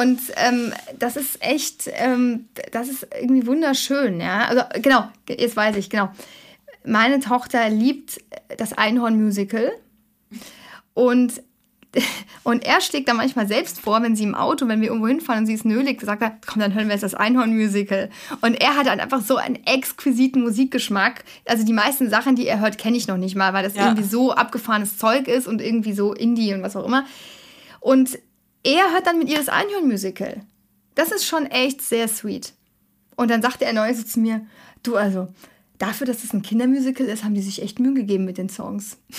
Und 0.00 0.20
ähm, 0.36 0.72
das 0.98 1.16
ist 1.16 1.42
echt, 1.42 1.84
ähm, 1.94 2.48
das 2.72 2.88
ist 2.88 3.06
irgendwie 3.20 3.46
wunderschön, 3.46 4.20
ja. 4.20 4.44
Also 4.46 4.62
genau, 4.82 5.08
jetzt 5.28 5.56
weiß 5.56 5.76
ich, 5.76 5.90
genau. 5.90 6.10
Meine 6.84 7.18
Tochter 7.20 7.68
liebt 7.70 8.20
das 8.58 8.72
Einhorn-Musical 8.74 9.72
und 10.94 11.42
und 12.44 12.64
er 12.64 12.80
schlägt 12.80 13.08
dann 13.08 13.16
manchmal 13.16 13.46
selbst 13.48 13.80
vor, 13.80 14.02
wenn 14.02 14.16
sie 14.16 14.24
im 14.24 14.34
Auto, 14.34 14.68
wenn 14.68 14.80
wir 14.80 14.88
irgendwo 14.88 15.08
hinfahren 15.08 15.40
und 15.40 15.46
sie 15.46 15.54
ist 15.54 15.64
nölig, 15.64 16.00
sagt 16.02 16.22
er, 16.22 16.36
komm, 16.46 16.60
dann 16.60 16.74
hören 16.74 16.86
wir 16.86 16.94
jetzt 16.94 17.02
das 17.02 17.14
Einhorn-Musical. 17.14 18.10
Und 18.40 18.54
er 18.54 18.76
hat 18.76 18.86
dann 18.86 19.00
einfach 19.00 19.22
so 19.22 19.36
einen 19.36 19.64
exquisiten 19.66 20.42
Musikgeschmack. 20.42 21.24
Also 21.46 21.64
die 21.64 21.72
meisten 21.72 22.10
Sachen, 22.10 22.36
die 22.36 22.46
er 22.46 22.60
hört, 22.60 22.78
kenne 22.78 22.96
ich 22.96 23.08
noch 23.08 23.16
nicht 23.16 23.36
mal, 23.36 23.52
weil 23.52 23.64
das 23.64 23.74
Ja. 23.74 23.86
irgendwie 23.86 24.08
so 24.08 24.32
abgefahrenes 24.32 24.98
Zeug 24.98 25.28
ist 25.28 25.46
und 25.46 25.60
irgendwie 25.60 25.92
so 25.92 26.12
Indie 26.12 26.54
und 26.54 26.62
was 26.62 26.76
auch 26.76 26.86
immer. 26.86 27.04
Und 27.80 28.18
er 28.62 28.92
hört 28.92 29.06
dann 29.06 29.18
mit 29.18 29.28
ihr 29.28 29.38
das 29.38 29.48
Einhorn-Musical. 29.48 30.40
Das 30.94 31.12
ist 31.12 31.26
schon 31.26 31.46
echt 31.46 31.82
sehr 31.82 32.08
sweet. 32.08 32.52
Und 33.16 33.30
dann 33.30 33.42
sagte 33.42 33.64
er 33.64 33.72
neulich 33.72 33.96
so 33.96 34.02
zu 34.04 34.20
mir, 34.20 34.46
du 34.82 34.96
also, 34.96 35.28
dafür, 35.78 36.06
dass 36.06 36.24
es 36.24 36.32
ein 36.32 36.42
Kindermusical 36.42 37.06
ist, 37.06 37.24
haben 37.24 37.34
die 37.34 37.42
sich 37.42 37.62
echt 37.62 37.78
Mühe 37.80 37.94
gegeben 37.94 38.24
mit 38.24 38.38
den 38.38 38.48
Songs. 38.48 38.96
ja, 39.10 39.18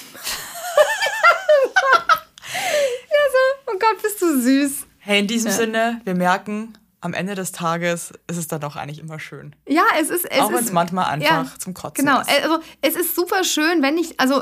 so, 3.32 3.67
oh 3.67 3.67
Gott, 3.80 4.02
bist 4.02 4.22
du 4.22 4.42
süß. 4.42 4.86
hey, 5.00 5.20
in 5.20 5.28
diesem 5.28 5.52
Sinne, 5.52 6.02
wir 6.04 6.16
merken, 6.16 6.74
am 7.00 7.14
Ende 7.14 7.36
des 7.36 7.52
Tages 7.52 8.12
ist 8.28 8.38
es 8.38 8.48
dann 8.48 8.60
doch 8.60 8.76
eigentlich 8.76 9.00
immer 9.00 9.20
schön. 9.20 9.56
Ja, 9.68 9.84
es 10.02 10.10
ist. 10.10 10.26
Es 10.26 10.40
Auch 10.42 10.50
wenn 10.50 10.56
ist, 10.58 10.66
es 10.66 10.72
manchmal 10.72 11.06
einfach 11.06 11.58
zum 11.60 11.74
Kotzen 11.76 12.04
Genau, 12.06 12.20
ist. 12.22 12.30
also 12.44 12.60
es 12.82 12.96
ist 12.96 13.16
super 13.16 13.44
schön, 13.44 13.82
wenn 13.84 13.98
ich, 13.98 14.20
also 14.20 14.42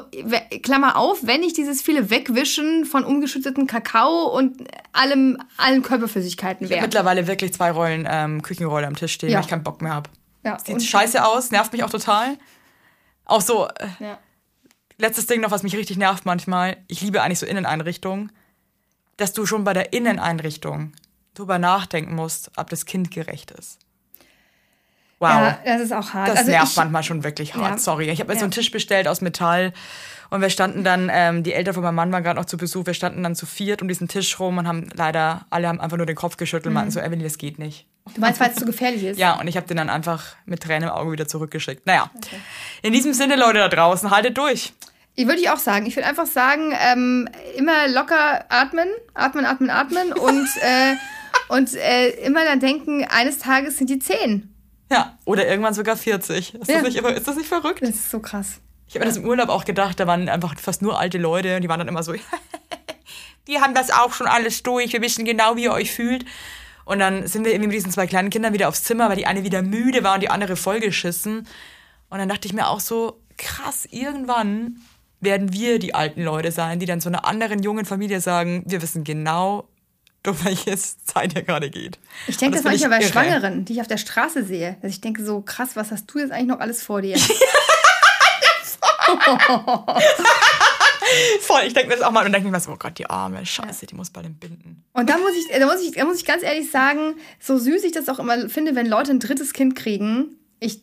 Klammer 0.64 0.96
auf, 0.98 1.20
wenn 1.28 1.44
ich 1.44 1.52
dieses 1.54 1.82
viele 1.82 2.10
Wegwischen 2.10 2.86
von 2.86 3.04
ungeschütteten 3.04 3.68
Kakao 3.68 4.28
und 4.36 4.64
allem, 4.94 5.38
allen 5.58 5.84
Körperflüssigkeiten 5.84 6.66
Ich 6.66 6.72
habe 6.72 6.78
wäre. 6.78 6.88
mittlerweile 6.88 7.28
wirklich 7.28 7.54
zwei 7.54 7.72
Rollen 7.72 8.08
ähm, 8.10 8.42
Küchenrolle 8.42 8.88
am 8.88 8.96
Tisch 8.96 9.14
stehen, 9.14 9.30
Ja. 9.30 9.38
weil 9.38 9.44
ich 9.44 9.50
keinen 9.50 9.64
Bock 9.64 9.82
mehr 9.82 9.94
habe. 9.94 10.10
Ja, 10.44 10.58
Sieht 10.60 10.82
scheiße 10.82 11.26
aus, 11.26 11.52
nervt 11.52 11.74
mich 11.74 11.84
auch 11.84 11.90
total. 11.90 12.38
Auch 13.26 13.42
so, 13.42 13.68
äh, 13.68 13.88
Ja. 14.00 14.18
letztes 14.98 15.28
Ding 15.28 15.42
noch, 15.42 15.52
was 15.52 15.62
mich 15.64 15.76
richtig 15.76 15.98
nervt 15.98 16.26
manchmal. 16.26 16.78
Ich 16.88 17.02
liebe 17.02 17.22
eigentlich 17.22 17.40
so 17.40 17.46
Inneneinrichtungen, 17.46 18.32
dass 19.18 19.34
du 19.34 19.46
schon 19.46 19.64
bei 19.64 19.74
der 19.74 19.94
Inneneinrichtung 19.94 20.94
drüber 21.34 21.60
nachdenken 21.60 22.16
musst, 22.16 22.52
ob 22.58 22.70
das 22.70 22.86
Kind 22.86 23.12
gerecht 23.12 23.52
ist. 23.52 23.80
Wow. 25.20 25.30
ja, 25.32 25.60
das 25.64 25.82
ist 25.82 25.94
auch 25.94 26.14
hart. 26.14 26.28
Das 26.30 26.40
also 26.40 26.52
nervt 26.52 26.72
ich, 26.72 26.76
manchmal 26.78 27.02
schon 27.04 27.24
wirklich 27.24 27.56
hart, 27.56 27.72
Ja. 27.72 27.78
sorry. 27.78 28.10
Ich 28.10 28.20
habe 28.20 28.28
mir 28.28 28.36
so 28.36 28.40
Ja. 28.40 28.44
einen 28.46 28.52
Tisch 28.52 28.70
bestellt 28.70 29.08
aus 29.08 29.22
Metall 29.22 29.72
und 30.30 30.42
wir 30.42 30.50
standen 30.50 30.84
dann, 30.84 31.10
ähm, 31.12 31.42
die 31.44 31.54
Eltern 31.54 31.74
von 31.74 31.84
meinem 31.84 31.96
Mann 31.96 32.12
waren 32.12 32.22
gerade 32.24 32.38
noch 32.38 32.46
zu 32.46 32.58
Besuch, 32.58 32.86
wir 32.86 32.94
standen 32.94 33.24
dann 33.24 33.34
zu 33.34 33.46
viert 33.46 33.82
um 33.82 33.88
diesen 33.88 34.10
Tisch 34.10 34.38
rum 34.42 34.58
und 34.58 34.68
haben 34.68 34.90
leider, 34.94 35.46
alle 35.50 35.70
haben 35.70 35.80
einfach 35.80 35.96
nur 35.96 36.06
den 36.06 36.18
Kopf 36.18 36.36
geschüttelt 36.36 36.66
und 36.68 36.72
Mhm. 36.74 36.76
meinten 36.76 36.92
so, 36.92 37.00
Evelyn, 37.00 37.24
das 37.24 37.38
geht 37.38 37.60
nicht. 37.60 37.88
Du 38.14 38.20
meinst, 38.22 38.40
weil 38.42 38.50
es 38.50 38.56
zu 38.58 38.66
gefährlich 38.66 39.04
ist? 39.04 39.18
Ja, 39.18 39.40
und 39.40 39.48
ich 39.48 39.56
habe 39.56 39.66
den 39.68 39.78
dann 39.78 39.90
einfach 39.90 40.36
mit 40.46 40.62
Tränen 40.62 40.90
im 40.90 40.94
Auge 40.96 41.14
wieder 41.14 41.28
zurückgeschickt. 41.28 41.86
Naja, 41.88 42.12
in 42.82 42.92
diesem 42.92 43.14
Sinne, 43.14 43.36
Leute 43.38 43.60
da 43.60 43.70
draußen, 43.70 44.12
haltet 44.12 44.38
durch. 44.38 44.74
Ich 45.16 45.28
würde 45.28 45.40
ich 45.40 45.50
auch 45.50 45.58
sagen. 45.58 45.86
Ich 45.86 45.96
würde 45.96 46.08
einfach 46.08 46.26
sagen, 46.26 46.74
ähm, 46.78 47.30
immer 47.58 47.88
locker 47.88 48.46
atmen, 48.50 48.88
atmen, 49.14 49.46
atmen, 49.46 49.70
atmen 49.70 50.14
und, 50.20 50.48
äh, 50.62 50.96
und 51.48 51.74
äh, 51.76 52.10
immer 52.26 52.44
dann 52.44 52.60
denken, 52.60 53.06
eines 53.06 53.40
Tages 53.40 53.78
sind 53.78 53.90
die 53.90 54.00
zehn. 54.00 54.52
Ja, 54.92 55.18
oder 55.26 55.48
irgendwann 55.48 55.74
sogar 55.74 55.96
40. 55.98 56.56
Ist, 56.56 56.68
Ja. 56.70 56.82
das, 56.82 56.94
nicht, 56.94 57.04
ist 57.04 57.28
das 57.28 57.36
nicht 57.38 57.48
verrückt? 57.48 57.82
Das 57.82 57.90
ist 57.90 58.12
so 58.12 58.20
krass. 58.20 58.60
Ich 58.88 58.94
habe 58.96 59.06
mir 59.06 59.10
das 59.10 59.18
im 59.18 59.26
Urlaub 59.26 59.50
auch 59.50 59.66
gedacht, 59.66 60.00
da 60.00 60.06
waren 60.06 60.30
einfach 60.30 60.60
fast 60.60 60.82
nur 60.84 61.00
alte 61.00 61.18
Leute 61.18 61.56
und 61.56 61.62
die 61.64 61.70
waren 61.70 61.80
dann 61.80 61.88
immer 61.88 62.04
so, 62.04 62.14
wir 63.46 63.62
haben 63.62 63.74
das 63.74 63.90
auch 63.92 64.14
schon 64.14 64.28
alles 64.28 64.64
durch, 64.64 64.94
wir 64.94 65.02
wissen 65.02 65.26
genau, 65.26 65.56
wie 65.56 65.64
ihr 65.64 65.72
euch 65.74 65.92
fühlt. 65.92 66.26
Und 66.84 67.00
dann 67.00 67.26
sind 67.26 67.46
wir 67.46 67.52
irgendwie 67.52 67.70
mit 67.70 67.78
diesen 67.78 67.92
zwei 67.92 68.06
kleinen 68.06 68.30
Kindern 68.30 68.54
wieder 68.54 68.68
aufs 68.70 68.84
Zimmer, 68.84 69.10
weil 69.10 69.16
die 69.16 69.26
eine 69.26 69.44
wieder 69.44 69.64
müde 69.64 70.04
war 70.04 70.14
und 70.16 70.22
die 70.22 70.30
andere 70.30 70.56
vollgeschissen. 70.56 71.48
Und 72.10 72.18
dann 72.20 72.30
dachte 72.30 72.48
ich 72.48 72.54
mir 72.54 72.68
auch 72.68 72.80
so, 72.80 73.20
krass, 73.38 73.88
irgendwann 73.90 74.78
werden 75.26 75.52
wir 75.52 75.80
die 75.80 75.94
alten 75.94 76.24
Leute 76.24 76.52
sein, 76.52 76.80
die 76.80 76.86
dann 76.86 77.02
zu 77.02 77.10
einer 77.10 77.26
anderen 77.26 77.62
jungen 77.62 77.86
Familie 77.86 78.22
sagen, 78.22 78.64
wir 78.66 78.82
wissen 78.82 79.04
genau, 79.04 79.68
durch 80.24 80.44
welche 80.46 80.76
Zeit 80.78 81.36
ihr 81.36 81.44
gerade 81.44 81.70
geht. 81.70 82.00
Ich 82.28 82.38
denke 82.38 82.58
das 82.58 82.64
find 82.64 82.82
manchmal 82.82 83.00
bei. 83.00 83.06
Schwangeren, 83.06 83.66
die 83.66 83.74
ich 83.74 83.82
auf 83.82 83.88
der 83.88 83.98
Straße 83.98 84.44
sehe. 84.44 84.78
Dass 84.82 84.92
ich 84.92 85.02
denke 85.02 85.24
so, 85.24 85.42
krass, 85.42 85.76
was 85.76 85.92
hast 85.92 86.08
du 86.08 86.20
jetzt 86.20 86.32
eigentlich 86.32 86.48
noch 86.48 86.60
alles 86.60 86.82
vor 86.82 87.02
dir? 87.02 87.18
Voll, 91.42 91.62
ich 91.68 91.74
denke 91.74 91.90
mir 91.90 91.96
das 91.96 92.04
auch 92.04 92.12
mal 92.12 92.26
und 92.26 92.32
denke 92.32 92.50
mir 92.50 92.60
so, 92.60 92.72
oh 92.72 92.78
Gott, 92.78 92.98
die 92.98 93.10
arme 93.10 93.46
Scheiße, 93.46 93.86
die 93.86 93.96
muss 93.96 94.10
bald 94.10 94.26
entbinden. 94.26 94.84
Und 94.94 95.10
da 95.10 95.18
muss 95.18 95.32
ich, 95.36 95.48
da 95.48 95.66
muss 95.66 95.82
ich, 95.82 95.92
da 95.92 96.06
muss 96.06 96.18
ich 96.18 96.26
ganz 96.26 96.44
ehrlich 96.44 96.72
sagen, 96.72 97.16
so 97.40 97.58
süß 97.58 97.84
ich 97.84 97.92
das 97.92 98.10
auch 98.10 98.20
immer 98.20 98.50
finde, 98.50 98.76
wenn 98.76 98.88
Leute 98.88 99.12
ein 99.12 99.20
drittes 99.20 99.54
Kind 99.54 99.76
kriegen, 99.76 100.36
ich, 100.60 100.82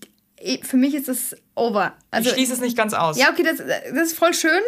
für 0.63 0.77
mich 0.77 0.95
ist 0.95 1.09
es 1.09 1.37
over. 1.55 1.93
Also, 2.11 2.29
ich 2.29 2.35
schließe 2.35 2.53
es 2.55 2.61
nicht 2.61 2.77
ganz 2.77 2.95
aus. 2.95 3.19
ja, 3.19 3.31
okay, 3.31 3.43
das, 3.43 3.59
das 3.59 4.09
ist 4.09 4.19
voll 4.19 4.35
schön, 4.35 4.63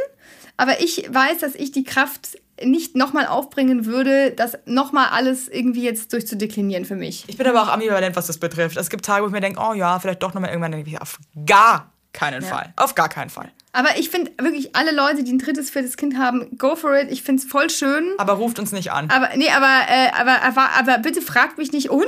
aber 0.56 0.80
ich 0.80 1.06
weiß, 1.08 1.38
dass 1.38 1.54
ich 1.54 1.72
die 1.72 1.84
Kraft 1.84 2.38
nicht 2.62 2.94
nochmal 2.94 3.26
aufbringen 3.26 3.84
würde, 3.84 4.30
das 4.30 4.56
nochmal 4.64 5.08
alles 5.10 5.48
irgendwie 5.48 5.82
jetzt 5.82 6.12
durchzudeklinieren 6.12 6.84
für 6.84 6.94
mich. 6.94 7.24
Ich 7.26 7.36
bin 7.36 7.46
aber 7.46 7.62
auch 7.62 7.68
ambivalent, 7.68 8.14
was 8.14 8.28
das 8.28 8.38
betrifft. 8.38 8.76
Es 8.76 8.90
gibt 8.90 9.04
Tage, 9.04 9.24
wo 9.24 9.26
ich 9.26 9.32
mir 9.32 9.40
denke, 9.40 9.60
oh 9.60 9.72
ja, 9.72 9.98
vielleicht 9.98 10.22
doch 10.22 10.34
nochmal 10.34 10.50
irgendwann. 10.50 10.84
Auf 11.00 11.18
gar 11.46 11.92
keinen 12.12 12.42
Fall. 12.42 12.72
Auf 12.76 12.94
gar 12.94 13.08
keinen 13.08 13.30
Fall. 13.30 13.50
Aber 13.74 13.98
ich 13.98 14.08
finde 14.08 14.30
wirklich 14.40 14.76
alle 14.76 14.92
Leute, 14.92 15.24
die 15.24 15.32
ein 15.32 15.40
drittes, 15.40 15.68
viertes 15.68 15.96
Kind 15.96 16.16
haben, 16.16 16.56
go 16.58 16.76
for 16.76 16.96
it. 16.96 17.10
Ich 17.10 17.24
finde 17.24 17.42
es 17.42 17.48
voll 17.48 17.68
schön. 17.70 18.14
Aber 18.18 18.34
ruft 18.34 18.60
uns 18.60 18.70
nicht 18.70 18.92
an. 18.92 19.10
Aber 19.10 19.30
nee, 19.34 19.50
aber, 19.50 19.80
äh, 19.88 20.12
aber, 20.16 20.42
aber, 20.42 20.70
aber 20.78 20.98
bitte 20.98 21.20
fragt 21.20 21.58
mich 21.58 21.72
nicht, 21.72 21.90
und? 21.90 22.06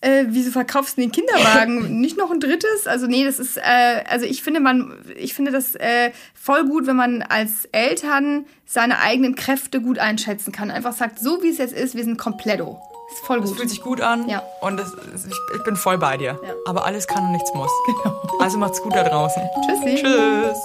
Äh, 0.00 0.26
wieso 0.28 0.52
verkaufst 0.52 0.96
du 0.96 1.00
den 1.00 1.10
Kinderwagen? 1.10 2.00
nicht 2.00 2.16
noch 2.16 2.30
ein 2.30 2.38
drittes? 2.38 2.86
Also, 2.86 3.08
nee, 3.08 3.24
das 3.24 3.40
ist, 3.40 3.56
äh, 3.56 4.04
also 4.08 4.26
ich 4.26 4.44
finde, 4.44 4.60
man, 4.60 4.96
ich 5.16 5.34
finde 5.34 5.50
das 5.50 5.74
äh, 5.74 6.12
voll 6.34 6.64
gut, 6.64 6.86
wenn 6.86 6.96
man 6.96 7.22
als 7.22 7.64
Eltern 7.72 8.46
seine 8.64 9.00
eigenen 9.00 9.34
Kräfte 9.34 9.80
gut 9.80 9.98
einschätzen 9.98 10.52
kann. 10.52 10.70
Einfach 10.70 10.92
sagt, 10.92 11.18
so 11.18 11.42
wie 11.42 11.48
es 11.48 11.58
jetzt 11.58 11.74
ist, 11.74 11.96
wir 11.96 12.04
sind 12.04 12.16
kompletto. 12.16 12.80
Ist 13.12 13.24
voll 13.26 13.38
Es 13.42 13.50
gut. 13.50 13.56
fühlt 13.58 13.70
sich 13.70 13.82
gut 13.82 14.00
an 14.00 14.28
Ja. 14.28 14.42
und 14.60 14.78
es, 14.80 14.88
es- 15.14 15.26
ich, 15.26 15.34
ich 15.56 15.64
bin 15.64 15.76
voll 15.76 15.98
bei 15.98 16.16
dir. 16.16 16.38
Ja. 16.42 16.52
Aber 16.66 16.84
alles 16.84 17.06
kann 17.06 17.24
und 17.24 17.32
nichts 17.32 17.52
muss. 17.54 17.70
Genau. 17.86 18.20
Also 18.40 18.56
macht's 18.58 18.80
gut 18.82 18.94
da 18.94 19.02
draußen. 19.04 19.42
Tschüssi. 19.66 19.96
Tschüss. 20.02 20.58